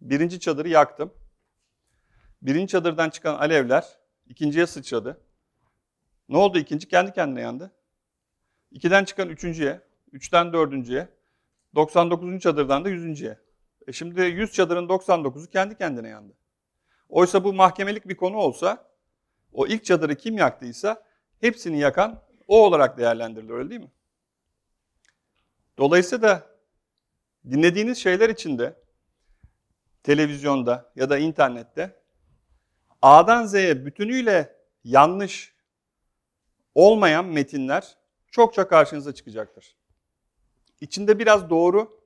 birinci 0.00 0.40
çadırı 0.40 0.68
yaktım. 0.68 1.14
Birinci 2.42 2.70
çadırdan 2.70 3.10
çıkan 3.10 3.34
alevler 3.34 3.98
ikinciye 4.26 4.66
sıçradı. 4.66 5.20
Ne 6.28 6.36
oldu 6.36 6.58
ikinci? 6.58 6.88
Kendi 6.88 7.12
kendine 7.12 7.40
yandı. 7.40 7.72
İkiden 8.70 9.04
çıkan 9.04 9.28
üçüncüye, 9.28 9.80
üçten 10.12 10.52
dördüncüye, 10.52 11.08
99. 11.74 12.40
çadırdan 12.40 12.84
da 12.84 12.88
yüzüncüye. 12.88 13.38
E 13.86 13.92
şimdi 13.92 14.20
100 14.20 14.52
çadırın 14.52 14.88
99'u 14.88 15.50
kendi 15.50 15.78
kendine 15.78 16.08
yandı. 16.08 16.34
Oysa 17.08 17.44
bu 17.44 17.52
mahkemelik 17.52 18.08
bir 18.08 18.16
konu 18.16 18.36
olsa, 18.36 18.90
o 19.52 19.66
ilk 19.66 19.84
çadırı 19.84 20.14
kim 20.14 20.38
yaktıysa 20.38 21.02
hepsini 21.40 21.78
yakan 21.78 22.22
o 22.48 22.66
olarak 22.66 22.98
değerlendirilir 22.98 23.52
öyle 23.52 23.70
değil 23.70 23.80
mi? 23.80 23.90
Dolayısıyla 25.78 26.56
dinlediğiniz 27.50 27.98
şeyler 27.98 28.30
içinde 28.30 28.76
televizyonda 30.02 30.92
ya 30.96 31.10
da 31.10 31.18
internette 31.18 32.00
A'dan 33.02 33.46
Z'ye 33.46 33.86
bütünüyle 33.86 34.56
yanlış 34.84 35.54
olmayan 36.74 37.24
metinler 37.24 37.96
çokça 38.30 38.68
karşınıza 38.68 39.14
çıkacaktır. 39.14 39.76
İçinde 40.80 41.18
biraz 41.18 41.50
doğru 41.50 42.00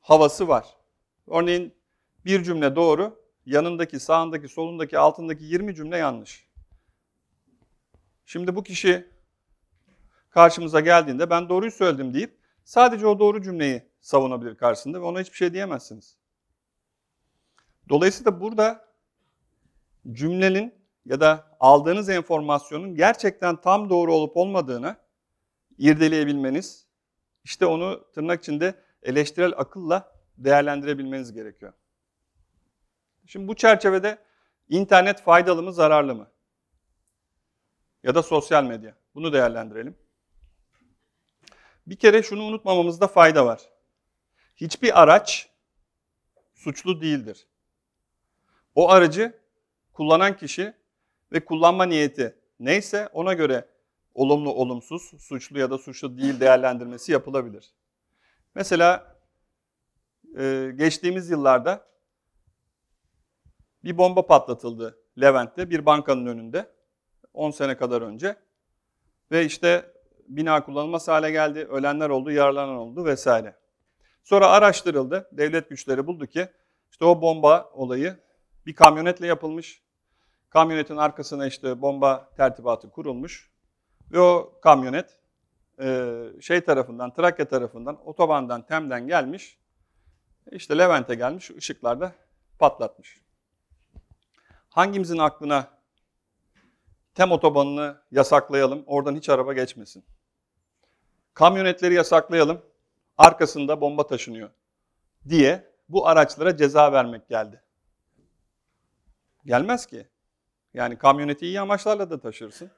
havası 0.00 0.48
var. 0.48 0.76
Örneğin 1.26 1.74
bir 2.24 2.42
cümle 2.42 2.76
doğru, 2.76 3.21
yanındaki, 3.46 4.00
sağındaki, 4.00 4.48
solundaki, 4.48 4.98
altındaki 4.98 5.44
20 5.44 5.74
cümle 5.74 5.96
yanlış. 5.96 6.48
Şimdi 8.26 8.56
bu 8.56 8.62
kişi 8.62 9.08
karşımıza 10.30 10.80
geldiğinde 10.80 11.30
ben 11.30 11.48
doğruyu 11.48 11.70
söyledim 11.70 12.14
deyip 12.14 12.38
sadece 12.64 13.06
o 13.06 13.18
doğru 13.18 13.42
cümleyi 13.42 13.82
savunabilir 14.00 14.54
karşısında 14.54 15.00
ve 15.00 15.04
ona 15.04 15.20
hiçbir 15.20 15.36
şey 15.36 15.52
diyemezsiniz. 15.52 16.16
Dolayısıyla 17.88 18.40
burada 18.40 18.88
cümlenin 20.12 20.74
ya 21.06 21.20
da 21.20 21.56
aldığınız 21.60 22.08
enformasyonun 22.08 22.94
gerçekten 22.94 23.56
tam 23.60 23.90
doğru 23.90 24.14
olup 24.14 24.36
olmadığını 24.36 24.96
irdeleyebilmeniz, 25.78 26.86
işte 27.44 27.66
onu 27.66 28.04
tırnak 28.14 28.42
içinde 28.42 28.74
eleştirel 29.02 29.52
akılla 29.56 30.12
değerlendirebilmeniz 30.38 31.32
gerekiyor. 31.32 31.72
Şimdi 33.26 33.48
bu 33.48 33.56
çerçevede 33.56 34.18
internet 34.68 35.22
faydalı 35.22 35.62
mı, 35.62 35.72
zararlı 35.72 36.14
mı? 36.14 36.30
Ya 38.02 38.14
da 38.14 38.22
sosyal 38.22 38.64
medya. 38.64 38.96
Bunu 39.14 39.32
değerlendirelim. 39.32 39.98
Bir 41.86 41.96
kere 41.96 42.22
şunu 42.22 42.42
unutmamamızda 42.42 43.06
fayda 43.06 43.46
var. 43.46 43.60
Hiçbir 44.56 45.02
araç 45.02 45.50
suçlu 46.54 47.00
değildir. 47.00 47.46
O 48.74 48.90
aracı 48.90 49.40
kullanan 49.92 50.36
kişi 50.36 50.74
ve 51.32 51.44
kullanma 51.44 51.84
niyeti 51.84 52.36
neyse 52.60 53.08
ona 53.12 53.32
göre 53.32 53.68
olumlu 54.14 54.54
olumsuz, 54.54 55.02
suçlu 55.18 55.58
ya 55.58 55.70
da 55.70 55.78
suçlu 55.78 56.18
değil 56.18 56.40
değerlendirmesi 56.40 57.12
yapılabilir. 57.12 57.74
Mesela 58.54 59.16
geçtiğimiz 60.76 61.30
yıllarda 61.30 61.91
bir 63.84 63.98
bomba 63.98 64.26
patlatıldı 64.26 64.98
Levent'te 65.20 65.70
bir 65.70 65.86
bankanın 65.86 66.26
önünde 66.26 66.72
10 67.34 67.50
sene 67.50 67.76
kadar 67.76 68.02
önce 68.02 68.36
ve 69.30 69.44
işte 69.44 69.92
bina 70.28 70.64
kullanılmaz 70.64 71.08
hale 71.08 71.30
geldi, 71.30 71.58
ölenler 71.70 72.10
oldu, 72.10 72.30
yaralanan 72.30 72.76
oldu 72.76 73.04
vesaire. 73.04 73.56
Sonra 74.24 74.48
araştırıldı, 74.50 75.28
devlet 75.32 75.68
güçleri 75.68 76.06
buldu 76.06 76.26
ki 76.26 76.48
işte 76.90 77.04
o 77.04 77.22
bomba 77.22 77.70
olayı 77.74 78.16
bir 78.66 78.74
kamyonetle 78.74 79.26
yapılmış. 79.26 79.82
Kamyonetin 80.50 80.96
arkasına 80.96 81.46
işte 81.46 81.82
bomba 81.82 82.30
tertibatı 82.36 82.90
kurulmuş 82.90 83.52
ve 84.12 84.20
o 84.20 84.58
kamyonet 84.62 85.18
e, 85.80 86.18
şey 86.40 86.60
tarafından, 86.60 87.14
Trakya 87.14 87.48
tarafından, 87.48 88.08
otobandan, 88.08 88.66
Tem'den 88.66 89.06
gelmiş. 89.06 89.58
İşte 90.50 90.78
Levent'e 90.78 91.14
gelmiş, 91.14 91.50
ışıklarda 91.50 92.12
patlatmış. 92.58 93.22
Hangimizin 94.72 95.18
aklına 95.18 95.70
Tem 97.14 97.32
otobanını 97.32 98.02
yasaklayalım, 98.10 98.84
oradan 98.86 99.16
hiç 99.16 99.28
araba 99.28 99.52
geçmesin. 99.52 100.04
Kamyonetleri 101.34 101.94
yasaklayalım, 101.94 102.62
arkasında 103.18 103.80
bomba 103.80 104.06
taşınıyor 104.06 104.50
diye 105.28 105.72
bu 105.88 106.08
araçlara 106.08 106.56
ceza 106.56 106.92
vermek 106.92 107.28
geldi. 107.28 107.62
Gelmez 109.44 109.86
ki. 109.86 110.08
Yani 110.74 110.98
kamyoneti 110.98 111.46
iyi 111.46 111.60
amaçlarla 111.60 112.10
da 112.10 112.20
taşırsın. 112.20 112.70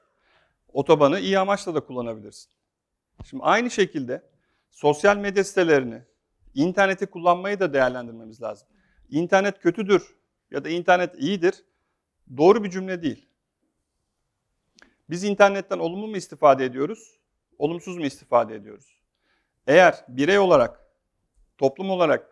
Otobanı 0.73 1.19
iyi 1.19 1.39
amaçla 1.39 1.75
da 1.75 1.79
kullanabilirsin. 1.79 2.51
Şimdi 3.25 3.43
aynı 3.43 3.71
şekilde 3.71 4.29
sosyal 4.71 5.17
medya 5.17 5.43
sitelerini, 5.43 6.03
interneti 6.53 7.05
kullanmayı 7.05 7.59
da 7.59 7.73
değerlendirmemiz 7.73 8.41
lazım. 8.41 8.67
İnternet 9.09 9.59
kötüdür 9.59 10.15
ya 10.51 10.63
da 10.63 10.69
internet 10.69 11.15
iyidir 11.19 11.63
doğru 12.37 12.63
bir 12.63 12.69
cümle 12.69 13.01
değil. 13.01 13.29
Biz 15.09 15.23
internetten 15.23 15.79
olumlu 15.79 16.07
mu 16.07 16.17
istifade 16.17 16.65
ediyoruz, 16.65 17.19
olumsuz 17.57 17.97
mu 17.97 18.05
istifade 18.05 18.55
ediyoruz? 18.55 19.01
Eğer 19.67 20.05
birey 20.07 20.39
olarak, 20.39 20.79
toplum 21.57 21.89
olarak 21.89 22.29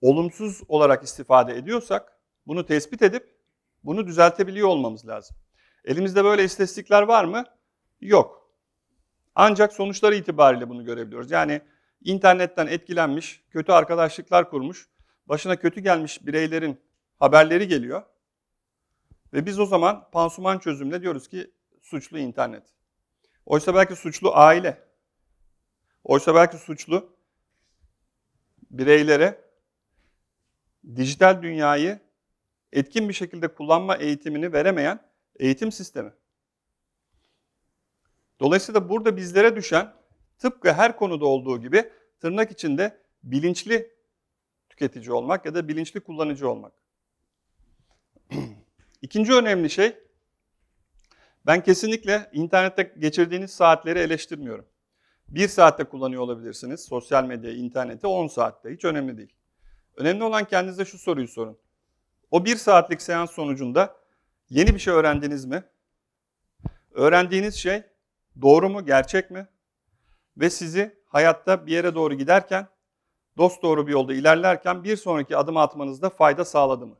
olumsuz 0.00 0.62
olarak 0.68 1.04
istifade 1.04 1.56
ediyorsak 1.56 2.18
bunu 2.46 2.66
tespit 2.66 3.02
edip 3.02 3.36
bunu 3.84 4.06
düzeltebiliyor 4.06 4.68
olmamız 4.68 5.08
lazım. 5.08 5.36
Elimizde 5.84 6.24
böyle 6.24 6.44
istatistikler 6.44 7.02
var 7.02 7.24
mı? 7.24 7.44
Yok. 8.00 8.50
Ancak 9.34 9.72
sonuçları 9.72 10.14
itibariyle 10.14 10.68
bunu 10.68 10.84
görebiliyoruz. 10.84 11.30
Yani 11.30 11.60
internetten 12.04 12.66
etkilenmiş, 12.66 13.44
kötü 13.50 13.72
arkadaşlıklar 13.72 14.50
kurmuş, 14.50 14.88
başına 15.26 15.56
kötü 15.56 15.80
gelmiş 15.80 16.26
bireylerin 16.26 16.80
haberleri 17.18 17.68
geliyor. 17.68 18.02
Ve 19.32 19.46
biz 19.46 19.58
o 19.58 19.66
zaman 19.66 20.10
pansuman 20.10 20.58
çözümle 20.58 21.02
diyoruz 21.02 21.28
ki 21.28 21.50
suçlu 21.82 22.18
internet. 22.18 22.62
Oysa 23.46 23.74
belki 23.74 23.96
suçlu 23.96 24.36
aile. 24.36 24.84
Oysa 26.04 26.34
belki 26.34 26.56
suçlu 26.56 27.16
bireylere 28.70 29.44
dijital 30.96 31.42
dünyayı 31.42 32.00
etkin 32.72 33.08
bir 33.08 33.14
şekilde 33.14 33.54
kullanma 33.54 33.96
eğitimini 33.96 34.52
veremeyen 34.52 35.10
eğitim 35.38 35.72
sistemi. 35.72 36.12
Dolayısıyla 38.40 38.88
burada 38.88 39.16
bizlere 39.16 39.56
düşen 39.56 39.94
tıpkı 40.38 40.72
her 40.72 40.96
konuda 40.96 41.26
olduğu 41.26 41.60
gibi 41.60 41.92
tırnak 42.20 42.50
içinde 42.50 43.00
bilinçli 43.22 43.94
tüketici 44.68 45.12
olmak 45.12 45.46
ya 45.46 45.54
da 45.54 45.68
bilinçli 45.68 46.00
kullanıcı 46.00 46.50
olmak. 46.50 46.72
İkinci 49.02 49.32
önemli 49.32 49.70
şey, 49.70 49.96
ben 51.46 51.62
kesinlikle 51.62 52.30
internette 52.32 52.94
geçirdiğiniz 52.98 53.50
saatleri 53.50 53.98
eleştirmiyorum. 53.98 54.66
Bir 55.28 55.48
saatte 55.48 55.84
kullanıyor 55.84 56.22
olabilirsiniz 56.22 56.80
sosyal 56.84 57.24
medyayı, 57.24 57.56
interneti 57.56 58.06
10 58.06 58.26
saatte 58.26 58.70
hiç 58.70 58.84
önemli 58.84 59.16
değil. 59.16 59.34
Önemli 59.96 60.24
olan 60.24 60.44
kendinize 60.44 60.84
şu 60.84 60.98
soruyu 60.98 61.28
sorun. 61.28 61.58
O 62.30 62.44
bir 62.44 62.56
saatlik 62.56 63.02
seans 63.02 63.30
sonucunda 63.30 63.96
yeni 64.50 64.74
bir 64.74 64.78
şey 64.78 64.94
öğrendiniz 64.94 65.44
mi? 65.44 65.64
Öğrendiğiniz 66.90 67.54
şey 67.54 67.82
doğru 68.42 68.70
mu, 68.70 68.84
gerçek 68.84 69.30
mi? 69.30 69.48
Ve 70.36 70.50
sizi 70.50 71.00
hayatta 71.06 71.66
bir 71.66 71.72
yere 71.72 71.94
doğru 71.94 72.14
giderken, 72.14 72.68
dost 73.36 73.62
doğru 73.62 73.86
bir 73.86 73.92
yolda 73.92 74.14
ilerlerken 74.14 74.84
bir 74.84 74.96
sonraki 74.96 75.36
adım 75.36 75.56
atmanızda 75.56 76.10
fayda 76.10 76.44
sağladı 76.44 76.86
mı? 76.86 76.96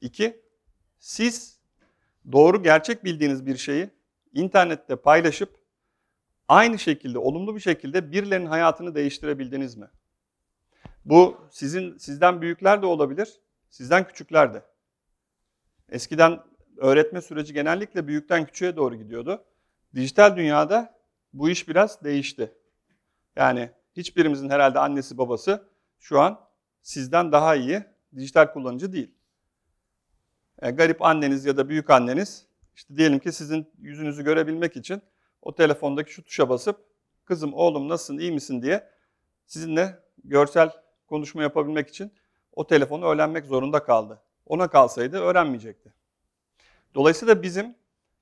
İki, 0.00 0.43
siz 1.04 1.58
doğru 2.32 2.62
gerçek 2.62 3.04
bildiğiniz 3.04 3.46
bir 3.46 3.56
şeyi 3.56 3.90
internette 4.32 4.96
paylaşıp 4.96 5.58
aynı 6.48 6.78
şekilde 6.78 7.18
olumlu 7.18 7.54
bir 7.54 7.60
şekilde 7.60 8.12
birilerinin 8.12 8.46
hayatını 8.46 8.94
değiştirebildiniz 8.94 9.76
mi? 9.76 9.88
Bu 11.04 11.48
sizin 11.50 11.98
sizden 11.98 12.40
büyükler 12.40 12.82
de 12.82 12.86
olabilir, 12.86 13.40
sizden 13.70 14.06
küçükler 14.06 14.54
de. 14.54 14.62
Eskiden 15.88 16.40
öğretme 16.76 17.20
süreci 17.20 17.54
genellikle 17.54 18.06
büyükten 18.06 18.46
küçüğe 18.46 18.76
doğru 18.76 18.96
gidiyordu. 18.96 19.44
Dijital 19.94 20.36
dünyada 20.36 20.98
bu 21.32 21.50
iş 21.50 21.68
biraz 21.68 22.04
değişti. 22.04 22.52
Yani 23.36 23.70
hiçbirimizin 23.96 24.50
herhalde 24.50 24.78
annesi 24.78 25.18
babası 25.18 25.68
şu 25.98 26.20
an 26.20 26.40
sizden 26.82 27.32
daha 27.32 27.54
iyi 27.54 27.84
dijital 28.16 28.52
kullanıcı 28.52 28.92
değil. 28.92 29.14
E, 30.62 30.70
garip 30.70 31.02
anneniz 31.02 31.44
ya 31.44 31.56
da 31.56 31.68
büyük 31.68 31.90
anneniz 31.90 32.46
işte 32.76 32.96
diyelim 32.96 33.18
ki 33.18 33.32
sizin 33.32 33.66
yüzünüzü 33.78 34.24
görebilmek 34.24 34.76
için 34.76 35.02
o 35.42 35.54
telefondaki 35.54 36.12
şu 36.12 36.24
tuşa 36.24 36.48
basıp 36.48 36.76
kızım 37.24 37.54
oğlum 37.54 37.88
nasılsın 37.88 38.18
iyi 38.18 38.32
misin 38.32 38.62
diye 38.62 38.88
sizinle 39.46 39.98
görsel 40.24 40.70
konuşma 41.06 41.42
yapabilmek 41.42 41.88
için 41.88 42.12
o 42.52 42.66
telefonu 42.66 43.04
öğrenmek 43.04 43.46
zorunda 43.46 43.84
kaldı. 43.84 44.22
Ona 44.46 44.68
kalsaydı 44.68 45.18
öğrenmeyecekti. 45.18 45.92
Dolayısıyla 46.94 47.42
bizim 47.42 47.74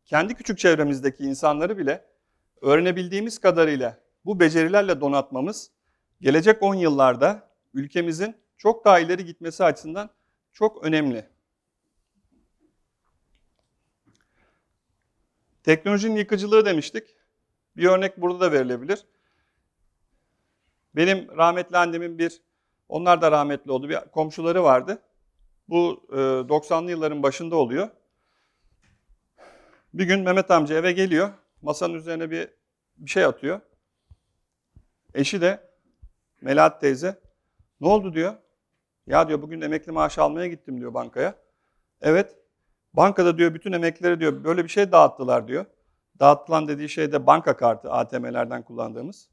kendi 0.05 0.35
küçük 0.35 0.59
çevremizdeki 0.59 1.25
insanları 1.25 1.79
bile 1.79 2.05
öğrenebildiğimiz 2.61 3.39
kadarıyla 3.39 3.99
bu 4.25 4.41
becerilerle 4.41 5.01
donatmamız 5.01 5.71
gelecek 6.21 6.63
10 6.63 6.75
yıllarda 6.75 7.49
ülkemizin 7.75 8.37
çok 8.57 8.85
daha 8.85 8.99
ileri 8.99 9.25
gitmesi 9.25 9.65
açısından 9.65 10.11
çok 10.53 10.85
önemli. 10.85 11.32
Teknolojinin 15.63 16.17
yıkıcılığı 16.17 16.65
demiştik. 16.65 17.17
Bir 17.77 17.87
örnek 17.87 18.21
burada 18.21 18.41
da 18.41 18.53
verilebilir. 18.53 19.07
Benim 20.97 21.37
rahmetli 21.37 21.79
annemin 21.79 22.19
bir, 22.19 22.43
onlar 22.89 23.23
da 23.23 23.33
rahmetli 23.33 23.73
oldu, 23.73 23.89
bir 23.89 23.97
komşuları 23.97 24.65
vardı. 24.65 25.03
Bu 25.69 26.07
90'lı 26.49 26.91
yılların 26.91 27.23
başında 27.23 27.57
oluyor. 27.57 27.89
Bir 29.95 30.05
gün 30.05 30.21
Mehmet 30.21 30.51
amca 30.51 30.75
eve 30.77 30.93
geliyor. 30.93 31.31
Masanın 31.63 31.95
üzerine 31.95 32.31
bir, 32.31 32.49
bir 32.97 33.11
şey 33.11 33.25
atıyor. 33.25 33.61
Eşi 35.15 35.41
de 35.41 35.73
Melahat 36.41 36.81
teyze 36.81 37.21
ne 37.81 37.89
oldu 37.89 38.15
diyor. 38.15 38.35
Ya 39.07 39.29
diyor 39.29 39.43
bugün 39.43 39.61
emekli 39.61 39.93
maaşı 39.93 40.23
almaya 40.23 40.47
gittim 40.47 40.81
diyor 40.81 40.95
bankaya. 40.95 41.35
Evet. 42.01 42.42
Bankada 42.95 43.39
diyor 43.39 43.55
bütün 43.55 43.73
emeklileri 43.73 44.21
diyor 44.21 44.45
böyle 44.45 44.65
bir 44.65 44.69
şey 44.69 44.93
dağıttılar 44.93 45.49
diyor. 45.49 45.67
Dağıtılan 46.21 46.69
dediği 46.69 46.89
şey 46.89 47.13
de 47.13 47.27
banka 47.27 47.57
kartı 47.57 47.93
ATM'lerden 47.93 48.63
kullandığımız. 48.63 49.29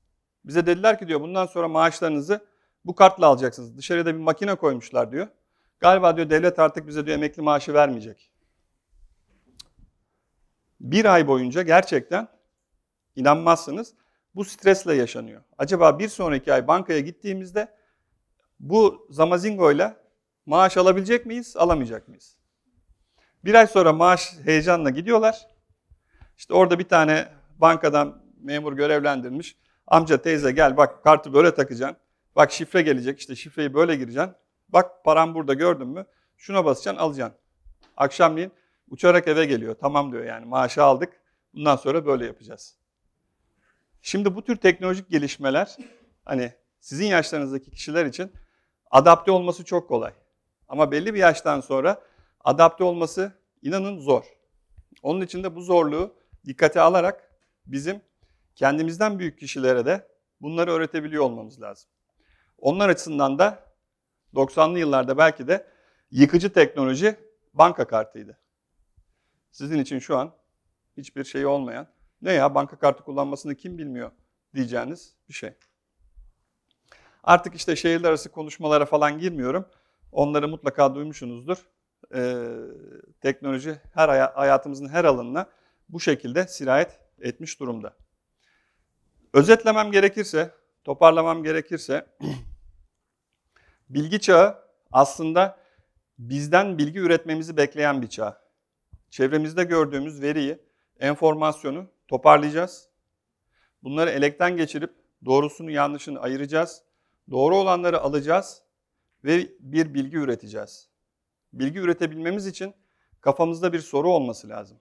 Bize 0.46 0.66
dediler 0.66 1.00
ki 1.00 1.08
diyor 1.08 1.22
bundan 1.22 1.46
sonra 1.46 1.68
maaşlarınızı 1.68 2.46
bu 2.86 2.96
kartla 2.96 3.28
alacaksınız. 3.28 3.78
Dışarıya 3.78 4.06
da 4.06 4.16
bir 4.16 4.20
makine 4.20 4.56
koymuşlar 4.56 5.12
diyor. 5.12 5.28
Galiba 5.80 6.18
diyor 6.18 6.30
devlet 6.30 6.60
artık 6.60 6.88
bize 6.88 7.06
diyor 7.06 7.18
emekli 7.18 7.42
maaşı 7.42 7.74
vermeyecek. 7.74 8.32
Bir 10.80 11.06
ay 11.06 11.28
boyunca 11.28 11.62
gerçekten 11.62 12.28
inanmazsınız 13.16 13.94
bu 14.36 14.46
stresle 14.46 14.94
yaşanıyor. 14.96 15.42
Acaba 15.58 16.00
bir 16.00 16.10
sonraki 16.10 16.54
ay 16.54 16.68
bankaya 16.68 17.00
gittiğimizde 17.00 17.76
bu 18.60 19.08
zamazingo 19.10 19.72
ile 19.72 19.98
maaş 20.46 20.78
alabilecek 20.78 21.26
miyiz, 21.26 21.58
alamayacak 21.58 22.08
mıyız? 22.08 22.39
Bir 23.46 23.54
ay 23.54 23.68
sonra 23.68 23.94
maaş 23.94 24.34
heyecanla 24.46 24.90
gidiyorlar. 24.90 25.48
İşte 26.38 26.54
orada 26.54 26.80
bir 26.80 26.88
tane 26.88 27.28
bankadan 27.58 28.24
memur 28.42 28.74
görevlendirmiş. 28.74 29.58
Amca 29.88 30.22
teyze 30.22 30.52
gel 30.52 30.78
bak 30.78 31.04
kartı 31.04 31.34
böyle 31.34 31.56
takacaksın. 31.56 31.98
Bak 32.36 32.52
şifre 32.52 32.82
gelecek 32.82 33.20
işte 33.20 33.36
şifreyi 33.36 33.74
böyle 33.74 33.96
gireceksin. 33.96 34.34
Bak 34.70 35.04
param 35.04 35.36
burada 35.36 35.54
gördün 35.54 35.88
mü? 35.88 36.06
Şuna 36.38 36.66
basacaksın 36.66 37.04
alacaksın. 37.04 37.38
Akşamleyin 37.98 38.52
uçarak 38.90 39.28
eve 39.28 39.46
geliyor. 39.46 39.76
Tamam 39.82 40.12
diyor 40.12 40.24
yani 40.24 40.46
maaşı 40.46 40.84
aldık. 40.84 41.14
Bundan 41.54 41.76
sonra 41.76 42.06
böyle 42.06 42.26
yapacağız. 42.26 42.76
Şimdi 44.02 44.36
bu 44.36 44.44
tür 44.44 44.56
teknolojik 44.56 45.10
gelişmeler 45.10 45.78
hani 46.26 46.54
sizin 46.80 47.06
yaşlarınızdaki 47.06 47.72
kişiler 47.72 48.06
için 48.06 48.32
adapte 48.92 49.32
olması 49.32 49.66
çok 49.66 49.88
kolay. 49.88 50.14
Ama 50.68 50.92
belli 50.92 51.14
bir 51.14 51.20
yaştan 51.20 51.62
sonra 51.62 52.02
adapte 52.44 52.84
olması 52.84 53.34
inanın 53.62 54.00
zor. 54.00 54.24
Onun 55.04 55.22
için 55.22 55.44
de 55.44 55.56
bu 55.56 55.62
zorluğu 55.62 56.16
dikkate 56.46 56.82
alarak 56.82 57.36
bizim 57.66 58.02
kendimizden 58.56 59.20
büyük 59.20 59.40
kişilere 59.40 59.86
de 59.86 60.08
bunları 60.42 60.72
öğretebiliyor 60.72 61.24
olmamız 61.24 61.62
lazım. 61.62 61.90
Onlar 62.58 62.90
açısından 62.90 63.40
da 63.40 63.64
90'lı 64.34 64.80
yıllarda 64.80 65.18
belki 65.18 65.48
de 65.48 65.68
yıkıcı 66.12 66.54
teknoloji 66.54 67.16
banka 67.54 67.88
kartıydı. 67.88 68.40
Sizin 69.52 69.80
için 69.80 70.00
şu 70.00 70.18
an 70.18 70.34
hiçbir 70.98 71.24
şey 71.24 71.46
olmayan, 71.46 71.88
ne 72.22 72.34
ya 72.34 72.56
banka 72.56 72.80
kartı 72.80 73.04
kullanmasını 73.04 73.56
kim 73.56 73.78
bilmiyor 73.78 74.12
diyeceğiniz 74.56 75.16
bir 75.30 75.34
şey. 75.34 75.54
Artık 77.24 77.56
işte 77.56 77.76
şehirler 77.76 78.10
arası 78.10 78.32
konuşmalara 78.32 78.86
falan 78.86 79.20
girmiyorum. 79.20 79.66
Onları 80.12 80.48
mutlaka 80.48 80.96
duymuşsunuzdur. 80.96 81.58
Ee, 82.16 82.48
teknoloji 83.22 83.76
her 83.94 84.10
hayatımızın 84.30 84.88
her 84.88 85.06
alanına 85.06 85.50
bu 85.90 86.00
şekilde 86.00 86.48
sirayet 86.48 87.00
etmiş 87.22 87.60
durumda. 87.60 87.96
Özetlemem 89.34 89.92
gerekirse, 89.92 90.52
toparlamam 90.84 91.44
gerekirse 91.44 92.08
bilgi 93.90 94.20
çağı 94.20 94.58
aslında 94.92 95.60
bizden 96.20 96.78
bilgi 96.78 97.00
üretmemizi 97.00 97.58
bekleyen 97.58 98.02
bir 98.02 98.08
çağ. 98.08 98.42
Çevremizde 99.10 99.64
gördüğümüz 99.64 100.22
veriyi, 100.22 100.60
enformasyonu 101.00 101.86
toparlayacağız. 102.08 102.90
Bunları 103.84 104.10
elekten 104.10 104.58
geçirip 104.58 104.96
doğrusunu 105.26 105.72
yanlışını 105.72 106.20
ayıracağız. 106.20 106.84
Doğru 107.32 107.56
olanları 107.56 108.00
alacağız 108.02 108.62
ve 109.24 109.48
bir 109.60 109.94
bilgi 109.94 110.18
üreteceğiz. 110.18 110.89
Bilgi 111.54 111.80
üretebilmemiz 111.80 112.48
için 112.48 112.74
kafamızda 113.22 113.74
bir 113.74 113.80
soru 113.80 114.10
olması 114.10 114.50
lazım. 114.50 114.80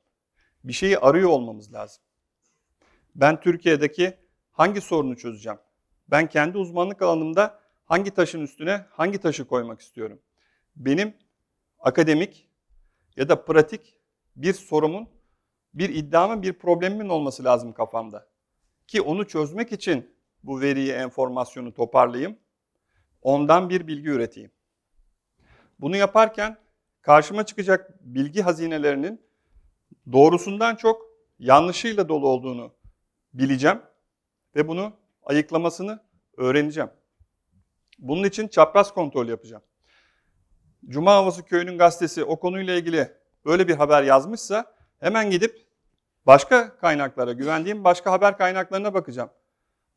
Bir 0.64 0.72
şeyi 0.72 0.98
arıyor 0.98 1.28
olmamız 1.28 1.72
lazım. 1.72 2.02
Ben 3.14 3.40
Türkiye'deki 3.40 4.16
hangi 4.50 4.80
sorunu 4.80 5.16
çözeceğim? 5.16 5.58
Ben 6.08 6.28
kendi 6.28 6.58
uzmanlık 6.58 7.02
alanımda 7.02 7.60
hangi 7.84 8.10
taşın 8.10 8.40
üstüne 8.40 8.86
hangi 8.90 9.18
taşı 9.18 9.46
koymak 9.46 9.80
istiyorum? 9.80 10.20
Benim 10.76 11.14
akademik 11.78 12.48
ya 13.16 13.28
da 13.28 13.44
pratik 13.44 13.98
bir 14.36 14.52
sorumun, 14.52 15.08
bir 15.74 15.88
iddiamın, 15.88 16.42
bir 16.42 16.52
problemimin 16.52 17.08
olması 17.08 17.44
lazım 17.44 17.72
kafamda. 17.72 18.28
Ki 18.86 19.00
onu 19.00 19.26
çözmek 19.26 19.72
için 19.72 20.14
bu 20.42 20.60
veriyi, 20.60 20.92
enformasyonu 20.92 21.74
toparlayayım. 21.74 22.38
Ondan 23.22 23.70
bir 23.70 23.86
bilgi 23.86 24.08
üreteyim. 24.08 24.50
Bunu 25.80 25.96
yaparken 25.96 26.56
karşıma 27.02 27.46
çıkacak 27.46 27.90
bilgi 28.00 28.42
hazinelerinin 28.42 29.20
doğrusundan 30.12 30.76
çok 30.76 31.02
yanlışıyla 31.38 32.08
dolu 32.08 32.28
olduğunu 32.28 32.74
bileceğim 33.34 33.80
ve 34.54 34.68
bunu 34.68 34.92
ayıklamasını 35.22 36.00
öğreneceğim. 36.36 36.90
Bunun 37.98 38.24
için 38.24 38.48
çapraz 38.48 38.94
kontrol 38.94 39.28
yapacağım. 39.28 39.62
Cuma 40.88 41.14
Havası 41.14 41.44
Köyü'nün 41.44 41.78
gazetesi 41.78 42.24
o 42.24 42.38
konuyla 42.38 42.74
ilgili 42.74 43.12
böyle 43.44 43.68
bir 43.68 43.74
haber 43.74 44.02
yazmışsa 44.02 44.74
hemen 45.00 45.30
gidip 45.30 45.66
başka 46.26 46.76
kaynaklara, 46.76 47.32
güvendiğim 47.32 47.84
başka 47.84 48.12
haber 48.12 48.38
kaynaklarına 48.38 48.94
bakacağım. 48.94 49.30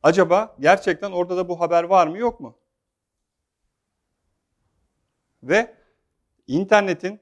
Acaba 0.02 0.56
gerçekten 0.60 1.10
orada 1.12 1.36
da 1.36 1.48
bu 1.48 1.60
haber 1.60 1.84
var 1.84 2.06
mı 2.06 2.18
yok 2.18 2.40
mu? 2.40 2.58
Ve 5.42 5.74
internetin 6.46 7.20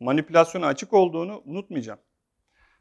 manipülasyona 0.00 0.66
açık 0.66 0.92
olduğunu 0.92 1.42
unutmayacağım. 1.44 1.98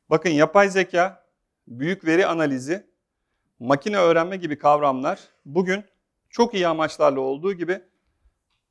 Bakın 0.10 0.30
yapay 0.30 0.70
zeka, 0.70 1.26
büyük 1.68 2.06
veri 2.06 2.26
analizi, 2.26 2.88
makine 3.60 3.98
öğrenme 3.98 4.38
gibi 4.38 4.58
kavramlar 4.58 5.20
bugün 5.46 5.84
çok 6.30 6.54
iyi 6.54 6.68
amaçlarla 6.68 7.20
olduğu 7.20 7.54
gibi 7.54 7.82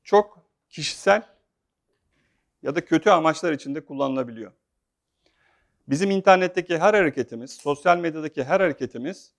çok 0.05 0.38
kişisel 0.68 1.22
ya 2.62 2.74
da 2.74 2.84
kötü 2.84 3.11
amaçlar 3.11 3.53
için 3.53 3.74
de 3.74 3.84
kullanılabiliyor. 3.84 4.53
Bizim 5.88 6.11
internetteki 6.11 6.78
her 6.78 6.95
hareketimiz, 6.95 7.53
sosyal 7.53 7.99
medyadaki 7.99 8.45
her 8.45 8.61
hareketimiz 8.61 9.32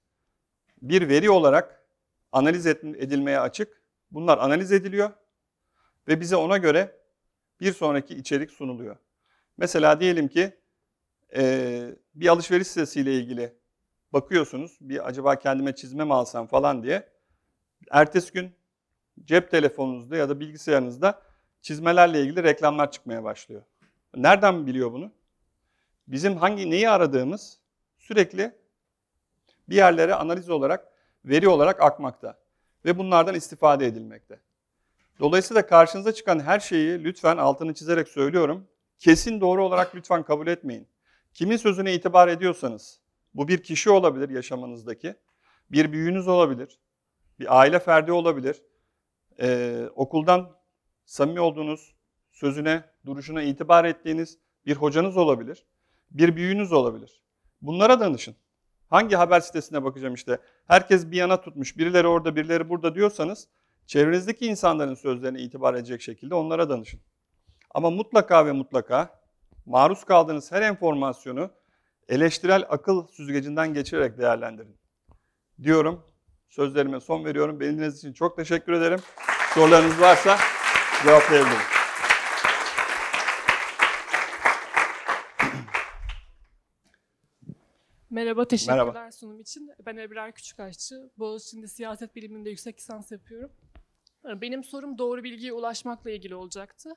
bir 0.82 1.10
veri 1.10 1.30
olarak 1.30 1.86
analiz 2.32 2.66
edilmeye 2.66 3.39
açık. 3.39 3.82
Bunlar 4.12 4.38
analiz 4.38 4.72
ediliyor 4.72 5.12
ve 6.08 6.22
bize 6.22 6.36
ona 6.36 6.58
göre 6.58 6.95
bir 7.60 7.74
sonraki 7.74 8.16
içerik 8.16 8.52
sunuluyor. 8.52 8.95
Mesela 9.58 9.99
diyelim 9.99 10.28
ki 10.28 10.58
e, 11.36 11.95
bir 12.16 12.28
alışveriş 12.28 12.68
sitesiyle 12.68 13.14
ilgili 13.14 13.56
bakıyorsunuz. 14.14 14.78
Bir 14.82 15.08
acaba 15.08 15.39
kendime 15.39 15.76
çizme 15.76 16.04
mi 16.04 16.14
alsam 16.14 16.47
falan 16.47 16.84
diye. 16.84 17.10
Ertesi 17.91 18.34
gün 18.34 18.52
cep 19.26 19.52
telefonunuzda 19.52 20.16
ya 20.16 20.30
da 20.30 20.39
bilgisayarınızda 20.39 21.22
çizmelerle 21.62 22.22
ilgili 22.22 22.43
reklamlar 22.43 22.91
çıkmaya 22.91 23.24
başlıyor. 23.24 23.62
Nereden 24.16 24.68
biliyor 24.68 24.91
bunu? 24.91 25.12
Bizim 26.08 26.38
hangi 26.38 26.70
neyi 26.70 26.89
aradığımız 26.89 27.60
sürekli 27.97 28.56
bir 29.70 29.76
yerlere 29.76 30.16
analiz 30.16 30.49
olarak, 30.49 30.88
veri 31.26 31.47
olarak 31.47 31.82
akmakta 31.82 32.39
ve 32.86 32.97
bunlardan 32.97 33.36
istifade 33.36 33.86
edilmekte. 33.86 34.39
Dolayısıyla 35.22 35.66
karşınıza 35.66 36.14
çıkan 36.14 36.40
her 36.40 36.60
şeyi 36.60 37.04
lütfen 37.04 37.38
altını 37.38 37.74
çizerek 37.74 38.08
söylüyorum. 38.08 38.68
Kesin 39.00 39.42
doğru 39.42 39.66
olarak 39.66 39.96
lütfen 39.96 40.24
kabul 40.24 40.48
etmeyin. 40.48 40.88
Kimin 41.34 41.58
sözüne 41.58 41.94
itibar 41.94 42.28
ediyorsanız, 42.28 43.00
bu 43.34 43.48
bir 43.48 43.64
kişi 43.64 43.90
olabilir 43.90 44.30
yaşamınızdaki, 44.30 45.16
bir 45.72 45.92
büyüğünüz 45.92 46.28
olabilir, 46.28 46.80
bir 47.40 47.60
aile 47.60 47.80
ferdi 47.80 48.12
olabilir, 48.12 48.62
ee, 49.40 49.90
okuldan 49.96 50.58
samimi 51.06 51.40
olduğunuz, 51.40 51.96
sözüne, 52.32 52.84
duruşuna 53.06 53.42
itibar 53.42 53.86
ettiğiniz 53.86 54.38
bir 54.66 54.76
hocanız 54.76 55.18
olabilir, 55.18 55.66
bir 56.12 56.36
büyüğünüz 56.36 56.72
olabilir. 56.72 57.22
Bunlara 57.62 58.00
danışın. 58.00 58.36
Hangi 58.88 59.16
haber 59.16 59.40
sitesine 59.40 59.84
bakacağım 59.84 60.14
işte, 60.14 60.38
herkes 60.68 61.12
bir 61.12 61.18
yana 61.18 61.42
tutmuş, 61.42 61.78
birileri 61.78 62.08
orada, 62.08 62.36
birileri 62.36 62.70
burada 62.70 62.96
diyorsanız, 62.96 63.48
çevrenizdeki 63.92 64.46
insanların 64.46 64.94
sözlerine 64.94 65.42
itibar 65.42 65.74
edecek 65.74 66.02
şekilde 66.02 66.36
onlara 66.36 66.70
danışın. 66.70 67.00
Ama 67.76 67.89
mutlaka 67.89 68.46
ve 68.46 68.52
mutlaka 68.52 69.20
maruz 69.66 70.04
kaldığınız 70.04 70.52
her 70.52 70.62
enformasyonu 70.62 71.52
eleştirel 72.10 72.66
akıl 72.70 73.08
süzgecinden 73.08 73.74
geçirerek 73.74 74.18
değerlendirin. 74.18 74.78
Diyorum, 75.64 76.04
sözlerime 76.50 77.00
son 77.00 77.26
veriyorum. 77.26 77.60
Beni 77.60 77.70
dinlediğiniz 77.70 77.98
için 77.98 78.14
çok 78.14 78.38
teşekkür 78.38 78.74
ederim. 78.74 79.00
Sorularınız 79.54 80.02
varsa 80.02 80.38
cevaplayabilirim. 81.04 81.62
Merhaba, 88.10 88.48
teşekkürler 88.48 88.86
Merhaba. 88.86 89.12
sunum 89.12 89.39
için. 89.39 89.72
Ben 89.86 89.98
Ebrar 89.98 90.32
Küçükaşçı. 90.32 91.10
Boğaziçi'nde 91.18 91.68
siyaset 91.68 92.16
biliminde 92.16 92.50
yüksek 92.50 92.80
lisans 92.80 93.12
yapıyorum. 93.12 93.52
Benim 94.26 94.64
sorum 94.64 94.98
doğru 94.98 95.24
bilgiye 95.24 95.54
ulaşmakla 95.54 96.12
ilgili 96.12 96.36
olacaktı. 96.36 96.90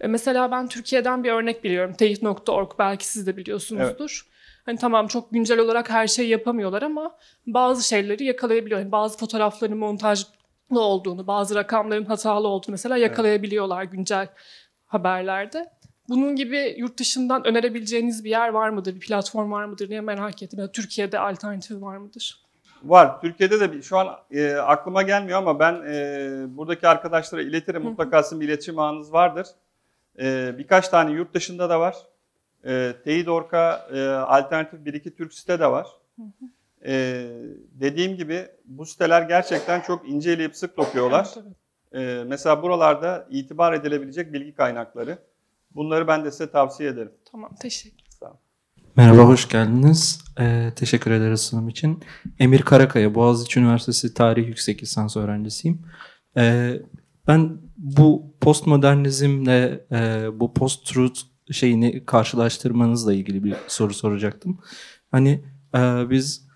E, 0.00 0.06
Mesela 0.06 0.50
ben 0.50 0.68
Türkiye'den 0.68 1.24
bir 1.24 1.32
örnek 1.32 1.64
biliyorum. 1.64 1.94
Teyit.org 1.94 2.70
belki 2.78 3.06
siz 3.06 3.26
de 3.26 3.36
biliyorsunuzdur. 3.36 4.26
Hani 4.66 4.78
tamam 4.78 5.06
çok 5.06 5.32
güncel 5.32 5.58
olarak 5.58 5.90
her 5.90 6.06
şeyi 6.06 6.28
yapamıyorlar 6.28 6.82
ama 6.82 7.16
bazı 7.46 7.88
şeyleri 7.88 8.24
yakalayabiliyor. 8.24 8.80
Yani 8.80 8.92
bazı 8.92 9.18
fotoğrafların 9.18 9.78
montajlı 9.78 10.26
olduğunu, 10.70 11.26
bazı 11.26 11.54
rakamların 11.54 12.04
hatalı 12.04 12.48
olduğunu 12.48 12.70
mesela 12.72 12.96
yakalayabiliyorlar 12.96 13.82
güncel 13.82 14.28
haberlerde. 14.86 15.70
Bunun 16.08 16.36
gibi 16.36 16.74
yurt 16.78 16.98
dışından 16.98 17.46
önerebileceğiniz 17.46 18.24
bir 18.24 18.30
yer 18.30 18.48
var 18.48 18.68
mıdır, 18.68 18.94
bir 18.94 19.00
platform 19.00 19.52
var 19.52 19.64
mıdır 19.64 19.88
diye 19.88 20.00
merak 20.00 20.42
ettim. 20.42 20.60
Ya 20.60 20.72
Türkiye'de 20.72 21.18
alternatif 21.18 21.80
var 21.80 21.96
mıdır? 21.96 22.47
Var. 22.82 23.20
Türkiye'de 23.20 23.60
de 23.60 23.82
şu 23.82 23.98
an 23.98 24.08
e, 24.30 24.52
aklıma 24.54 25.02
gelmiyor 25.02 25.38
ama 25.38 25.58
ben 25.58 25.74
e, 25.86 26.56
buradaki 26.56 26.88
arkadaşlara 26.88 27.42
iletirim. 27.42 27.82
Mutlaka 27.82 28.22
sizin 28.22 28.40
bir 28.40 28.48
iletişim 28.48 28.78
ağınız 28.78 29.12
vardır. 29.12 29.46
E, 30.18 30.54
birkaç 30.58 30.88
tane 30.88 31.10
yurt 31.12 31.34
dışında 31.34 31.70
da 31.70 31.80
var. 31.80 31.96
E, 32.64 32.92
Teyit.org'a 33.04 33.88
e, 33.94 34.08
alternatif 34.08 34.84
bir 34.84 34.94
iki 34.94 35.14
Türk 35.14 35.34
site 35.34 35.60
de 35.60 35.70
var. 35.70 35.86
E, 36.86 37.26
dediğim 37.72 38.16
gibi 38.16 38.48
bu 38.64 38.86
siteler 38.86 39.22
gerçekten 39.22 39.80
çok 39.80 40.08
inceleyip 40.08 40.56
sık 40.56 40.76
dokuyorlar. 40.76 41.28
E, 41.92 42.24
mesela 42.26 42.62
buralarda 42.62 43.26
itibar 43.30 43.72
edilebilecek 43.72 44.32
bilgi 44.32 44.54
kaynakları. 44.54 45.18
Bunları 45.70 46.08
ben 46.08 46.24
de 46.24 46.30
size 46.30 46.50
tavsiye 46.50 46.90
ederim. 46.90 47.12
Tamam, 47.32 47.54
teşekkür. 47.54 48.07
Merhaba, 48.98 49.24
hoş 49.24 49.48
geldiniz. 49.48 50.24
Ee, 50.40 50.72
teşekkür 50.76 51.10
ederiz 51.10 51.40
sunum 51.40 51.68
için. 51.68 52.02
Emir 52.38 52.62
Karakaya, 52.62 53.14
Boğaziçi 53.14 53.60
Üniversitesi 53.60 54.14
Tarih 54.14 54.46
Yüksek 54.46 54.82
Lisans 54.82 55.16
öğrencisiyim. 55.16 55.82
Ee, 56.36 56.72
ben 57.26 57.58
bu 57.76 58.34
postmodernizmle 58.40 59.86
e, 59.92 60.26
bu 60.40 60.54
post-truth 60.54 61.20
şeyini 61.50 62.04
karşılaştırmanızla 62.06 63.14
ilgili 63.14 63.44
bir 63.44 63.54
soru 63.68 63.94
soracaktım. 63.94 64.60
Hani 65.10 65.44
e, 65.74 65.80
biz 66.10 66.48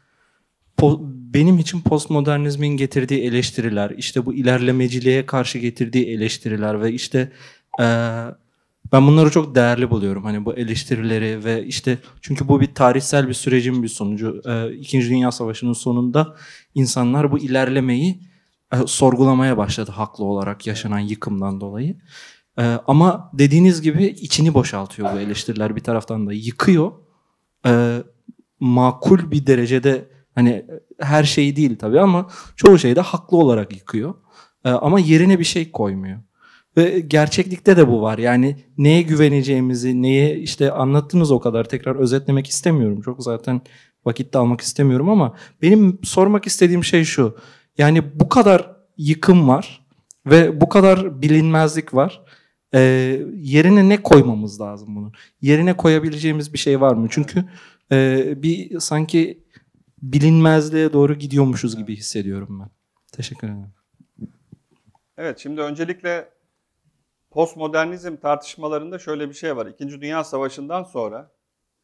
benim 1.35 1.59
için 1.59 1.81
postmodernizmin 1.81 2.77
getirdiği 2.77 3.23
eleştiriler, 3.23 3.91
işte 3.91 4.27
bu 4.27 4.35
ilerlemeciliğe 4.35 5.27
karşı 5.27 5.59
getirdiği 5.59 6.07
eleştiriler 6.07 6.83
ve 6.83 6.93
işte 6.93 7.33
e, 7.81 7.85
ben 8.93 9.07
bunları 9.07 9.31
çok 9.31 9.55
değerli 9.55 9.91
buluyorum. 9.91 10.25
Hani 10.25 10.45
bu 10.45 10.55
eleştirileri 10.55 11.45
ve 11.45 11.65
işte 11.65 11.99
çünkü 12.21 12.49
bu 12.49 12.61
bir 12.61 12.75
tarihsel 12.75 13.29
bir 13.29 13.35
sürecin 13.35 13.83
bir 13.83 13.89
sonucu. 13.89 14.43
Ee, 14.47 14.73
İkinci 14.73 15.11
Dünya 15.11 15.33
Savaşı'nın 15.33 15.73
sonunda 15.73 16.37
insanlar 16.75 17.33
bu 17.33 17.39
ilerlemeyi 17.39 18.21
e, 18.73 18.77
sorgulamaya 18.87 19.57
başladı 19.57 19.91
haklı 19.91 20.25
olarak 20.25 20.67
yaşanan 20.67 20.99
yıkımdan 20.99 21.61
dolayı. 21.61 21.97
Ee, 22.59 22.63
ama 22.87 23.31
dediğiniz 23.33 23.83
gibi 23.83 24.05
içini 24.07 24.55
boşaltıyor 24.55 25.15
bu 25.15 25.19
eleştiriler 25.19 25.77
bir 25.77 25.81
taraftan 25.81 26.27
da 26.27 26.33
yıkıyor. 26.33 26.93
Ee, 27.67 28.03
makul 28.61 29.31
bir 29.31 29.47
derecede 29.47 30.09
hani 30.35 30.67
her 31.01 31.25
şey 31.25 31.57
değil 31.57 31.79
tabii 31.79 32.01
ama 32.01 32.27
çoğu 32.57 32.79
şeyde 32.79 33.01
haklı 33.01 33.37
olarak 33.37 33.73
yıkıyor. 33.77 34.15
Ama 34.65 35.01
yerine 35.01 35.39
bir 35.39 35.45
şey 35.45 35.71
koymuyor. 35.71 36.21
Ve 36.77 37.01
gerçeklikte 37.01 37.77
de 37.77 37.89
bu 37.89 38.03
var. 38.03 38.19
Yani 38.19 38.57
neye 38.79 39.03
güveneceğimizi, 39.03 40.03
neye 40.03 40.39
işte 40.39 40.73
anlattınız 40.73 41.31
o 41.31 41.41
kadar. 41.41 41.65
Tekrar 41.65 41.97
özetlemek 41.97 42.47
istemiyorum. 42.47 43.01
Çok 43.01 43.23
zaten 43.23 43.61
vakit 44.05 44.35
de 44.35 44.39
almak 44.39 44.61
istemiyorum 44.61 45.09
ama 45.09 45.37
benim 45.63 45.99
sormak 46.03 46.47
istediğim 46.47 46.85
şey 46.85 47.05
şu. 47.05 47.39
Yani 47.79 48.21
bu 48.21 48.29
kadar 48.29 48.77
yıkım 48.97 49.49
var 49.49 49.87
ve 50.27 50.61
bu 50.61 50.69
kadar 50.69 51.23
bilinmezlik 51.23 51.95
var. 51.95 52.23
Ee, 52.75 53.21
yerine 53.37 53.89
ne 53.89 54.03
koymamız 54.03 54.61
lazım 54.61 54.97
bunun? 54.97 55.13
Yerine 55.41 55.77
koyabileceğimiz 55.77 56.53
bir 56.53 56.59
şey 56.59 56.81
var 56.81 56.95
mı? 56.95 57.07
Çünkü 57.11 57.45
e, 57.93 58.43
bir 58.43 58.81
sanki 58.81 59.45
bilinmezliğe 60.03 60.93
doğru 60.93 61.15
gidiyormuşuz 61.15 61.77
gibi 61.77 61.97
hissediyorum 61.97 62.61
ben. 62.61 62.71
Teşekkür 63.13 63.47
ederim. 63.47 63.73
Evet, 65.19 65.39
şimdi 65.39 65.61
öncelikle 65.61 66.29
postmodernizm 67.33 68.17
tartışmalarında 68.17 68.99
şöyle 68.99 69.29
bir 69.29 69.35
şey 69.35 69.57
var. 69.57 69.67
İkinci 69.67 70.01
Dünya 70.01 70.25
Savaşı'ndan 70.25 70.83
sonra 70.83 71.31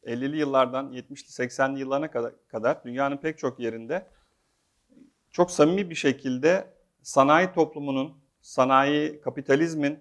50'li 0.05 0.37
yıllardan 0.37 0.93
70'li 0.93 1.47
80'li 1.49 1.81
yıllarına 1.81 2.11
kadar, 2.49 2.85
dünyanın 2.85 3.17
pek 3.17 3.39
çok 3.39 3.61
yerinde 3.61 4.07
çok 5.31 5.51
samimi 5.51 5.91
bir 5.91 5.95
şekilde 5.95 6.75
sanayi 7.03 7.53
toplumunun, 7.53 8.19
sanayi 8.41 9.21
kapitalizmin 9.21 9.99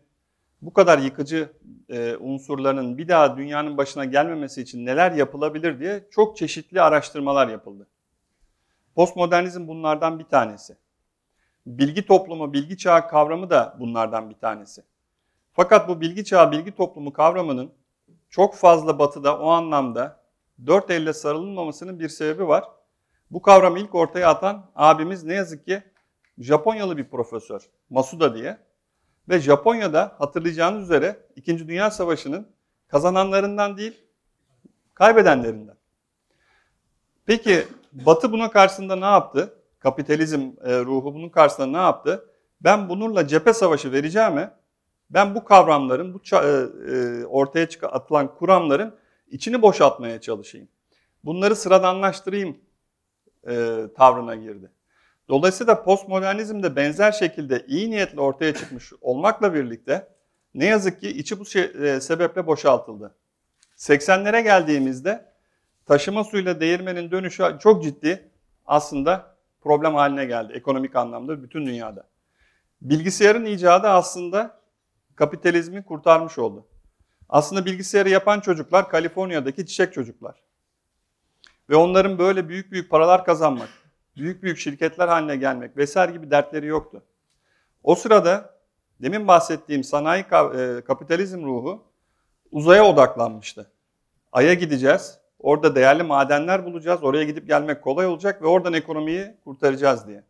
bu 0.62 0.74
kadar 0.74 1.00
yıkıcı 1.00 1.52
e, 1.90 2.16
unsurlarının 2.16 2.98
bir 2.98 3.08
daha 3.08 3.38
dünyanın 3.38 3.78
başına 3.78 4.06
gelmemesi 4.06 4.62
için 4.62 4.86
neler 4.86 5.12
yapılabilir 5.12 5.80
diye 5.80 6.08
çok 6.12 6.38
çeşitli 6.38 6.82
araştırmalar 6.82 7.48
yapıldı. 7.48 7.88
Postmodernizm 8.96 9.68
bunlardan 9.68 10.20
bir 10.20 10.24
tanesi. 10.24 10.78
Bilgi 11.66 12.06
toplumu, 12.06 12.54
bilgi 12.54 12.78
çağı 12.78 13.08
kavramı 13.08 13.50
da 13.50 13.78
bunlardan 13.80 14.30
bir 14.30 14.36
tanesi. 14.36 14.84
Fakat 15.58 15.90
bu 15.90 16.02
bilgi 16.02 16.26
çağı, 16.26 16.52
bilgi 16.52 16.76
toplumu 16.76 17.14
kavramının 17.14 17.72
çok 18.30 18.56
fazla 18.56 19.00
batıda 19.00 19.40
o 19.40 19.50
anlamda 19.50 20.24
dört 20.66 20.92
elle 20.92 21.14
sarılmamasının 21.14 22.00
bir 22.00 22.10
sebebi 22.10 22.48
var. 22.48 22.64
Bu 23.32 23.42
kavramı 23.42 23.80
ilk 23.80 23.96
ortaya 23.96 24.30
atan 24.30 24.72
abimiz 24.76 25.24
ne 25.24 25.34
yazık 25.34 25.66
ki 25.66 25.84
Japonyalı 26.38 26.98
bir 26.98 27.10
profesör, 27.10 27.70
Masuda 27.90 28.36
diye. 28.36 28.58
Ve 29.30 29.40
Japonya'da 29.40 30.16
hatırlayacağınız 30.18 30.84
üzere 30.84 31.28
2. 31.36 31.68
Dünya 31.68 31.92
Savaşı'nın 31.92 32.48
kazananlarından 32.88 33.78
değil, 33.78 33.98
kaybedenlerinden. 34.94 35.78
Peki 37.26 37.68
Batı 37.94 38.32
buna 38.32 38.52
karşısında 38.52 38.96
ne 38.96 39.06
yaptı? 39.06 39.54
Kapitalizm 39.80 40.42
e, 40.64 40.80
ruhu 40.80 41.14
bunun 41.14 41.30
karşısında 41.30 41.68
ne 41.68 41.78
yaptı? 41.78 42.30
Ben 42.62 42.90
bununla 42.90 43.28
cephe 43.28 43.54
savaşı 43.54 43.92
vereceğime 43.92 44.58
ben 45.10 45.36
bu 45.36 45.44
kavramların, 45.44 46.14
bu 46.14 46.22
e, 46.36 46.48
e, 46.92 47.26
ortaya 47.26 47.68
atılan 47.92 48.36
kuramların 48.36 48.96
içini 49.32 49.62
boşaltmaya 49.62 50.22
çalışayım. 50.22 50.68
Bunları 51.24 51.56
sıradanlaştırayım 51.56 52.58
e, 53.48 53.84
tavrına 53.98 54.36
girdi. 54.36 54.72
Dolayısıyla 55.30 55.84
postmodernizm 55.84 56.64
de 56.64 56.76
benzer 56.76 57.12
şekilde 57.12 57.66
iyi 57.68 57.92
niyetle 57.92 58.22
ortaya 58.22 58.54
çıkmış 58.54 58.94
olmakla 59.02 59.54
birlikte 59.54 60.08
ne 60.54 60.66
yazık 60.66 61.02
ki 61.02 61.10
içi 61.10 61.40
bu 61.40 61.46
sebeple 61.46 62.48
boşaltıldı. 62.48 63.16
80'lere 63.78 64.44
geldiğimizde 64.44 65.26
taşıma 65.86 66.24
suyla 66.24 66.60
değirmenin 66.60 67.12
dönüşü 67.12 67.58
çok 67.60 67.84
ciddi 67.84 68.30
aslında 68.66 69.36
problem 69.62 69.96
haline 69.96 70.26
geldi 70.26 70.54
ekonomik 70.54 70.96
anlamda 70.96 71.44
bütün 71.44 71.66
dünyada. 71.66 72.08
Bilgisayarın 72.82 73.46
icadı 73.46 73.88
aslında 73.88 74.60
kapitalizmi 75.18 75.84
kurtarmış 75.84 76.38
oldu. 76.38 76.68
Aslında 77.30 77.66
bilgisayarı 77.66 78.10
yapan 78.10 78.40
çocuklar 78.40 78.90
Kaliforniya'daki 78.90 79.66
çiçek 79.66 79.94
çocuklar. 79.94 80.44
Ve 81.70 81.76
onların 81.76 82.18
böyle 82.20 82.50
büyük 82.50 82.72
büyük 82.72 82.90
paralar 82.90 83.26
kazanmak, 83.26 83.70
büyük 84.18 84.44
büyük 84.44 84.58
şirketler 84.58 85.08
haline 85.08 85.36
gelmek 85.36 85.78
vesaire 85.78 86.12
gibi 86.12 86.32
dertleri 86.32 86.66
yoktu. 86.66 87.04
O 87.84 87.96
sırada 87.96 88.58
demin 89.02 89.28
bahsettiğim 89.28 89.84
sanayi 89.84 90.22
e, 90.24 90.82
kapitalizm 90.82 91.46
ruhu 91.46 91.84
uzaya 92.52 92.86
odaklanmıştı. 92.86 93.72
Ay'a 94.32 94.54
gideceğiz. 94.54 95.20
Orada 95.40 95.76
değerli 95.76 96.04
madenler 96.04 96.66
bulacağız. 96.66 97.04
Oraya 97.04 97.24
gidip 97.24 97.48
gelmek 97.48 97.82
kolay 97.82 98.06
olacak 98.06 98.42
ve 98.42 98.48
oradan 98.48 98.74
ekonomiyi 98.74 99.38
kurtaracağız 99.44 100.08
diye. 100.08 100.24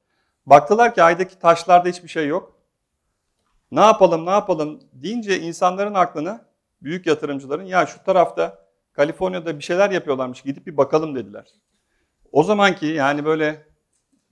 Baktılar 0.45 0.95
ki 0.95 1.03
aydaki 1.03 1.39
taşlarda 1.39 1.89
hiçbir 1.89 2.07
şey 2.07 2.27
yok. 2.27 2.56
Ne 3.71 3.79
yapalım 3.79 4.25
ne 4.25 4.29
yapalım 4.29 4.79
deyince 4.93 5.39
insanların 5.39 5.93
aklına 5.93 6.45
büyük 6.81 7.05
yatırımcıların 7.05 7.65
ya 7.65 7.85
şu 7.85 8.03
tarafta 8.03 8.67
Kaliforniya'da 8.93 9.59
bir 9.59 9.63
şeyler 9.63 9.91
yapıyorlarmış 9.91 10.41
gidip 10.41 10.67
bir 10.67 10.77
bakalım 10.77 11.15
dediler. 11.15 11.45
O 12.31 12.43
zamanki 12.43 12.85
yani 12.85 13.25
böyle 13.25 13.67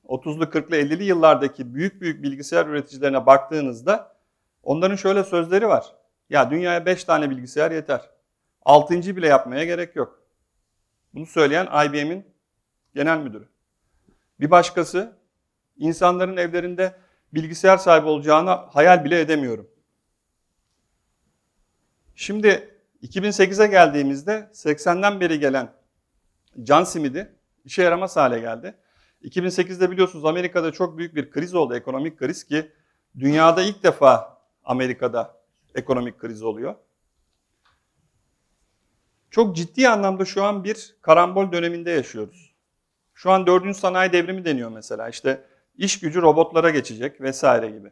30'lu 0.08 0.44
40'lı 0.44 0.76
50'li 0.76 1.04
yıllardaki 1.04 1.76
büyük 1.76 2.02
büyük 2.02 2.24
bilgisayar 2.24 2.66
üreticilerine 2.66 3.26
baktığınızda 3.26 4.16
onların 4.64 4.96
şöyle 4.96 5.24
sözleri 5.24 5.68
var. 5.68 5.96
Ya 6.30 6.52
dünyaya 6.52 6.86
5 6.86 7.04
tane 7.04 7.30
bilgisayar 7.30 7.72
yeter. 7.72 8.10
6. 8.66 9.16
bile 9.16 9.28
yapmaya 9.28 9.66
gerek 9.66 9.96
yok. 9.96 10.20
Bunu 11.14 11.26
söyleyen 11.26 11.66
IBM'in 11.86 12.26
genel 12.96 13.20
müdürü. 13.20 13.48
Bir 14.40 14.52
başkası 14.52 15.18
insanların 15.78 16.38
evlerinde 16.38 16.96
bilgisayar 17.36 17.78
sahibi 17.78 18.08
olacağını 18.08 18.50
hayal 18.50 19.06
bile 19.06 19.20
edemiyorum. 19.20 19.70
Şimdi 22.16 22.80
2008'e 23.04 23.68
geldiğimizde 23.68 24.50
80'den 24.54 25.20
beri 25.20 25.40
gelen 25.40 25.74
Can 26.64 26.84
Smith'i 26.84 27.36
işe 27.66 27.84
yaramaz 27.84 28.16
hale 28.16 28.40
geldi. 28.40 28.78
2008'de 29.24 29.92
biliyorsunuz 29.92 30.26
Amerika'da 30.26 30.72
çok 30.72 30.98
büyük 30.98 31.16
bir 31.16 31.32
kriz 31.32 31.54
oldu, 31.54 31.76
ekonomik 31.76 32.20
kriz 32.20 32.44
ki 32.44 32.72
dünyada 33.20 33.62
ilk 33.62 33.84
defa 33.84 34.42
Amerika'da 34.64 35.42
ekonomik 35.76 36.20
kriz 36.20 36.44
oluyor. 36.44 36.76
Çok 39.32 39.56
ciddi 39.56 39.90
anlamda 39.90 40.26
şu 40.26 40.44
an 40.44 40.64
bir 40.64 40.96
karambol 41.02 41.52
döneminde 41.52 41.92
yaşıyoruz. 41.92 42.56
Şu 43.14 43.32
an 43.32 43.48
dördüncü 43.48 43.80
sanayi 43.80 44.12
devrimi 44.12 44.46
deniyor 44.46 44.72
mesela. 44.72 45.10
İşte 45.10 45.46
iş 45.78 46.00
gücü 46.00 46.22
robotlara 46.22 46.70
geçecek 46.70 47.22
vesaire 47.22 47.70
gibi. 47.70 47.92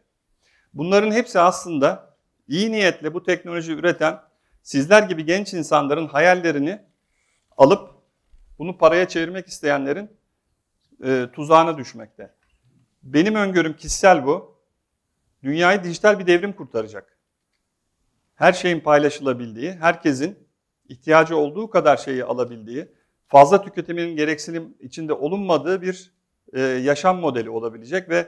Bunların 0.74 1.12
hepsi 1.12 1.40
aslında 1.40 2.18
iyi 2.48 2.72
niyetle 2.72 3.14
bu 3.14 3.24
teknoloji 3.24 3.72
üreten 3.72 4.20
sizler 4.64 5.04
gibi 5.04 5.26
genç 5.26 5.54
insanların 5.54 6.08
hayallerini 6.08 6.82
alıp 7.58 7.90
bunu 8.60 8.78
paraya 8.78 9.08
çevirmek 9.08 9.48
isteyenlerin 9.48 10.12
e, 11.04 11.28
tuzağına 11.34 11.78
düşmekte. 11.78 12.34
Benim 13.04 13.36
öngörüm 13.36 13.76
kişisel 13.76 14.26
bu. 14.26 14.54
Dünyayı 15.44 15.84
dijital 15.84 16.20
bir 16.20 16.28
devrim 16.28 16.54
kurtaracak. 16.54 17.18
Her 18.36 18.54
şeyin 18.54 18.80
paylaşılabildiği, 18.80 19.72
herkesin 19.72 20.48
ihtiyacı 20.90 21.38
olduğu 21.38 21.70
kadar 21.70 21.98
şeyi 21.98 22.24
alabildiği, 22.24 22.88
fazla 23.28 23.62
tüketimin 23.62 24.16
gereksinim 24.16 24.78
içinde 24.80 25.14
olunmadığı 25.14 25.82
bir 25.82 26.14
yaşam 26.62 27.20
modeli 27.20 27.50
olabilecek 27.50 28.10
ve 28.10 28.28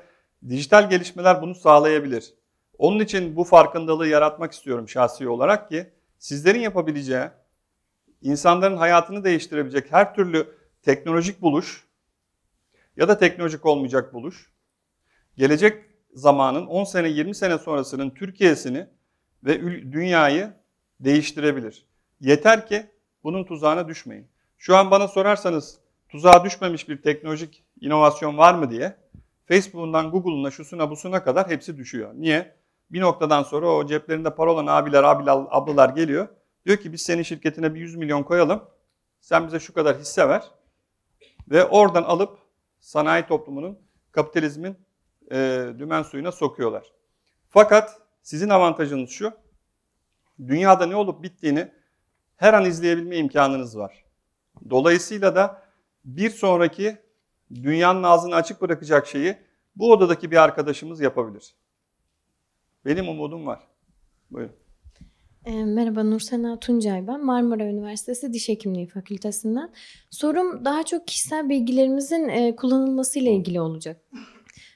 dijital 0.50 0.90
gelişmeler 0.90 1.42
bunu 1.42 1.56
sağlayabilir. 1.56 2.34
Onun 2.78 3.00
için 3.00 3.36
bu 3.36 3.44
farkındalığı 3.44 4.08
yaratmak 4.08 4.52
istiyorum 4.52 4.90
şahsi 4.90 5.28
olarak 5.28 5.70
ki 5.70 5.90
sizlerin 6.18 6.60
yapabileceği, 6.60 7.26
insanların 8.22 8.78
hayatını 8.78 9.24
değiştirebilecek 9.24 9.92
her 9.92 10.16
türlü 10.16 10.56
teknolojik 10.82 11.42
buluş 11.42 11.86
ya 12.98 13.08
da 13.08 13.18
teknolojik 13.18 13.66
olmayacak 13.66 14.14
buluş, 14.14 14.52
gelecek 15.38 15.86
zamanın 16.14 16.66
10 16.66 16.84
sene 16.84 17.10
20 17.10 17.36
sene 17.36 17.58
sonrasının 17.58 18.10
Türkiye'sini 18.10 18.88
ve 19.44 19.62
dünyayı 19.92 20.54
değiştirebilir. 21.00 21.86
Yeter 22.20 22.68
ki 22.68 22.86
bunun 23.24 23.44
tuzağına 23.44 23.88
düşmeyin. 23.88 24.28
Şu 24.58 24.76
an 24.76 24.92
bana 24.92 25.08
sorarsanız 25.08 25.80
tuzağa 26.16 26.44
düşmemiş 26.44 26.90
bir 26.90 27.02
teknolojik 27.02 27.64
inovasyon 27.82 28.38
var 28.38 28.54
mı 28.54 28.72
diye 28.72 28.96
Facebook'undan 29.46 30.12
Google'una 30.12 30.52
şusuna 30.52 30.92
busuna 30.92 31.24
kadar 31.24 31.50
hepsi 31.50 31.78
düşüyor. 31.78 32.12
Niye? 32.16 32.56
Bir 32.92 33.02
noktadan 33.02 33.44
sonra 33.44 33.68
o 33.68 33.86
ceplerinde 33.86 34.36
para 34.36 34.52
olan 34.52 34.68
abiler, 34.68 35.04
abiler, 35.04 35.38
ablalar 35.50 35.90
geliyor. 35.90 36.28
Diyor 36.66 36.78
ki 36.78 36.94
biz 36.94 37.02
senin 37.02 37.24
şirketine 37.24 37.76
bir 37.76 37.80
100 37.80 37.96
milyon 37.96 38.24
koyalım. 38.24 38.64
Sen 39.22 39.48
bize 39.48 39.60
şu 39.60 39.74
kadar 39.74 39.98
hisse 39.98 40.30
ver. 40.30 40.44
Ve 41.50 41.66
oradan 41.66 42.04
alıp 42.04 42.38
sanayi 42.80 43.26
toplumunun, 43.26 43.80
kapitalizmin 44.12 44.78
e, 45.32 45.68
dümen 45.80 46.04
suyuna 46.04 46.32
sokuyorlar. 46.32 46.84
Fakat 47.50 48.02
sizin 48.22 48.50
avantajınız 48.50 49.10
şu. 49.10 49.34
Dünyada 50.48 50.86
ne 50.86 50.96
olup 50.96 51.24
bittiğini 51.24 51.72
her 52.36 52.54
an 52.54 52.66
izleyebilme 52.66 53.18
imkanınız 53.18 53.78
var. 53.78 54.06
Dolayısıyla 54.70 55.36
da 55.36 55.65
bir 56.06 56.30
sonraki 56.30 56.98
dünyanın 57.54 58.04
ağzını 58.04 58.36
açık 58.36 58.62
bırakacak 58.62 59.08
şeyi 59.08 59.38
bu 59.76 59.92
odadaki 59.92 60.32
bir 60.32 60.38
arkadaşımız 60.38 61.02
yapabilir. 61.02 61.56
Benim 62.86 63.10
umudum 63.10 63.46
var. 63.48 63.68
Buyurun. 64.32 64.56
E, 65.46 65.66
Merhaba 65.66 66.04
Nursena 66.04 66.60
Tuncay 66.60 67.08
ben. 67.08 67.26
Marmara 67.26 67.64
Üniversitesi 67.64 68.34
Diş 68.34 68.50
Hekimliği 68.50 68.88
Fakültesinden. 68.88 69.70
Sorum 70.10 70.66
daha 70.66 70.84
çok 70.84 71.08
kişisel 71.08 71.50
bilgilerimizin 71.50 72.30
e, 72.30 72.56
kullanılması 72.56 73.20
ile 73.20 73.32
ilgili 73.32 73.62
olacak. 73.62 74.02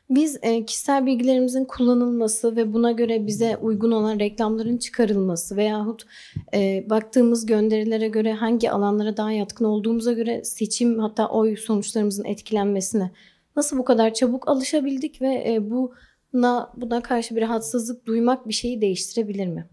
Biz 0.09 0.39
e, 0.41 0.65
kişisel 0.65 1.05
bilgilerimizin 1.05 1.65
kullanılması 1.65 2.55
ve 2.55 2.73
buna 2.73 2.91
göre 2.91 3.27
bize 3.27 3.57
uygun 3.57 3.91
olan 3.91 4.19
reklamların 4.19 4.77
çıkarılması 4.77 5.57
veyahut 5.57 6.05
e, 6.53 6.85
baktığımız 6.89 7.45
gönderilere 7.45 8.07
göre 8.07 8.33
hangi 8.33 8.71
alanlara 8.71 9.17
daha 9.17 9.31
yatkın 9.31 9.65
olduğumuza 9.65 10.13
göre 10.13 10.43
seçim 10.43 10.99
hatta 10.99 11.27
oy 11.27 11.55
sonuçlarımızın 11.55 12.23
etkilenmesine 12.23 13.11
nasıl 13.55 13.77
bu 13.77 13.85
kadar 13.85 14.13
çabuk 14.13 14.47
alışabildik 14.47 15.21
ve 15.21 15.43
e, 15.47 15.71
buna, 15.71 16.73
buna 16.75 17.01
karşı 17.01 17.35
bir 17.35 17.41
rahatsızlık 17.41 18.05
duymak 18.05 18.47
bir 18.47 18.53
şeyi 18.53 18.81
değiştirebilir 18.81 19.47
mi? 19.47 19.67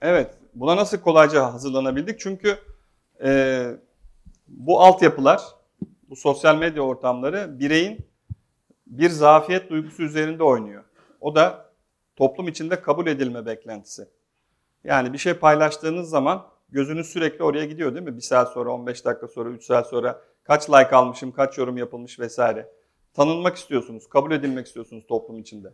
Evet, 0.00 0.30
buna 0.54 0.76
nasıl 0.76 0.98
kolayca 0.98 1.52
hazırlanabildik? 1.52 2.20
Çünkü 2.20 2.58
e, 3.24 3.62
bu 4.48 4.80
altyapılar, 4.80 5.42
bu 6.10 6.16
sosyal 6.16 6.58
medya 6.58 6.82
ortamları 6.82 7.60
bireyin 7.60 8.07
bir 8.88 9.10
zafiyet 9.10 9.70
duygusu 9.70 10.02
üzerinde 10.02 10.42
oynuyor. 10.42 10.84
O 11.20 11.34
da 11.34 11.70
toplum 12.16 12.48
içinde 12.48 12.82
kabul 12.82 13.06
edilme 13.06 13.46
beklentisi. 13.46 14.08
Yani 14.84 15.12
bir 15.12 15.18
şey 15.18 15.34
paylaştığınız 15.34 16.10
zaman 16.10 16.46
gözünüz 16.68 17.06
sürekli 17.06 17.44
oraya 17.44 17.64
gidiyor 17.64 17.94
değil 17.94 18.04
mi? 18.04 18.16
Bir 18.16 18.22
saat 18.22 18.52
sonra, 18.52 18.70
15 18.70 19.04
dakika 19.04 19.28
sonra, 19.28 19.48
3 19.48 19.64
saat 19.64 19.86
sonra 19.86 20.22
kaç 20.44 20.70
like 20.70 20.96
almışım, 20.96 21.32
kaç 21.32 21.58
yorum 21.58 21.76
yapılmış 21.76 22.20
vesaire. 22.20 22.72
Tanınmak 23.14 23.56
istiyorsunuz, 23.56 24.08
kabul 24.08 24.32
edilmek 24.32 24.66
istiyorsunuz 24.66 25.06
toplum 25.08 25.38
içinde. 25.38 25.72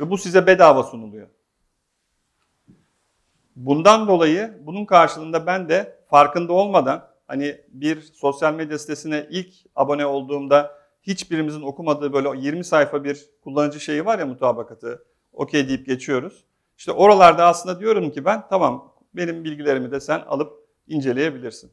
Ve 0.00 0.10
bu 0.10 0.18
size 0.18 0.46
bedava 0.46 0.82
sunuluyor. 0.82 1.28
Bundan 3.56 4.08
dolayı 4.08 4.58
bunun 4.60 4.84
karşılığında 4.84 5.46
ben 5.46 5.68
de 5.68 5.98
farkında 6.10 6.52
olmadan 6.52 7.08
hani 7.26 7.60
bir 7.68 8.00
sosyal 8.00 8.54
medya 8.54 8.78
sitesine 8.78 9.26
ilk 9.30 9.54
abone 9.74 10.06
olduğumda 10.06 10.85
hiçbirimizin 11.06 11.62
okumadığı 11.62 12.12
böyle 12.12 12.28
20 12.38 12.64
sayfa 12.64 13.04
bir 13.04 13.26
kullanıcı 13.44 13.80
şeyi 13.80 14.04
var 14.04 14.18
ya 14.18 14.26
mutabakatı. 14.26 15.04
Okey 15.32 15.68
deyip 15.68 15.86
geçiyoruz. 15.86 16.44
İşte 16.78 16.92
oralarda 16.92 17.46
aslında 17.46 17.80
diyorum 17.80 18.10
ki 18.10 18.24
ben 18.24 18.48
tamam 18.48 18.94
benim 19.14 19.44
bilgilerimi 19.44 19.90
de 19.90 20.00
sen 20.00 20.20
alıp 20.20 20.52
inceleyebilirsin. 20.88 21.72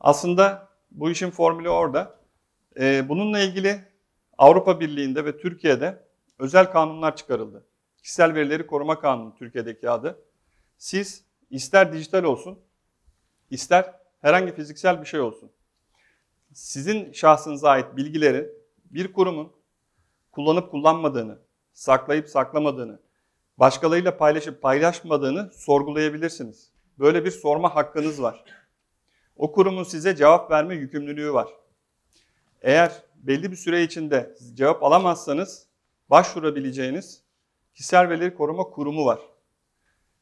Aslında 0.00 0.68
bu 0.90 1.10
işin 1.10 1.30
formülü 1.30 1.68
orada. 1.68 2.18
Ee, 2.80 3.08
bununla 3.08 3.40
ilgili 3.40 3.84
Avrupa 4.38 4.80
Birliği'nde 4.80 5.24
ve 5.24 5.38
Türkiye'de 5.38 6.04
özel 6.38 6.72
kanunlar 6.72 7.16
çıkarıldı. 7.16 7.66
Kişisel 8.02 8.34
Verileri 8.34 8.66
Koruma 8.66 9.00
Kanunu 9.00 9.34
Türkiye'deki 9.34 9.90
adı. 9.90 10.24
Siz 10.78 11.24
ister 11.50 11.92
dijital 11.92 12.24
olsun, 12.24 12.58
ister 13.50 13.94
herhangi 14.20 14.54
fiziksel 14.54 15.00
bir 15.00 15.06
şey 15.06 15.20
olsun. 15.20 15.50
Sizin 16.52 17.12
şahsınıza 17.12 17.70
ait 17.70 17.96
bilgileri 17.96 18.57
bir 18.90 19.12
kurumun 19.12 19.52
kullanıp 20.32 20.70
kullanmadığını, 20.70 21.38
saklayıp 21.72 22.28
saklamadığını, 22.28 23.00
başkalarıyla 23.58 24.16
paylaşıp 24.16 24.62
paylaşmadığını 24.62 25.50
sorgulayabilirsiniz. 25.52 26.72
Böyle 26.98 27.24
bir 27.24 27.30
sorma 27.30 27.74
hakkınız 27.74 28.22
var. 28.22 28.44
O 29.36 29.52
kurumun 29.52 29.84
size 29.84 30.16
cevap 30.16 30.50
verme 30.50 30.74
yükümlülüğü 30.74 31.32
var. 31.32 31.48
Eğer 32.62 33.02
belli 33.14 33.50
bir 33.50 33.56
süre 33.56 33.82
içinde 33.82 34.36
cevap 34.54 34.82
alamazsanız 34.82 35.66
başvurabileceğiniz 36.10 37.22
Kişisel 37.74 38.08
Verileri 38.08 38.34
Koruma 38.34 38.64
Kurumu 38.64 39.04
var. 39.04 39.18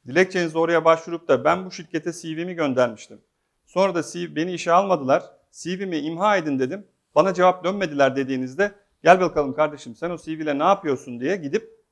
Dilekçenizi 0.07 0.59
oraya 0.59 0.85
başvurup 0.85 1.29
da 1.29 1.45
ben 1.45 1.67
bu 1.67 1.71
şirkete 1.71 2.13
CV'mi 2.13 2.55
göndermiştim. 2.55 3.21
Sonra 3.67 3.95
da 3.95 4.03
CV, 4.03 4.37
beni 4.37 4.53
işe 4.53 4.73
almadılar. 4.73 5.23
CV'mi 5.53 5.99
imha 5.99 6.37
edin 6.37 6.59
dedim. 6.59 6.87
Bana 7.17 7.35
cevap 7.35 7.65
dönmediler 7.65 8.17
dediğinizde 8.17 8.75
gel 9.03 9.21
bakalım 9.21 9.55
kardeşim 9.55 9.97
sen 9.97 10.11
o 10.11 10.17
CV 10.17 10.29
ile 10.29 10.59
ne 10.59 10.65
yapıyorsun 10.65 11.21
diye 11.21 11.37
gidip 11.37 11.85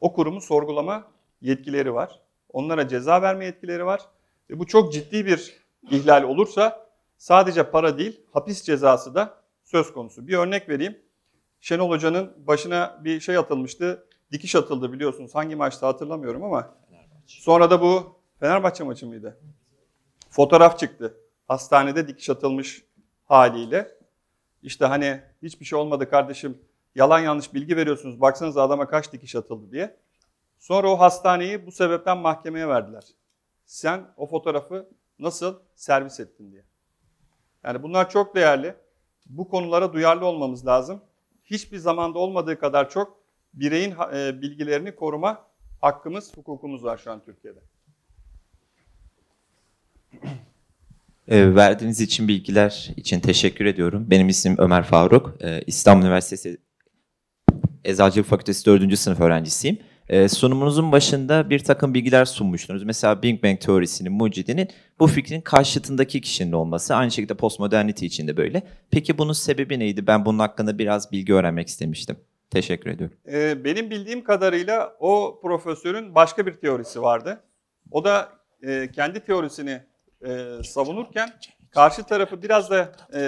o 0.00 0.12
kurumu 0.12 0.40
sorgulama 0.40 1.04
yetkileri 1.40 1.94
var. 1.94 2.20
Onlara 2.52 2.88
ceza 2.88 3.22
verme 3.22 3.44
yetkileri 3.44 3.86
var. 3.86 4.00
Ve 4.50 4.58
bu 4.58 4.66
çok 4.66 4.92
ciddi 4.92 5.26
bir 5.26 5.66
ihlal 5.90 6.22
olursa 6.22 6.86
sadece 7.16 7.70
para 7.70 7.98
değil, 7.98 8.20
hapis 8.32 8.62
cezası 8.62 9.14
da 9.14 9.34
söz 9.64 9.92
konusu. 9.92 10.28
Bir 10.28 10.36
örnek 10.38 10.68
vereyim. 10.68 10.98
Şenol 11.60 11.90
Hoca'nın 11.90 12.32
başına 12.46 13.00
bir 13.04 13.20
şey 13.20 13.36
atılmıştı. 13.36 14.06
Dikiş 14.32 14.54
atıldı 14.54 14.92
biliyorsunuz. 14.92 15.34
Hangi 15.34 15.56
maçta 15.56 15.86
hatırlamıyorum 15.86 16.44
ama. 16.44 16.74
Sonra 17.26 17.70
da 17.70 17.80
bu 17.80 18.18
Fenerbahçe 18.40 18.84
maçı 18.84 19.06
mıydı? 19.06 19.40
Fotoğraf 20.30 20.78
çıktı. 20.78 21.16
Hastanede 21.48 22.08
dikiş 22.08 22.30
atılmış 22.30 22.84
haliyle. 23.24 23.97
İşte 24.62 24.84
hani 24.84 25.20
hiçbir 25.42 25.64
şey 25.64 25.78
olmadı 25.78 26.10
kardeşim. 26.10 26.58
Yalan 26.94 27.18
yanlış 27.18 27.54
bilgi 27.54 27.76
veriyorsunuz. 27.76 28.20
Baksanıza 28.20 28.62
adama 28.62 28.88
kaç 28.88 29.12
dikiş 29.12 29.36
atıldı 29.36 29.72
diye. 29.72 29.96
Sonra 30.58 30.90
o 30.90 31.00
hastaneyi 31.00 31.66
bu 31.66 31.72
sebepten 31.72 32.18
mahkemeye 32.18 32.68
verdiler. 32.68 33.04
Sen 33.66 34.06
o 34.16 34.26
fotoğrafı 34.26 34.88
nasıl 35.18 35.58
servis 35.74 36.20
ettin 36.20 36.52
diye. 36.52 36.64
Yani 37.64 37.82
bunlar 37.82 38.10
çok 38.10 38.34
değerli. 38.34 38.74
Bu 39.26 39.48
konulara 39.48 39.92
duyarlı 39.92 40.26
olmamız 40.26 40.66
lazım. 40.66 41.00
Hiçbir 41.44 41.78
zamanda 41.78 42.18
olmadığı 42.18 42.58
kadar 42.58 42.90
çok 42.90 43.18
bireyin 43.54 43.94
e, 44.14 44.42
bilgilerini 44.42 44.94
koruma 44.94 45.44
hakkımız, 45.80 46.36
hukukumuz 46.36 46.84
var 46.84 46.96
şu 46.96 47.12
an 47.12 47.24
Türkiye'de. 47.24 47.60
E, 51.28 51.54
verdiğiniz 51.54 52.00
için 52.00 52.28
bilgiler 52.28 52.90
için 52.96 53.20
teşekkür 53.20 53.64
ediyorum. 53.64 54.06
Benim 54.10 54.28
ismim 54.28 54.56
Ömer 54.58 54.82
Faruk. 54.82 55.34
E, 55.40 55.62
İstanbul 55.66 56.04
Üniversitesi 56.04 56.58
Eczacılık 57.84 58.28
Fakültesi 58.28 58.66
4. 58.66 58.98
sınıf 58.98 59.20
öğrencisiyim. 59.20 59.78
E, 60.08 60.28
sunumunuzun 60.28 60.92
başında 60.92 61.50
bir 61.50 61.58
takım 61.58 61.94
bilgiler 61.94 62.24
sunmuştunuz. 62.24 62.84
Mesela 62.84 63.22
Big 63.22 63.44
Bang 63.44 63.60
teorisinin 63.60 64.12
mucidinin 64.12 64.68
bu 64.98 65.06
fikrin 65.06 65.40
karşıtındaki 65.40 66.20
kişinin 66.20 66.52
olması. 66.52 66.94
Aynı 66.94 67.10
şekilde 67.10 67.34
postmodernity 67.34 68.06
için 68.06 68.28
de 68.28 68.36
böyle. 68.36 68.62
Peki 68.90 69.18
bunun 69.18 69.32
sebebi 69.32 69.78
neydi? 69.78 70.06
Ben 70.06 70.24
bunun 70.24 70.38
hakkında 70.38 70.78
biraz 70.78 71.12
bilgi 71.12 71.34
öğrenmek 71.34 71.68
istemiştim. 71.68 72.16
Teşekkür 72.50 72.90
ediyorum. 72.90 73.16
Ee, 73.32 73.64
benim 73.64 73.90
bildiğim 73.90 74.24
kadarıyla 74.24 74.96
o 75.00 75.40
profesörün 75.42 76.14
başka 76.14 76.46
bir 76.46 76.52
teorisi 76.52 77.02
vardı. 77.02 77.40
O 77.90 78.04
da 78.04 78.28
e, 78.62 78.90
kendi 78.92 79.20
teorisini 79.20 79.80
e, 80.26 80.62
savunurken 80.64 81.32
karşı 81.70 82.02
tarafı 82.02 82.42
biraz 82.42 82.70
da 82.70 82.92
e, 83.14 83.20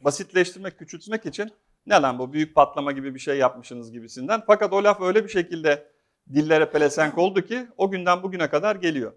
basitleştirmek, 0.00 0.78
küçültmek 0.78 1.26
için 1.26 1.52
ne 1.86 2.02
lan 2.02 2.18
bu 2.18 2.32
büyük 2.32 2.54
patlama 2.54 2.92
gibi 2.92 3.14
bir 3.14 3.20
şey 3.20 3.38
yapmışsınız 3.38 3.92
gibisinden. 3.92 4.42
Fakat 4.46 4.72
o 4.72 4.84
laf 4.84 5.00
öyle 5.00 5.24
bir 5.24 5.28
şekilde 5.28 5.88
dillere 6.34 6.70
pelesenk 6.70 7.18
oldu 7.18 7.42
ki 7.42 7.66
o 7.76 7.90
günden 7.90 8.22
bugüne 8.22 8.50
kadar 8.50 8.76
geliyor. 8.76 9.12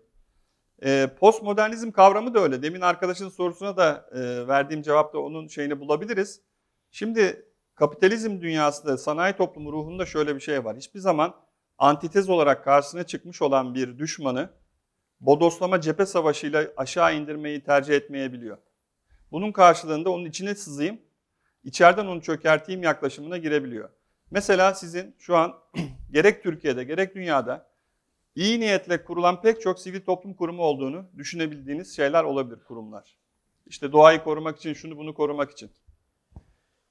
E, 0.84 1.10
postmodernizm 1.20 1.92
kavramı 1.92 2.34
da 2.34 2.40
öyle. 2.40 2.62
Demin 2.62 2.82
arkadaşın 2.82 3.30
sorusuna 3.30 3.78
da 3.78 4.10
e, 4.12 4.48
verdiğim 4.48 4.82
cevapta 4.82 5.20
onun 5.20 5.48
şeyini 5.48 5.80
bulabiliriz. 5.80 6.42
Şimdi 6.92 7.46
kapitalizm 7.76 8.42
dünyasında, 8.42 8.98
sanayi 8.98 9.34
toplumu 9.34 9.72
ruhunda 9.72 10.06
şöyle 10.06 10.36
bir 10.36 10.42
şey 10.42 10.66
var. 10.66 10.78
Hiçbir 10.78 11.00
zaman 11.00 11.36
antitez 11.78 12.30
olarak 12.30 12.64
karşısına 12.64 13.04
çıkmış 13.04 13.42
olan 13.42 13.76
bir 13.76 13.98
düşmanı 13.98 14.50
bodoslama 15.22 15.82
cephe 15.82 16.06
savaşıyla 16.06 16.68
aşağı 16.78 17.16
indirmeyi 17.16 17.64
tercih 17.64 17.96
etmeyebiliyor. 17.96 18.58
Bunun 19.32 19.52
karşılığında 19.52 20.10
onun 20.10 20.26
içine 20.26 20.56
sızayım, 20.56 21.02
içeriden 21.64 22.06
onu 22.06 22.22
çökerteyim 22.22 22.84
yaklaşımına 22.84 23.38
girebiliyor. 23.38 23.90
Mesela 24.32 24.74
sizin 24.74 25.16
şu 25.20 25.38
an 25.38 25.56
gerek 26.12 26.44
Türkiye'de 26.44 26.84
gerek 26.84 27.16
dünyada 27.16 27.72
iyi 28.36 28.60
niyetle 28.60 29.04
kurulan 29.04 29.42
pek 29.42 29.62
çok 29.62 29.80
sivil 29.80 30.02
toplum 30.02 30.34
kurumu 30.34 30.64
olduğunu 30.64 31.06
düşünebildiğiniz 31.18 31.96
şeyler 31.96 32.24
olabilir 32.24 32.64
kurumlar. 32.64 33.18
İşte 33.66 33.92
doğayı 33.92 34.24
korumak 34.24 34.58
için, 34.58 34.74
şunu 34.74 34.98
bunu 34.98 35.14
korumak 35.14 35.52
için. 35.52 35.72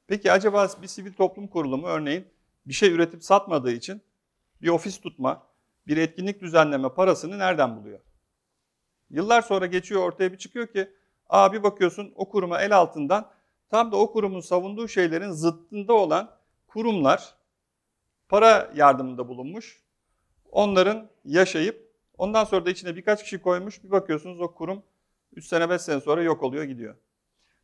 Peki 0.06 0.32
acaba 0.32 0.68
bir 0.82 0.86
sivil 0.86 1.12
toplum 1.12 1.48
kurulumu 1.48 1.86
örneğin 1.86 2.26
bir 2.66 2.72
şey 2.72 2.92
üretip 2.92 3.24
satmadığı 3.24 3.72
için 3.72 4.02
bir 4.62 4.68
ofis 4.68 5.00
tutma, 5.00 5.46
bir 5.86 5.96
etkinlik 5.96 6.40
düzenleme 6.40 6.88
parasını 6.88 7.38
nereden 7.38 7.76
buluyor? 7.76 8.00
Yıllar 9.11 9.42
sonra 9.42 9.66
geçiyor 9.66 10.02
ortaya 10.02 10.32
bir 10.32 10.38
çıkıyor 10.38 10.66
ki 10.66 10.90
aa 11.28 11.52
bir 11.52 11.62
bakıyorsun 11.62 12.12
o 12.16 12.28
kuruma 12.28 12.61
el 12.61 12.76
altından 12.76 13.30
tam 13.68 13.92
da 13.92 13.96
o 13.96 14.12
kurumun 14.12 14.40
savunduğu 14.40 14.88
şeylerin 14.88 15.30
zıttında 15.30 15.92
olan 15.92 16.30
kurumlar 16.66 17.34
para 18.28 18.72
yardımında 18.74 19.28
bulunmuş. 19.28 19.82
Onların 20.50 21.11
yaşayıp 21.24 21.90
ondan 22.18 22.44
sonra 22.44 22.66
da 22.66 22.70
içine 22.70 22.96
birkaç 22.96 23.22
kişi 23.22 23.42
koymuş 23.42 23.84
bir 23.84 23.90
bakıyorsunuz 23.90 24.40
o 24.40 24.54
kurum 24.54 24.82
3 25.32 25.46
sene 25.46 25.70
5 25.70 25.82
sene 25.82 26.00
sonra 26.00 26.22
yok 26.22 26.42
oluyor 26.42 26.64
gidiyor. 26.64 26.94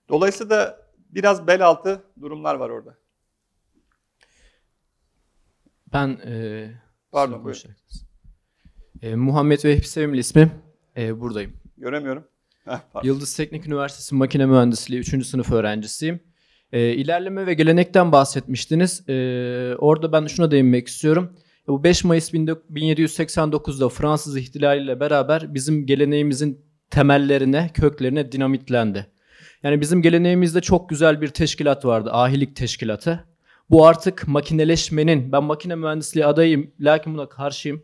Dolayısıyla 0.09 0.51
da 0.51 0.87
biraz 1.11 1.47
bel 1.47 1.67
altı 1.67 2.03
durumlar 2.21 2.55
var 2.55 2.71
orada. 2.71 2.95
Ben 5.93 6.09
e, 6.09 6.71
Pardon, 7.13 7.45
buyurun. 7.45 7.61
E, 9.03 9.15
Muhammed 9.15 9.65
Vehbi 9.65 9.87
Sevimli 9.87 10.19
ismim. 10.19 10.66
E, 10.97 11.21
buradayım. 11.21 11.53
Göremiyorum. 11.79 12.25
Heh, 12.65 12.79
pardon. 12.93 13.09
Yıldız 13.09 13.37
Teknik 13.37 13.67
Üniversitesi 13.67 14.15
Makine 14.15 14.47
Mühendisliği 14.47 15.01
3. 15.01 15.27
sınıf 15.27 15.53
öğrencisiyim. 15.53 16.21
E, 16.73 16.93
ilerleme 16.93 17.47
ve 17.47 17.55
gelenekten 17.55 18.13
bahsetmiştiniz. 18.13 19.09
E, 19.09 19.15
orada 19.79 20.13
ben 20.13 20.27
şuna 20.27 20.51
değinmek 20.51 20.89
istiyorum. 20.89 21.33
E, 21.65 21.69
bu 21.69 21.85
5 21.85 22.05
Mayıs 22.05 22.35
1789'da 22.35 23.89
Fransız 23.89 24.37
ihtilaliyle 24.37 25.01
beraber 25.01 25.55
bizim 25.55 25.87
geleneğimizin 25.87 26.67
temellerine, 26.91 27.71
köklerine 27.75 28.33
dinamitlendi. 28.33 29.07
Yani 29.63 29.81
bizim 29.81 30.03
geleneğimizde 30.03 30.61
çok 30.61 30.89
güzel 30.89 31.21
bir 31.21 31.29
teşkilat 31.29 31.85
vardı. 31.85 32.11
Ahilik 32.13 32.57
Teşkilatı. 32.57 33.25
Bu 33.71 33.87
artık 33.87 34.29
makineleşmenin, 34.29 35.33
ben 35.33 35.45
makine 35.45 35.75
mühendisliği 35.75 36.27
adayım 36.27 36.71
lakin 36.81 37.15
buna 37.15 37.29
karşıyım. 37.29 37.83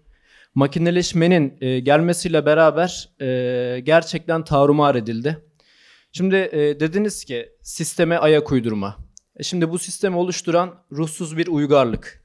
Makineleşmenin 0.55 1.59
e, 1.61 1.81
gelmesiyle 1.81 2.47
beraber 2.47 3.11
e, 3.21 3.81
gerçekten 3.81 4.45
tarumar 4.45 4.95
edildi. 4.95 5.45
Şimdi 6.13 6.37
e, 6.37 6.81
dediniz 6.81 7.25
ki 7.25 7.57
sisteme 7.63 8.17
ayak 8.17 8.53
uydurma. 8.53 8.97
E, 9.37 9.43
şimdi 9.43 9.71
bu 9.71 9.79
sistemi 9.79 10.17
oluşturan 10.17 10.85
ruhsuz 10.93 11.37
bir 11.37 11.47
uygarlık. 11.47 12.25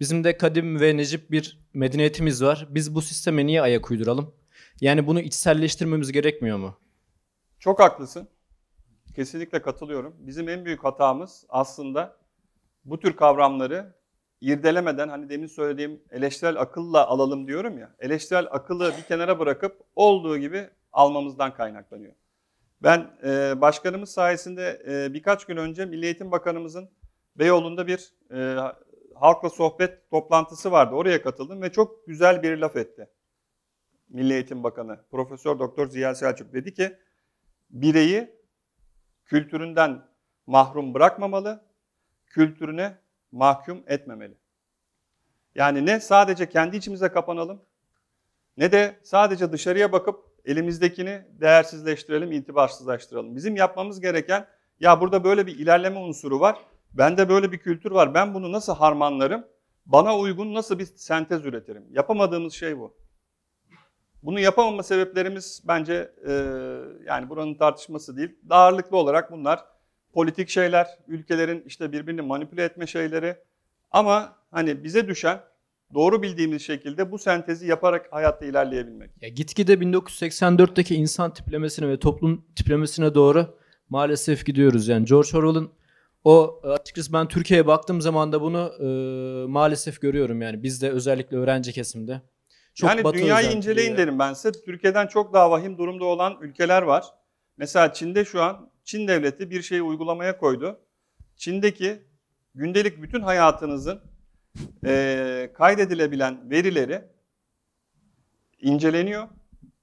Bizim 0.00 0.24
de 0.24 0.36
kadim 0.36 0.80
ve 0.80 0.96
necip 0.96 1.30
bir 1.30 1.60
medeniyetimiz 1.74 2.42
var. 2.44 2.68
Biz 2.70 2.94
bu 2.94 3.02
sisteme 3.02 3.46
niye 3.46 3.62
ayak 3.62 3.90
uyduralım? 3.90 4.34
Yani 4.80 5.06
bunu 5.06 5.20
içselleştirmemiz 5.20 6.12
gerekmiyor 6.12 6.58
mu? 6.58 6.78
Çok 7.58 7.80
haklısın. 7.80 8.28
Kesinlikle 9.16 9.62
katılıyorum. 9.62 10.16
Bizim 10.18 10.48
en 10.48 10.64
büyük 10.64 10.84
hatamız 10.84 11.44
aslında 11.48 12.16
bu 12.84 13.00
tür 13.00 13.16
kavramları 13.16 13.99
irdelemeden 14.40 15.08
hani 15.08 15.28
demin 15.28 15.46
söylediğim 15.46 16.02
eleştirel 16.10 16.60
akılla 16.60 17.06
alalım 17.06 17.46
diyorum 17.46 17.78
ya. 17.78 17.94
Eleştirel 17.98 18.46
akıllı 18.50 18.92
bir 18.98 19.02
kenara 19.02 19.38
bırakıp 19.38 19.80
olduğu 19.96 20.38
gibi 20.38 20.70
almamızdan 20.92 21.54
kaynaklanıyor. 21.54 22.12
Ben 22.82 23.10
e, 23.24 23.60
başkanımız 23.60 24.10
sayesinde 24.10 24.82
e, 24.88 25.14
birkaç 25.14 25.44
gün 25.44 25.56
önce 25.56 25.86
Milli 25.86 26.04
Eğitim 26.04 26.30
Bakanımızın 26.30 26.90
Beyoğlu'nda 27.36 27.86
bir 27.86 28.14
e, 28.34 28.56
halkla 29.14 29.50
sohbet 29.50 30.10
toplantısı 30.10 30.72
vardı. 30.72 30.94
Oraya 30.94 31.22
katıldım 31.22 31.62
ve 31.62 31.72
çok 31.72 32.06
güzel 32.06 32.42
bir 32.42 32.56
laf 32.56 32.76
etti. 32.76 33.10
Milli 34.08 34.32
Eğitim 34.32 34.62
Bakanı 34.62 35.00
Profesör 35.10 35.58
Doktor 35.58 35.86
Ziya 35.86 36.14
Selçuk 36.14 36.52
dedi 36.52 36.74
ki 36.74 36.96
bireyi 37.70 38.40
kültüründen 39.24 40.02
mahrum 40.46 40.94
bırakmamalı, 40.94 41.64
kültürüne 42.26 42.98
mahkum 43.32 43.82
etmemeli. 43.86 44.34
Yani 45.54 45.86
ne 45.86 46.00
sadece 46.00 46.48
kendi 46.48 46.76
içimize 46.76 47.08
kapanalım, 47.08 47.62
ne 48.56 48.72
de 48.72 49.00
sadece 49.02 49.52
dışarıya 49.52 49.92
bakıp 49.92 50.24
elimizdekini 50.44 51.22
değersizleştirelim, 51.40 52.32
itibarsızlaştıralım. 52.32 53.36
Bizim 53.36 53.56
yapmamız 53.56 54.00
gereken, 54.00 54.46
ya 54.80 55.00
burada 55.00 55.24
böyle 55.24 55.46
bir 55.46 55.58
ilerleme 55.58 55.98
unsuru 55.98 56.40
var, 56.40 56.58
bende 56.92 57.28
böyle 57.28 57.52
bir 57.52 57.58
kültür 57.58 57.90
var, 57.90 58.14
ben 58.14 58.34
bunu 58.34 58.52
nasıl 58.52 58.74
harmanlarım, 58.74 59.44
bana 59.86 60.18
uygun 60.18 60.54
nasıl 60.54 60.78
bir 60.78 60.84
sentez 60.84 61.44
üretirim? 61.44 61.86
Yapamadığımız 61.90 62.52
şey 62.52 62.78
bu. 62.78 62.96
Bunu 64.22 64.40
yapamama 64.40 64.82
sebeplerimiz 64.82 65.62
bence 65.68 66.12
e, 66.28 66.32
yani 67.06 67.28
buranın 67.28 67.54
tartışması 67.54 68.16
değil. 68.16 68.38
Ağırlıklı 68.50 68.96
olarak 68.96 69.32
bunlar 69.32 69.64
politik 70.12 70.48
şeyler, 70.48 70.86
ülkelerin 71.08 71.62
işte 71.66 71.92
birbirini 71.92 72.22
manipüle 72.22 72.64
etme 72.64 72.86
şeyleri. 72.86 73.36
Ama 73.90 74.36
hani 74.50 74.84
bize 74.84 75.08
düşen 75.08 75.40
doğru 75.94 76.22
bildiğimiz 76.22 76.62
şekilde 76.62 77.10
bu 77.10 77.18
sentezi 77.18 77.66
yaparak 77.66 78.06
hayatta 78.10 78.44
ilerleyebilmek. 78.46 79.10
Ya 79.20 79.28
gitgide 79.28 79.74
1984'teki 79.74 80.94
insan 80.94 81.34
tiplemesine 81.34 81.88
ve 81.88 81.98
toplum 81.98 82.44
tiplemesine 82.56 83.14
doğru 83.14 83.56
maalesef 83.88 84.46
gidiyoruz. 84.46 84.88
Yani 84.88 85.04
George 85.04 85.38
Orwell'ın 85.38 85.70
o 86.24 86.60
açıkçası 86.64 87.12
ben 87.12 87.28
Türkiye'ye 87.28 87.66
baktığım 87.66 88.00
zaman 88.00 88.32
da 88.32 88.40
bunu 88.40 88.72
e, 88.80 88.86
maalesef 89.46 90.00
görüyorum 90.00 90.42
yani 90.42 90.62
bizde 90.62 90.90
özellikle 90.90 91.36
öğrenci 91.36 91.72
kesimde. 91.72 92.22
Çok 92.74 92.90
yani 92.90 93.14
dünyayı 93.14 93.50
inceleyin 93.50 93.96
derim 93.96 94.18
ben 94.18 94.32
size. 94.32 94.52
Türkiye'den 94.52 95.06
çok 95.06 95.32
daha 95.32 95.50
vahim 95.50 95.78
durumda 95.78 96.04
olan 96.04 96.38
ülkeler 96.40 96.82
var. 96.82 97.04
Mesela 97.56 97.92
Çin'de 97.92 98.24
şu 98.24 98.42
an 98.42 98.69
Çin 98.90 99.08
devleti 99.08 99.50
bir 99.50 99.62
şeyi 99.62 99.82
uygulamaya 99.82 100.38
koydu. 100.38 100.80
Çin'deki 101.36 102.02
gündelik 102.54 103.02
bütün 103.02 103.20
hayatınızın 103.20 104.00
eee, 104.84 105.52
kaydedilebilen 105.54 106.50
verileri 106.50 107.04
inceleniyor. 108.60 109.28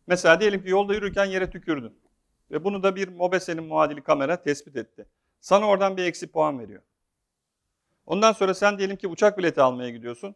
Mesela 0.08 0.40
diyelim 0.40 0.64
ki 0.64 0.70
yolda 0.70 0.94
yürürken 0.94 1.26
yere 1.26 1.50
tükürdün. 1.50 2.00
Ve 2.52 2.64
bunu 2.64 2.84
da 2.84 2.96
bir 2.96 3.08
mobesenin 3.08 3.64
muadili 3.64 4.04
kamera 4.04 4.42
tespit 4.42 4.76
etti. 4.76 5.06
Sana 5.40 5.68
oradan 5.68 5.98
bir 5.98 6.04
eksi 6.04 6.32
puan 6.32 6.60
veriyor. 6.60 6.82
Ondan 8.06 8.32
sonra 8.32 8.54
sen 8.54 8.78
diyelim 8.78 8.96
ki 8.98 9.08
uçak 9.08 9.38
bileti 9.38 9.62
almaya 9.62 9.90
gidiyorsun. 9.90 10.36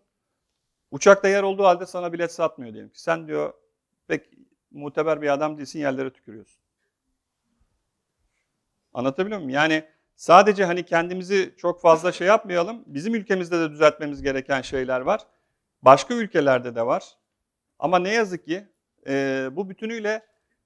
Uçakta 0.92 1.28
yer 1.28 1.44
olduğu 1.44 1.64
halde 1.64 1.86
sana 1.86 2.14
bilet 2.14 2.32
satmıyor 2.34 2.74
diyelim 2.74 2.90
ki. 2.92 3.02
Sen 3.02 3.28
diyor 3.28 3.54
pek 4.08 4.30
muteber 4.72 5.22
bir 5.22 5.34
adam 5.34 5.58
değilsin 5.58 5.80
yerlere 5.80 6.14
tükürüyorsun. 6.14 6.61
Anlatabiliyor 8.94 9.40
muyum? 9.40 9.50
Yani 9.50 9.84
sadece 10.16 10.66
hani 10.66 10.86
kendimizi 10.86 11.56
çok 11.58 11.82
fazla 11.82 12.12
şey 12.12 12.28
yapmayalım. 12.28 12.84
Bizim 12.86 13.16
ülkemizde 13.16 13.60
de 13.60 13.72
düzeltmemiz 13.72 14.22
gereken 14.22 14.62
şeyler 14.62 15.02
var. 15.02 15.22
Başka 15.82 16.14
ülkelerde 16.14 16.76
de 16.76 16.86
var. 16.86 17.04
Ama 17.80 18.00
ne 18.00 18.14
yazık 18.14 18.46
ki 18.46 18.68
e, 19.08 19.48
bu 19.52 19.70
bütünüyle 19.70 20.26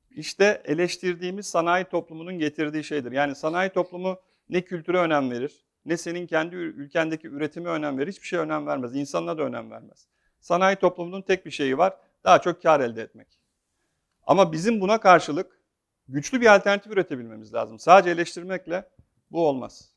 işte 0.09 0.61
eleştirdiğimiz 0.65 1.47
sanayi 1.47 1.85
toplumunun 1.85 2.39
getirdiği 2.39 2.83
şeydir. 2.83 3.11
Yani 3.11 3.35
sanayi 3.35 3.69
toplumu 3.69 4.19
ne 4.49 4.61
kültüre 4.61 4.97
önem 4.97 5.31
verir, 5.31 5.65
ne 5.85 5.97
senin 5.97 6.27
kendi 6.27 6.55
ül- 6.55 6.73
ülkendeki 6.75 7.27
üretime 7.27 7.69
önem 7.69 7.97
verir, 7.97 8.11
hiçbir 8.11 8.27
şeye 8.27 8.37
önem 8.37 8.67
vermez. 8.67 8.95
İnsanına 8.95 9.37
da 9.37 9.43
önem 9.43 9.71
vermez. 9.71 10.07
Sanayi 10.39 10.75
toplumunun 10.75 11.21
tek 11.21 11.45
bir 11.45 11.51
şeyi 11.51 11.77
var, 11.77 11.97
daha 12.23 12.41
çok 12.41 12.63
kar 12.63 12.79
elde 12.79 13.01
etmek. 13.01 13.27
Ama 14.27 14.51
bizim 14.51 14.81
buna 14.81 14.99
karşılık 14.99 15.54
güçlü 16.07 16.41
bir 16.41 16.55
alternatif 16.55 16.91
üretebilmemiz 16.91 17.53
lazım. 17.53 17.79
Sadece 17.79 18.09
eleştirmekle 18.09 18.89
bu 19.31 19.47
olmaz. 19.47 19.91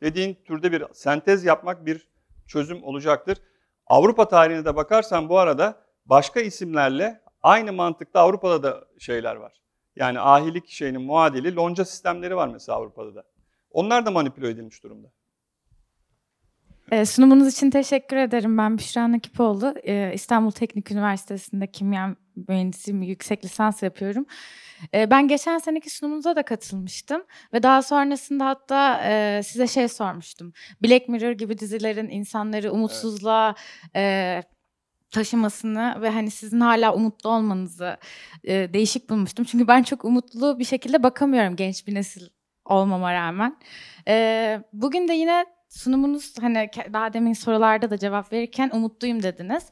Dediğin 0.00 0.38
türde 0.44 0.72
bir 0.72 0.84
sentez 0.92 1.44
yapmak 1.44 1.86
bir 1.86 2.08
çözüm 2.46 2.84
olacaktır. 2.84 3.38
Avrupa 3.86 4.28
tarihine 4.28 4.64
de 4.64 4.76
bakarsan 4.76 5.28
bu 5.28 5.38
arada 5.38 5.84
başka 6.06 6.40
isimlerle 6.40 7.20
aynı 7.42 7.72
mantıkta 7.72 8.20
Avrupa'da 8.20 8.62
da 8.62 8.84
şeyler 8.98 9.36
var. 9.36 9.52
Yani 9.96 10.20
ahilik 10.20 10.68
şeyinin 10.68 11.02
muadili 11.02 11.56
lonca 11.56 11.84
sistemleri 11.84 12.36
var 12.36 12.48
mesela 12.48 12.78
Avrupa'da 12.78 13.14
da. 13.14 13.24
Onlar 13.70 14.06
da 14.06 14.10
manipüle 14.10 14.48
edilmiş 14.48 14.82
durumda. 14.82 15.08
E, 16.90 17.04
sunumunuz 17.04 17.48
için 17.48 17.70
teşekkür 17.70 18.16
ederim. 18.16 18.58
Ben 18.58 18.78
Büşra 18.78 19.12
Nakipoğlu. 19.12 19.74
E, 19.82 20.12
İstanbul 20.14 20.50
Teknik 20.50 20.90
Üniversitesi'nde 20.90 21.66
kimya 21.66 22.16
mühendisiyim, 22.48 23.02
yüksek 23.02 23.44
lisans 23.44 23.82
yapıyorum. 23.82 24.26
E, 24.94 25.10
ben 25.10 25.28
geçen 25.28 25.58
seneki 25.58 25.90
sunumunuza 25.90 26.36
da 26.36 26.42
katılmıştım 26.42 27.22
ve 27.52 27.62
daha 27.62 27.82
sonrasında 27.82 28.46
hatta 28.46 29.00
e, 29.04 29.42
size 29.44 29.66
şey 29.66 29.88
sormuştum. 29.88 30.52
Black 30.82 31.08
Mirror 31.08 31.32
gibi 31.32 31.58
dizilerin 31.58 32.08
insanları 32.08 32.72
umutsuzluğa 32.72 33.54
e, 33.96 34.42
taşımasını 35.10 36.02
ve 36.02 36.10
hani 36.10 36.30
sizin 36.30 36.60
hala 36.60 36.94
umutlu 36.94 37.30
olmanızı 37.30 37.96
e, 38.44 38.72
değişik 38.72 39.10
bulmuştum. 39.10 39.44
Çünkü 39.44 39.68
ben 39.68 39.82
çok 39.82 40.04
umutlu 40.04 40.58
bir 40.58 40.64
şekilde 40.64 41.02
bakamıyorum 41.02 41.56
genç 41.56 41.86
bir 41.86 41.94
nesil 41.94 42.28
olmama 42.64 43.14
rağmen. 43.14 43.56
E, 44.08 44.60
bugün 44.72 45.08
de 45.08 45.12
yine 45.12 45.46
sunumunuz 45.68 46.34
hani 46.40 46.70
daha 46.92 47.12
demin 47.12 47.32
sorularda 47.32 47.90
da 47.90 47.98
cevap 47.98 48.32
verirken 48.32 48.70
umutluyum 48.72 49.22
dediniz. 49.22 49.70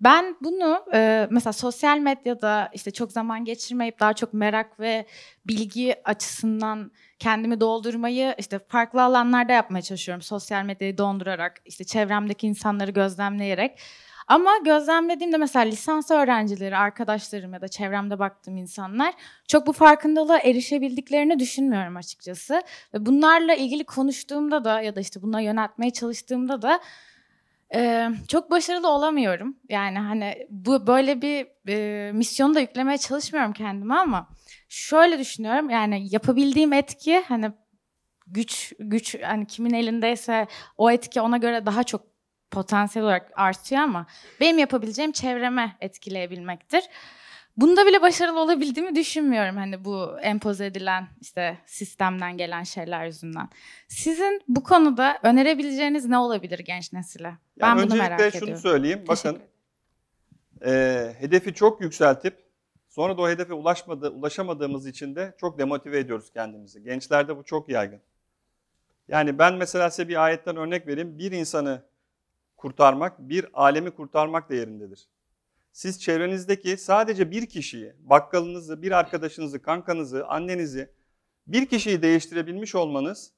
Ben 0.00 0.36
bunu 0.40 0.84
e, 0.94 1.28
mesela 1.30 1.52
sosyal 1.52 1.98
medyada 1.98 2.70
işte 2.72 2.90
çok 2.90 3.12
zaman 3.12 3.44
geçirmeyip 3.44 4.00
daha 4.00 4.12
çok 4.12 4.34
merak 4.34 4.80
ve 4.80 5.06
bilgi 5.46 5.94
açısından 6.04 6.90
kendimi 7.18 7.60
doldurmayı 7.60 8.34
işte 8.38 8.58
farklı 8.58 9.02
alanlarda 9.02 9.52
yapmaya 9.52 9.82
çalışıyorum. 9.82 10.22
Sosyal 10.22 10.64
medyayı 10.64 10.98
dondurarak, 10.98 11.60
işte 11.64 11.84
çevremdeki 11.84 12.46
insanları 12.46 12.90
gözlemleyerek. 12.90 13.78
Ama 14.28 14.50
gözlemlediğimde 14.64 15.36
mesela 15.36 15.64
lisans 15.64 16.10
öğrencileri, 16.10 16.76
arkadaşlarım 16.76 17.52
ya 17.52 17.60
da 17.60 17.68
çevremde 17.68 18.18
baktığım 18.18 18.56
insanlar 18.56 19.14
çok 19.48 19.66
bu 19.66 19.72
farkındalığa 19.72 20.38
erişebildiklerini 20.38 21.38
düşünmüyorum 21.38 21.96
açıkçası. 21.96 22.62
Ve 22.94 23.06
bunlarla 23.06 23.54
ilgili 23.54 23.84
konuştuğumda 23.84 24.64
da 24.64 24.80
ya 24.80 24.96
da 24.96 25.00
işte 25.00 25.22
buna 25.22 25.40
yöneltmeye 25.40 25.90
çalıştığımda 25.90 26.62
da 26.62 26.80
e, 27.74 28.08
çok 28.28 28.50
başarılı 28.50 28.88
olamıyorum. 28.88 29.56
Yani 29.68 29.98
hani 29.98 30.46
bu 30.50 30.86
böyle 30.86 31.22
bir 31.22 31.46
e, 31.68 32.12
misyonu 32.12 32.54
da 32.54 32.60
yüklemeye 32.60 32.98
çalışmıyorum 32.98 33.52
kendime 33.52 33.94
ama 33.94 34.28
şöyle 34.68 35.18
düşünüyorum. 35.18 35.70
Yani 35.70 36.06
yapabildiğim 36.10 36.72
etki 36.72 37.20
hani 37.28 37.52
güç 38.26 38.72
güç 38.78 39.22
hani 39.22 39.46
kimin 39.46 39.74
elindeyse 39.74 40.46
o 40.76 40.90
etki 40.90 41.20
ona 41.20 41.36
göre 41.36 41.66
daha 41.66 41.84
çok 41.84 42.14
potansiyel 42.50 43.06
olarak 43.06 43.30
artıyor 43.36 43.82
ama 43.82 44.06
benim 44.40 44.58
yapabileceğim 44.58 45.12
çevreme 45.12 45.76
etkileyebilmektir. 45.80 46.84
Bunda 47.56 47.86
bile 47.86 48.02
başarılı 48.02 48.40
olabildiğimi 48.40 48.94
düşünmüyorum 48.94 49.56
hani 49.56 49.84
bu 49.84 50.20
empoze 50.20 50.66
edilen 50.66 51.08
işte 51.20 51.58
sistemden 51.66 52.36
gelen 52.36 52.62
şeyler 52.62 53.06
yüzünden. 53.06 53.48
Sizin 53.88 54.42
bu 54.48 54.62
konuda 54.62 55.18
önerebileceğiniz 55.22 56.06
ne 56.06 56.18
olabilir 56.18 56.58
genç 56.58 56.92
nesile? 56.92 57.34
Ben 57.60 57.66
Yani 57.66 57.76
bunu 57.76 57.84
öncelikle 57.84 58.08
merak 58.08 58.32
şunu 58.32 58.42
ediyorum. 58.44 58.62
söyleyeyim. 58.62 59.04
Teşekkür 59.06 59.30
Bakın 59.30 59.42
e, 60.66 61.14
hedefi 61.18 61.54
çok 61.54 61.80
yükseltip 61.80 62.44
sonra 62.88 63.18
da 63.18 63.22
o 63.22 63.28
hedefe 63.28 63.52
ulaşmadı, 63.52 64.10
ulaşamadığımız 64.10 64.86
için 64.86 65.16
de 65.16 65.34
çok 65.40 65.58
demotive 65.58 65.98
ediyoruz 65.98 66.30
kendimizi. 66.30 66.82
Gençlerde 66.82 67.36
bu 67.36 67.44
çok 67.44 67.68
yaygın. 67.68 68.00
Yani 69.08 69.38
ben 69.38 69.54
mesela 69.54 69.90
size 69.90 70.08
bir 70.08 70.24
ayetten 70.24 70.56
örnek 70.56 70.86
vereyim. 70.86 71.18
Bir 71.18 71.32
insanı 71.32 71.82
kurtarmak, 72.56 73.18
bir 73.18 73.46
alemi 73.54 73.90
kurtarmak 73.90 74.50
değerindedir. 74.50 75.08
Siz 75.74 76.00
çevrenizdeki 76.00 76.76
sadece 76.76 77.30
bir 77.30 77.46
kişiyi, 77.46 77.92
bakkalınızı, 77.98 78.82
bir 78.82 78.92
arkadaşınızı, 78.92 79.62
kankanızı, 79.62 80.26
annenizi, 80.26 80.90
bir 81.46 81.66
kişiyi 81.66 82.02
değiştirebilmiş 82.02 82.74
olmanız 82.74 83.32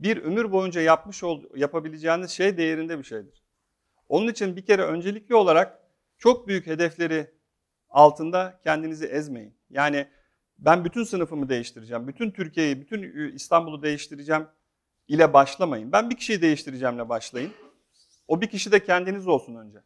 bir 0.00 0.16
ömür 0.16 0.52
boyunca 0.52 0.80
yapmış 0.80 1.24
ol, 1.24 1.42
yapabileceğiniz 1.56 2.30
şey 2.30 2.56
değerinde 2.56 2.98
bir 2.98 3.04
şeydir. 3.04 3.42
Onun 4.08 4.28
için 4.28 4.56
bir 4.56 4.66
kere 4.66 4.82
öncelikli 4.82 5.34
olarak 5.34 5.80
çok 6.18 6.48
büyük 6.48 6.66
hedefleri 6.66 7.30
altında 7.88 8.60
kendinizi 8.64 9.06
ezmeyin. 9.06 9.54
Yani 9.70 10.08
ben 10.58 10.84
bütün 10.84 11.04
sınıfımı 11.04 11.48
değiştireceğim, 11.48 12.08
bütün 12.08 12.30
Türkiye'yi, 12.30 12.80
bütün 12.80 13.32
İstanbul'u 13.34 13.82
değiştireceğim 13.82 14.46
ile 15.08 15.32
başlamayın. 15.32 15.92
Ben 15.92 16.10
bir 16.10 16.16
kişiyi 16.16 16.42
değiştireceğimle 16.42 17.08
başlayın. 17.08 17.52
O 18.28 18.40
bir 18.40 18.46
kişi 18.46 18.72
de 18.72 18.84
kendiniz 18.84 19.26
olsun 19.28 19.54
önce. 19.54 19.78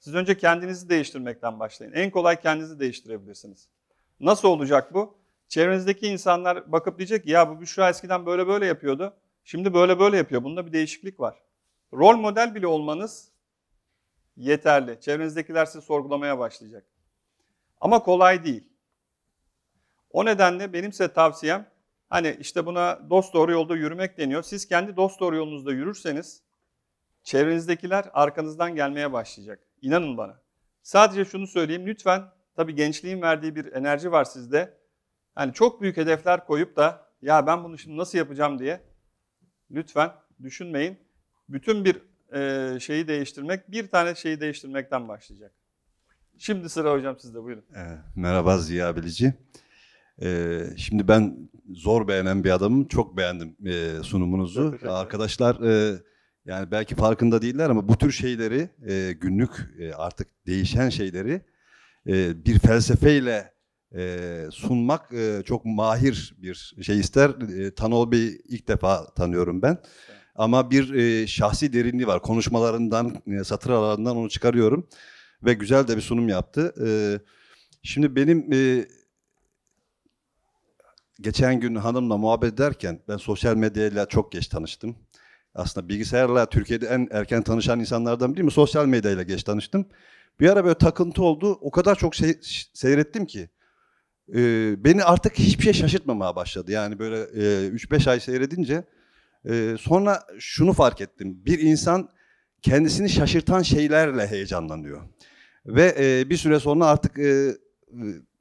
Siz 0.00 0.14
önce 0.14 0.36
kendinizi 0.36 0.88
değiştirmekten 0.88 1.60
başlayın. 1.60 1.92
En 1.92 2.10
kolay 2.10 2.40
kendinizi 2.40 2.80
değiştirebilirsiniz. 2.80 3.68
Nasıl 4.20 4.48
olacak 4.48 4.94
bu? 4.94 5.18
Çevrenizdeki 5.48 6.06
insanlar 6.06 6.72
bakıp 6.72 6.98
diyecek 6.98 7.24
ki 7.24 7.30
ya 7.30 7.48
bu 7.48 7.60
Büşra 7.60 7.90
eskiden 7.90 8.26
böyle 8.26 8.46
böyle 8.46 8.66
yapıyordu. 8.66 9.16
Şimdi 9.44 9.74
böyle 9.74 9.98
böyle 9.98 10.16
yapıyor. 10.16 10.44
Bunda 10.44 10.66
bir 10.66 10.72
değişiklik 10.72 11.20
var. 11.20 11.42
Rol 11.92 12.16
model 12.16 12.54
bile 12.54 12.66
olmanız 12.66 13.28
yeterli. 14.36 15.00
Çevrenizdekiler 15.00 15.66
sizi 15.66 15.84
sorgulamaya 15.84 16.38
başlayacak. 16.38 16.84
Ama 17.80 18.02
kolay 18.02 18.44
değil. 18.44 18.64
O 20.10 20.24
nedenle 20.24 20.72
benim 20.72 20.92
size 20.92 21.12
tavsiyem 21.12 21.70
hani 22.08 22.36
işte 22.40 22.66
buna 22.66 23.10
dost 23.10 23.34
doğru 23.34 23.52
yolda 23.52 23.76
yürümek 23.76 24.18
deniyor. 24.18 24.42
Siz 24.42 24.68
kendi 24.68 24.96
dost 24.96 25.20
doğru 25.20 25.36
yolunuzda 25.36 25.72
yürürseniz 25.72 26.42
çevrenizdekiler 27.22 28.10
arkanızdan 28.12 28.74
gelmeye 28.74 29.12
başlayacak. 29.12 29.69
İnanın 29.82 30.16
bana. 30.16 30.40
Sadece 30.82 31.24
şunu 31.24 31.46
söyleyeyim 31.46 31.86
lütfen 31.86 32.22
tabii 32.56 32.74
gençliğin 32.74 33.22
verdiği 33.22 33.56
bir 33.56 33.72
enerji 33.72 34.12
var 34.12 34.24
sizde. 34.24 34.78
Yani 35.38 35.52
çok 35.52 35.80
büyük 35.82 35.96
hedefler 35.96 36.46
koyup 36.46 36.76
da 36.76 37.06
ya 37.22 37.46
ben 37.46 37.64
bunu 37.64 37.78
şimdi 37.78 37.96
nasıl 37.96 38.18
yapacağım 38.18 38.58
diye 38.58 38.80
lütfen 39.70 40.10
düşünmeyin. 40.42 40.98
Bütün 41.48 41.84
bir 41.84 41.96
e, 42.34 42.80
şeyi 42.80 43.08
değiştirmek 43.08 43.70
bir 43.70 43.88
tane 43.88 44.14
şeyi 44.14 44.40
değiştirmekten 44.40 45.08
başlayacak. 45.08 45.52
Şimdi 46.38 46.68
sıra 46.68 46.92
hocam 46.92 47.18
sizde 47.18 47.42
buyurun. 47.42 47.64
Ee, 47.76 47.98
Merhaba 48.16 48.58
Ziya 48.58 48.96
Bilici. 48.96 49.34
Ee, 50.22 50.60
Şimdi 50.76 51.08
ben 51.08 51.50
zor 51.74 52.08
beğenen 52.08 52.44
bir 52.44 52.50
adamım. 52.50 52.88
Çok 52.88 53.16
beğendim 53.16 53.56
e, 53.66 54.02
sunumunuzu. 54.02 54.78
Arkadaşlar 54.88 55.60
e, 55.60 56.00
yani 56.44 56.70
belki 56.70 56.94
farkında 56.94 57.42
değiller 57.42 57.70
ama 57.70 57.88
bu 57.88 57.98
tür 57.98 58.12
şeyleri 58.12 58.70
e, 58.88 59.12
günlük 59.12 59.50
e, 59.78 59.94
artık 59.94 60.46
değişen 60.46 60.88
şeyleri 60.88 61.40
e, 62.06 62.44
bir 62.44 62.58
felsefeyle 62.58 63.52
e, 63.96 64.44
sunmak 64.52 65.12
e, 65.12 65.42
çok 65.46 65.64
mahir 65.64 66.34
bir 66.38 66.74
şey 66.82 67.00
ister. 67.00 67.30
E, 67.58 67.74
Tanol 67.74 68.12
Bey'i 68.12 68.42
ilk 68.48 68.68
defa 68.68 69.14
tanıyorum 69.14 69.62
ben. 69.62 69.78
Ama 70.34 70.70
bir 70.70 70.94
e, 70.94 71.26
şahsi 71.26 71.72
derinliği 71.72 72.06
var. 72.06 72.22
Konuşmalarından, 72.22 73.22
e, 73.26 73.44
satır 73.44 73.70
aralarından 73.70 74.16
onu 74.16 74.28
çıkarıyorum. 74.28 74.88
ve 75.42 75.54
güzel 75.54 75.88
de 75.88 75.96
bir 75.96 76.02
sunum 76.02 76.28
yaptı. 76.28 76.74
Ee, 76.86 77.20
şimdi 77.82 78.16
benim 78.16 78.52
e, 78.52 78.86
geçen 81.20 81.60
gün 81.60 81.74
hanımla 81.74 82.16
muhabbet 82.16 82.54
ederken 82.54 83.00
ben 83.08 83.16
sosyal 83.16 83.56
medyayla 83.56 84.06
çok 84.06 84.32
geç 84.32 84.48
tanıştım. 84.48 84.96
Aslında 85.54 85.88
bilgisayarla 85.88 86.46
Türkiye'de 86.46 86.86
en 86.86 87.08
erken 87.10 87.42
tanışan 87.42 87.80
insanlardan 87.80 88.32
biriyim. 88.32 88.50
Sosyal 88.50 88.86
medyayla 88.86 89.22
geç 89.22 89.42
tanıştım. 89.42 89.86
Bir 90.40 90.50
ara 90.50 90.64
böyle 90.64 90.78
takıntı 90.78 91.22
oldu. 91.22 91.58
O 91.60 91.70
kadar 91.70 91.94
çok 91.94 92.14
şey, 92.14 92.38
seyrettim 92.74 93.26
ki. 93.26 93.48
e, 94.34 94.74
beni 94.84 95.04
artık 95.04 95.38
hiçbir 95.38 95.64
şey 95.64 95.72
şaşırtmamaya 95.72 96.36
başladı. 96.36 96.72
Yani 96.72 96.98
böyle 96.98 97.16
e, 97.20 97.68
3-5 97.68 98.10
ay 98.10 98.20
seyredince 98.20 98.84
e, 99.48 99.76
sonra 99.80 100.26
şunu 100.38 100.72
fark 100.72 101.00
ettim. 101.00 101.44
Bir 101.46 101.58
insan 101.58 102.08
kendisini 102.62 103.08
şaşırtan 103.08 103.62
şeylerle 103.62 104.26
heyecanlanıyor. 104.26 105.02
Ve 105.66 105.94
e, 105.98 106.30
bir 106.30 106.36
süre 106.36 106.60
sonra 106.60 106.86
artık 106.86 107.18
e, 107.18 107.56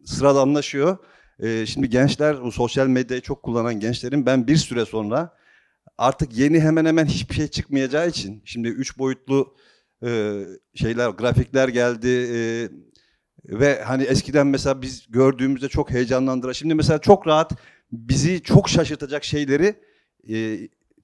sıradanlaşıyor. 0.05 0.97
E, 1.39 1.65
şimdi 1.65 1.89
gençler, 1.89 2.41
bu 2.41 2.51
sosyal 2.51 2.87
medyayı 2.87 3.21
çok 3.21 3.43
kullanan 3.43 3.79
gençlerin 3.79 4.25
ben 4.25 4.47
bir 4.47 4.57
süre 4.57 4.85
sonra 4.85 5.38
artık 5.99 6.37
yeni 6.37 6.59
hemen 6.59 6.85
hemen 6.85 7.05
hiçbir 7.05 7.35
şey 7.35 7.47
çıkmayacağı 7.47 8.09
için 8.09 8.41
şimdi 8.45 8.67
üç 8.67 8.97
boyutlu 8.97 9.55
e, 10.05 10.41
şeyler, 10.75 11.09
grafikler 11.09 11.67
geldi 11.67 12.07
e, 12.09 12.69
ve 13.45 13.83
hani 13.83 14.03
eskiden 14.03 14.47
mesela 14.47 14.81
biz 14.81 15.11
gördüğümüzde 15.11 15.69
çok 15.69 15.91
heyecanlandıran, 15.91 16.51
şimdi 16.51 16.75
mesela 16.75 16.99
çok 16.99 17.27
rahat 17.27 17.51
bizi 17.91 18.41
çok 18.43 18.69
şaşırtacak 18.69 19.23
şeyleri 19.23 19.75
e, 20.29 20.57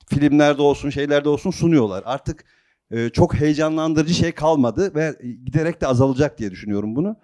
filmlerde 0.10 0.62
olsun, 0.62 0.90
şeylerde 0.90 1.30
olsun 1.30 1.52
sunuyorlar. 1.52 2.04
Artık 2.06 2.46
e, 2.92 3.10
çok 3.10 3.36
heyecanlandırıcı 3.36 4.14
şey 4.14 4.32
kalmadı 4.32 4.96
ve 4.96 5.16
giderek 5.46 5.82
de 5.82 5.88
azalacak 5.88 6.38
diye 6.38 6.52
düşünüyorum 6.52 6.96
bunu. 6.96 7.16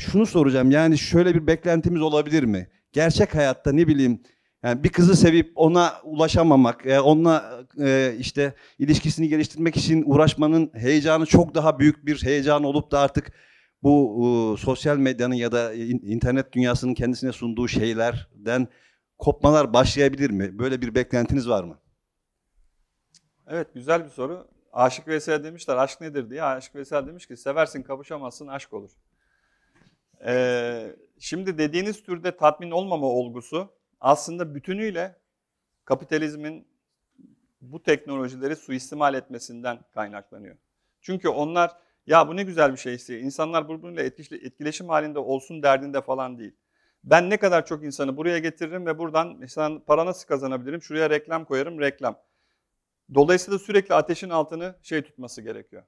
Şunu 0.00 0.26
soracağım 0.26 0.70
yani 0.70 0.98
şöyle 0.98 1.34
bir 1.34 1.46
beklentimiz 1.46 2.02
olabilir 2.02 2.44
mi? 2.44 2.68
Gerçek 2.92 3.34
hayatta 3.34 3.72
ne 3.72 3.86
bileyim 3.88 4.20
yani 4.62 4.84
bir 4.84 4.88
kızı 4.88 5.16
sevip 5.16 5.52
ona 5.54 5.92
ulaşamamak, 6.04 6.86
e, 6.86 7.00
onunla 7.00 7.64
e, 7.80 8.14
işte 8.18 8.54
ilişkisini 8.78 9.28
geliştirmek 9.28 9.76
için 9.76 10.04
uğraşmanın 10.06 10.70
heyecanı 10.74 11.26
çok 11.26 11.54
daha 11.54 11.78
büyük 11.78 12.06
bir 12.06 12.22
heyecan 12.22 12.64
olup 12.64 12.90
da 12.90 13.00
artık 13.00 13.32
bu 13.82 14.56
sosyal 14.58 14.96
medyanın 14.96 15.34
ya 15.34 15.52
da 15.52 15.74
in- 15.74 16.02
internet 16.02 16.52
dünyasının 16.52 16.94
kendisine 16.94 17.32
sunduğu 17.32 17.68
şeylerden 17.68 18.68
kopmalar 19.18 19.72
başlayabilir 19.72 20.30
mi? 20.30 20.58
Böyle 20.58 20.82
bir 20.82 20.94
beklentiniz 20.94 21.48
var 21.48 21.64
mı? 21.64 21.78
Evet 23.46 23.74
güzel 23.74 24.04
bir 24.04 24.10
soru. 24.10 24.48
Aşık 24.72 25.08
Veysel 25.08 25.44
demişler 25.44 25.76
aşk 25.76 26.00
nedir 26.00 26.30
diye. 26.30 26.42
Aşık 26.42 26.74
Veysel 26.74 27.06
demiş 27.06 27.26
ki 27.26 27.36
seversin 27.36 27.82
kavuşamazsın 27.82 28.46
aşk 28.46 28.72
olur. 28.72 28.90
Ee, 30.26 30.96
şimdi 31.18 31.58
dediğiniz 31.58 32.02
türde 32.02 32.36
tatmin 32.36 32.70
olmama 32.70 33.06
olgusu 33.06 33.77
aslında 34.00 34.54
bütünüyle 34.54 35.16
kapitalizmin 35.84 36.68
bu 37.60 37.82
teknolojileri 37.82 38.56
suistimal 38.56 39.14
etmesinden 39.14 39.80
kaynaklanıyor. 39.94 40.56
Çünkü 41.00 41.28
onlar 41.28 41.76
ya 42.06 42.28
bu 42.28 42.36
ne 42.36 42.42
güzel 42.42 42.72
bir 42.72 42.76
şey 42.76 42.94
istiyor. 42.94 43.20
İnsanlar 43.20 43.68
birbiriyle 43.68 44.06
etkileş- 44.06 44.46
etkileşim 44.46 44.88
halinde 44.88 45.18
olsun 45.18 45.62
derdinde 45.62 46.02
falan 46.02 46.38
değil. 46.38 46.56
Ben 47.04 47.30
ne 47.30 47.36
kadar 47.36 47.66
çok 47.66 47.84
insanı 47.84 48.16
buraya 48.16 48.38
getiririm 48.38 48.86
ve 48.86 48.98
buradan 48.98 49.36
mesela 49.38 49.84
para 49.84 50.06
nasıl 50.06 50.28
kazanabilirim? 50.28 50.82
Şuraya 50.82 51.10
reklam 51.10 51.44
koyarım, 51.44 51.80
reklam. 51.80 52.18
Dolayısıyla 53.14 53.58
sürekli 53.58 53.94
ateşin 53.94 54.30
altını 54.30 54.74
şey 54.82 55.02
tutması 55.02 55.42
gerekiyor. 55.42 55.82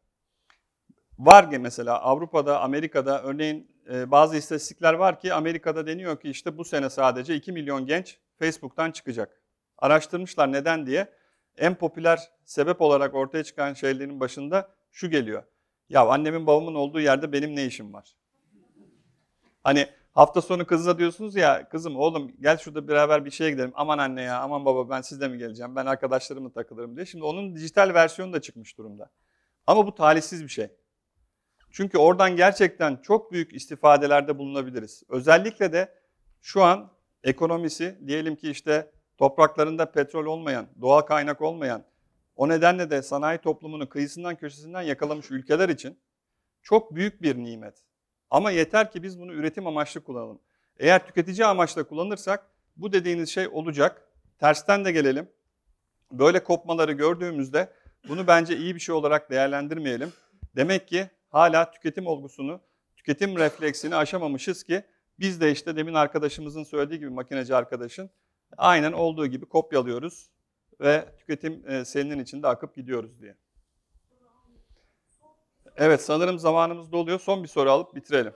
Var 1.18 1.50
ki 1.50 1.58
mesela 1.58 2.00
Avrupa'da, 2.00 2.60
Amerika'da 2.60 3.22
örneğin 3.22 3.69
bazı 3.90 4.36
istatistikler 4.36 4.94
var 4.94 5.20
ki 5.20 5.34
Amerika'da 5.34 5.86
deniyor 5.86 6.20
ki 6.20 6.30
işte 6.30 6.58
bu 6.58 6.64
sene 6.64 6.90
sadece 6.90 7.34
2 7.34 7.52
milyon 7.52 7.86
genç 7.86 8.18
Facebook'tan 8.38 8.90
çıkacak. 8.90 9.40
Araştırmışlar 9.78 10.52
neden 10.52 10.86
diye. 10.86 11.12
En 11.56 11.74
popüler 11.74 12.30
sebep 12.44 12.80
olarak 12.80 13.14
ortaya 13.14 13.44
çıkan 13.44 13.74
şeylerin 13.74 14.20
başında 14.20 14.70
şu 14.90 15.10
geliyor. 15.10 15.42
Ya 15.88 16.06
annemin 16.06 16.46
babamın 16.46 16.74
olduğu 16.74 17.00
yerde 17.00 17.32
benim 17.32 17.56
ne 17.56 17.66
işim 17.66 17.92
var? 17.92 18.16
Hani 19.62 19.88
hafta 20.12 20.42
sonu 20.42 20.66
kızla 20.66 20.98
diyorsunuz 20.98 21.36
ya 21.36 21.68
kızım 21.68 21.96
oğlum 21.96 22.32
gel 22.40 22.58
şurada 22.58 22.88
beraber 22.88 23.24
bir 23.24 23.30
şeye 23.30 23.50
gidelim. 23.50 23.72
Aman 23.74 23.98
anne 23.98 24.22
ya 24.22 24.40
aman 24.40 24.64
baba 24.64 24.90
ben 24.90 25.00
sizle 25.00 25.28
mi 25.28 25.38
geleceğim? 25.38 25.76
Ben 25.76 25.86
arkadaşlarımla 25.86 26.52
takılırım 26.52 26.96
diye. 26.96 27.06
Şimdi 27.06 27.24
onun 27.24 27.56
dijital 27.56 27.94
versiyonu 27.94 28.32
da 28.32 28.40
çıkmış 28.40 28.78
durumda. 28.78 29.10
Ama 29.66 29.86
bu 29.86 29.94
talihsiz 29.94 30.42
bir 30.42 30.48
şey. 30.48 30.68
Çünkü 31.70 31.98
oradan 31.98 32.36
gerçekten 32.36 32.96
çok 32.96 33.32
büyük 33.32 33.54
istifadelerde 33.54 34.38
bulunabiliriz. 34.38 35.02
Özellikle 35.08 35.72
de 35.72 35.94
şu 36.42 36.62
an 36.62 36.90
ekonomisi 37.24 37.98
diyelim 38.06 38.36
ki 38.36 38.50
işte 38.50 38.90
topraklarında 39.18 39.90
petrol 39.90 40.26
olmayan, 40.26 40.66
doğal 40.80 41.00
kaynak 41.00 41.40
olmayan, 41.40 41.84
o 42.36 42.48
nedenle 42.48 42.90
de 42.90 43.02
sanayi 43.02 43.38
toplumunu 43.38 43.88
kıyısından 43.88 44.36
köşesinden 44.36 44.82
yakalamış 44.82 45.30
ülkeler 45.30 45.68
için 45.68 45.98
çok 46.62 46.94
büyük 46.94 47.22
bir 47.22 47.36
nimet. 47.36 47.74
Ama 48.30 48.50
yeter 48.50 48.92
ki 48.92 49.02
biz 49.02 49.20
bunu 49.20 49.32
üretim 49.32 49.66
amaçlı 49.66 50.04
kullanalım. 50.04 50.38
Eğer 50.78 51.06
tüketici 51.06 51.46
amaçla 51.46 51.84
kullanırsak 51.84 52.46
bu 52.76 52.92
dediğiniz 52.92 53.30
şey 53.30 53.48
olacak. 53.48 54.02
Tersten 54.38 54.84
de 54.84 54.92
gelelim. 54.92 55.28
Böyle 56.12 56.44
kopmaları 56.44 56.92
gördüğümüzde 56.92 57.72
bunu 58.08 58.26
bence 58.26 58.56
iyi 58.56 58.74
bir 58.74 58.80
şey 58.80 58.94
olarak 58.94 59.30
değerlendirmeyelim. 59.30 60.12
Demek 60.56 60.88
ki 60.88 61.10
hala 61.30 61.70
tüketim 61.70 62.06
olgusunu, 62.06 62.60
tüketim 62.96 63.36
refleksini 63.36 63.96
aşamamışız 63.96 64.64
ki 64.64 64.84
biz 65.18 65.40
de 65.40 65.52
işte 65.52 65.76
demin 65.76 65.94
arkadaşımızın 65.94 66.64
söylediği 66.64 66.98
gibi 66.98 67.10
makineci 67.10 67.54
arkadaşın 67.54 68.10
aynen 68.56 68.92
olduğu 68.92 69.26
gibi 69.26 69.46
kopyalıyoruz 69.46 70.30
ve 70.80 71.04
tüketim 71.18 71.70
e, 71.70 71.84
selinin 71.84 72.18
içinde 72.18 72.48
akıp 72.48 72.74
gidiyoruz 72.74 73.20
diye. 73.20 73.36
Evet 75.76 76.02
sanırım 76.02 76.38
zamanımız 76.38 76.92
doluyor. 76.92 77.20
Son 77.20 77.42
bir 77.42 77.48
soru 77.48 77.70
alıp 77.70 77.94
bitirelim. 77.94 78.32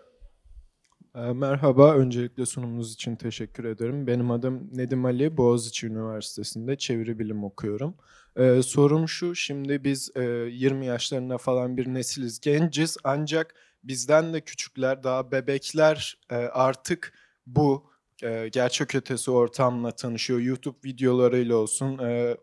Ee, 1.17 1.21
Merhaba, 1.33 1.95
öncelikle 1.95 2.47
sunumunuz 2.47 2.95
için 2.95 3.17
teşekkür 3.17 3.65
ederim. 3.65 4.07
Benim 4.07 4.31
adım 4.31 4.71
Nedim 4.73 5.05
Ali, 5.05 5.37
Boğaziçi 5.37 5.87
Üniversitesi'nde 5.87 6.77
çeviri 6.77 7.19
bilim 7.19 7.45
okuyorum. 7.45 7.95
Ee, 8.37 8.63
sorum 8.63 9.09
şu, 9.09 9.35
şimdi 9.35 9.85
biz 9.85 10.11
e, 10.17 10.23
20 10.23 10.87
yaşlarında 10.87 11.39
falan 11.39 11.77
bir 11.77 11.87
nesiliz, 11.95 12.41
genciz 12.41 12.97
ancak 13.05 13.55
bizden 13.85 14.35
de 14.35 14.41
küçükler, 14.41 15.05
daha 15.05 15.33
bebekler 15.33 16.19
e, 16.31 16.35
artık 16.37 17.13
bu 17.47 17.91
e, 18.23 18.49
gerçek 18.53 18.95
ötesi 18.95 19.31
ortamla 19.31 19.91
tanışıyor. 19.91 20.41
YouTube 20.41 20.79
videolarıyla 20.85 21.57
olsun, 21.57 21.99
e, 21.99 22.37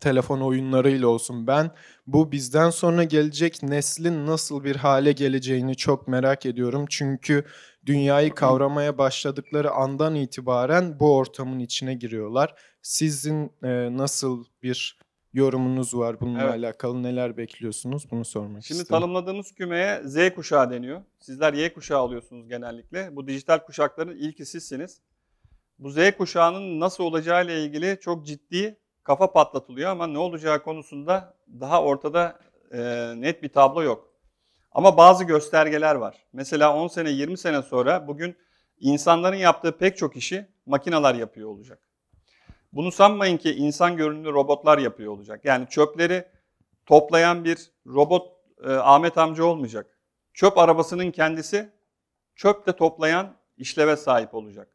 telefon 0.00 0.40
oyunlarıyla 0.40 1.08
olsun. 1.08 1.46
Ben 1.46 1.70
bu 2.06 2.32
bizden 2.32 2.70
sonra 2.70 3.04
gelecek 3.04 3.62
neslin 3.62 4.26
nasıl 4.26 4.64
bir 4.64 4.76
hale 4.76 5.12
geleceğini 5.12 5.76
çok 5.76 6.08
merak 6.08 6.46
ediyorum. 6.46 6.86
Çünkü 6.90 7.44
dünyayı 7.86 8.34
kavramaya 8.34 8.98
başladıkları 8.98 9.70
andan 9.70 10.14
itibaren 10.14 11.00
bu 11.00 11.16
ortamın 11.16 11.58
içine 11.58 11.94
giriyorlar. 11.94 12.54
Sizin 12.82 13.52
e, 13.62 13.96
nasıl 13.96 14.44
bir 14.62 14.98
yorumunuz 15.32 15.94
var 15.94 16.20
bununla 16.20 16.42
Evet. 16.42 16.54
alakalı? 16.54 17.02
Neler 17.02 17.36
bekliyorsunuz? 17.36 18.10
Bunu 18.10 18.24
sormak 18.24 18.64
Şimdi 18.64 18.80
istedim. 18.80 19.00
tanımladığımız 19.00 19.52
kümeye 19.52 20.02
Z 20.04 20.34
kuşağı 20.34 20.70
deniyor. 20.70 21.02
Sizler 21.18 21.52
Y 21.52 21.72
kuşağı 21.74 21.98
alıyorsunuz 21.98 22.48
genellikle. 22.48 23.16
Bu 23.16 23.28
dijital 23.28 23.58
kuşakların 23.58 24.16
ilki 24.16 24.46
sizsiniz. 24.46 25.00
Bu 25.78 25.90
Z 25.90 25.96
kuşağının 26.18 26.80
nasıl 26.80 27.04
olacağı 27.04 27.44
ile 27.44 27.64
ilgili 27.64 27.98
çok 28.00 28.26
ciddi 28.26 28.78
kafa 29.04 29.32
patlatılıyor 29.32 29.90
ama 29.90 30.06
ne 30.06 30.18
olacağı 30.18 30.62
konusunda 30.62 31.34
daha 31.60 31.82
ortada 31.82 32.38
e, 32.72 32.80
net 33.16 33.42
bir 33.42 33.48
tablo 33.48 33.82
yok. 33.82 34.12
Ama 34.72 34.96
bazı 34.96 35.24
göstergeler 35.24 35.94
var. 35.94 36.16
Mesela 36.32 36.76
10 36.76 36.88
sene 36.88 37.10
20 37.10 37.38
sene 37.38 37.62
sonra 37.62 38.08
bugün 38.08 38.36
insanların 38.78 39.36
yaptığı 39.36 39.78
pek 39.78 39.96
çok 39.96 40.16
işi 40.16 40.46
makineler 40.66 41.14
yapıyor 41.14 41.48
olacak. 41.48 41.78
Bunu 42.72 42.92
sanmayın 42.92 43.36
ki 43.36 43.54
insan 43.54 43.96
görünümlü 43.96 44.32
robotlar 44.32 44.78
yapıyor 44.78 45.12
olacak. 45.12 45.44
Yani 45.44 45.66
çöpleri 45.68 46.24
toplayan 46.86 47.44
bir 47.44 47.70
robot 47.86 48.32
e, 48.64 48.70
Ahmet 48.70 49.18
amca 49.18 49.44
olmayacak. 49.44 49.98
Çöp 50.34 50.58
arabasının 50.58 51.10
kendisi 51.10 51.70
çöp 52.36 52.66
de 52.66 52.76
toplayan 52.76 53.36
işleve 53.56 53.96
sahip 53.96 54.34
olacak. 54.34 54.68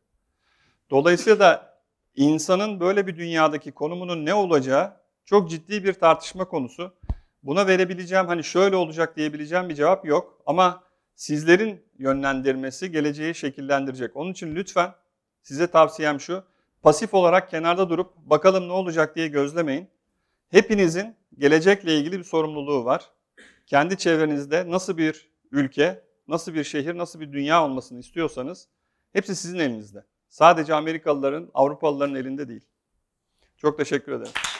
Dolayısıyla 0.90 1.40
da 1.40 1.67
insanın 2.18 2.80
böyle 2.80 3.08
bir 3.08 3.18
dünyadaki 3.18 3.72
konumunun 3.72 4.26
ne 4.26 4.34
olacağı 4.34 4.94
çok 5.26 5.50
ciddi 5.50 5.84
bir 5.84 5.94
tartışma 5.94 6.46
konusu. 6.46 6.94
Buna 7.44 7.68
verebileceğim 7.68 8.28
hani 8.28 8.44
şöyle 8.44 8.76
olacak 8.76 9.18
diyebileceğim 9.18 9.70
bir 9.70 9.76
cevap 9.76 10.06
yok 10.06 10.42
ama 10.46 10.84
sizlerin 11.16 11.86
yönlendirmesi 12.00 12.92
geleceği 12.92 13.36
şekillendirecek. 13.36 14.16
Onun 14.16 14.32
için 14.32 14.56
lütfen 14.56 14.94
size 15.42 15.68
tavsiyem 15.68 16.20
şu. 16.20 16.44
Pasif 16.82 17.14
olarak 17.14 17.50
kenarda 17.50 17.90
durup 17.90 18.18
bakalım 18.18 18.68
ne 18.68 18.72
olacak 18.72 19.16
diye 19.16 19.28
gözlemeyin. 19.28 19.88
Hepinizin 20.50 21.16
gelecekle 21.38 21.98
ilgili 21.98 22.20
bir 22.20 22.24
sorumluluğu 22.24 22.86
var. 22.86 23.10
kendi 23.66 23.98
çevrenizde 23.98 24.72
nasıl 24.72 24.98
bir 24.98 25.30
ülke, 25.52 26.04
nasıl 26.28 26.54
bir 26.54 26.64
şehir, 26.64 26.98
nasıl 26.98 27.20
bir 27.20 27.34
dünya 27.34 27.64
olmasını 27.64 28.00
istiyorsanız 28.00 28.68
hepsi 29.14 29.36
sizin 29.36 29.60
elinizde. 29.60 30.04
Sadece 30.30 30.76
Amerikalıların, 30.76 31.52
Avrupalıların 31.54 32.16
elinde 32.16 32.48
değil. 32.48 32.66
Çok 33.58 33.78
teşekkür 33.78 34.12
ederim. 34.12 34.57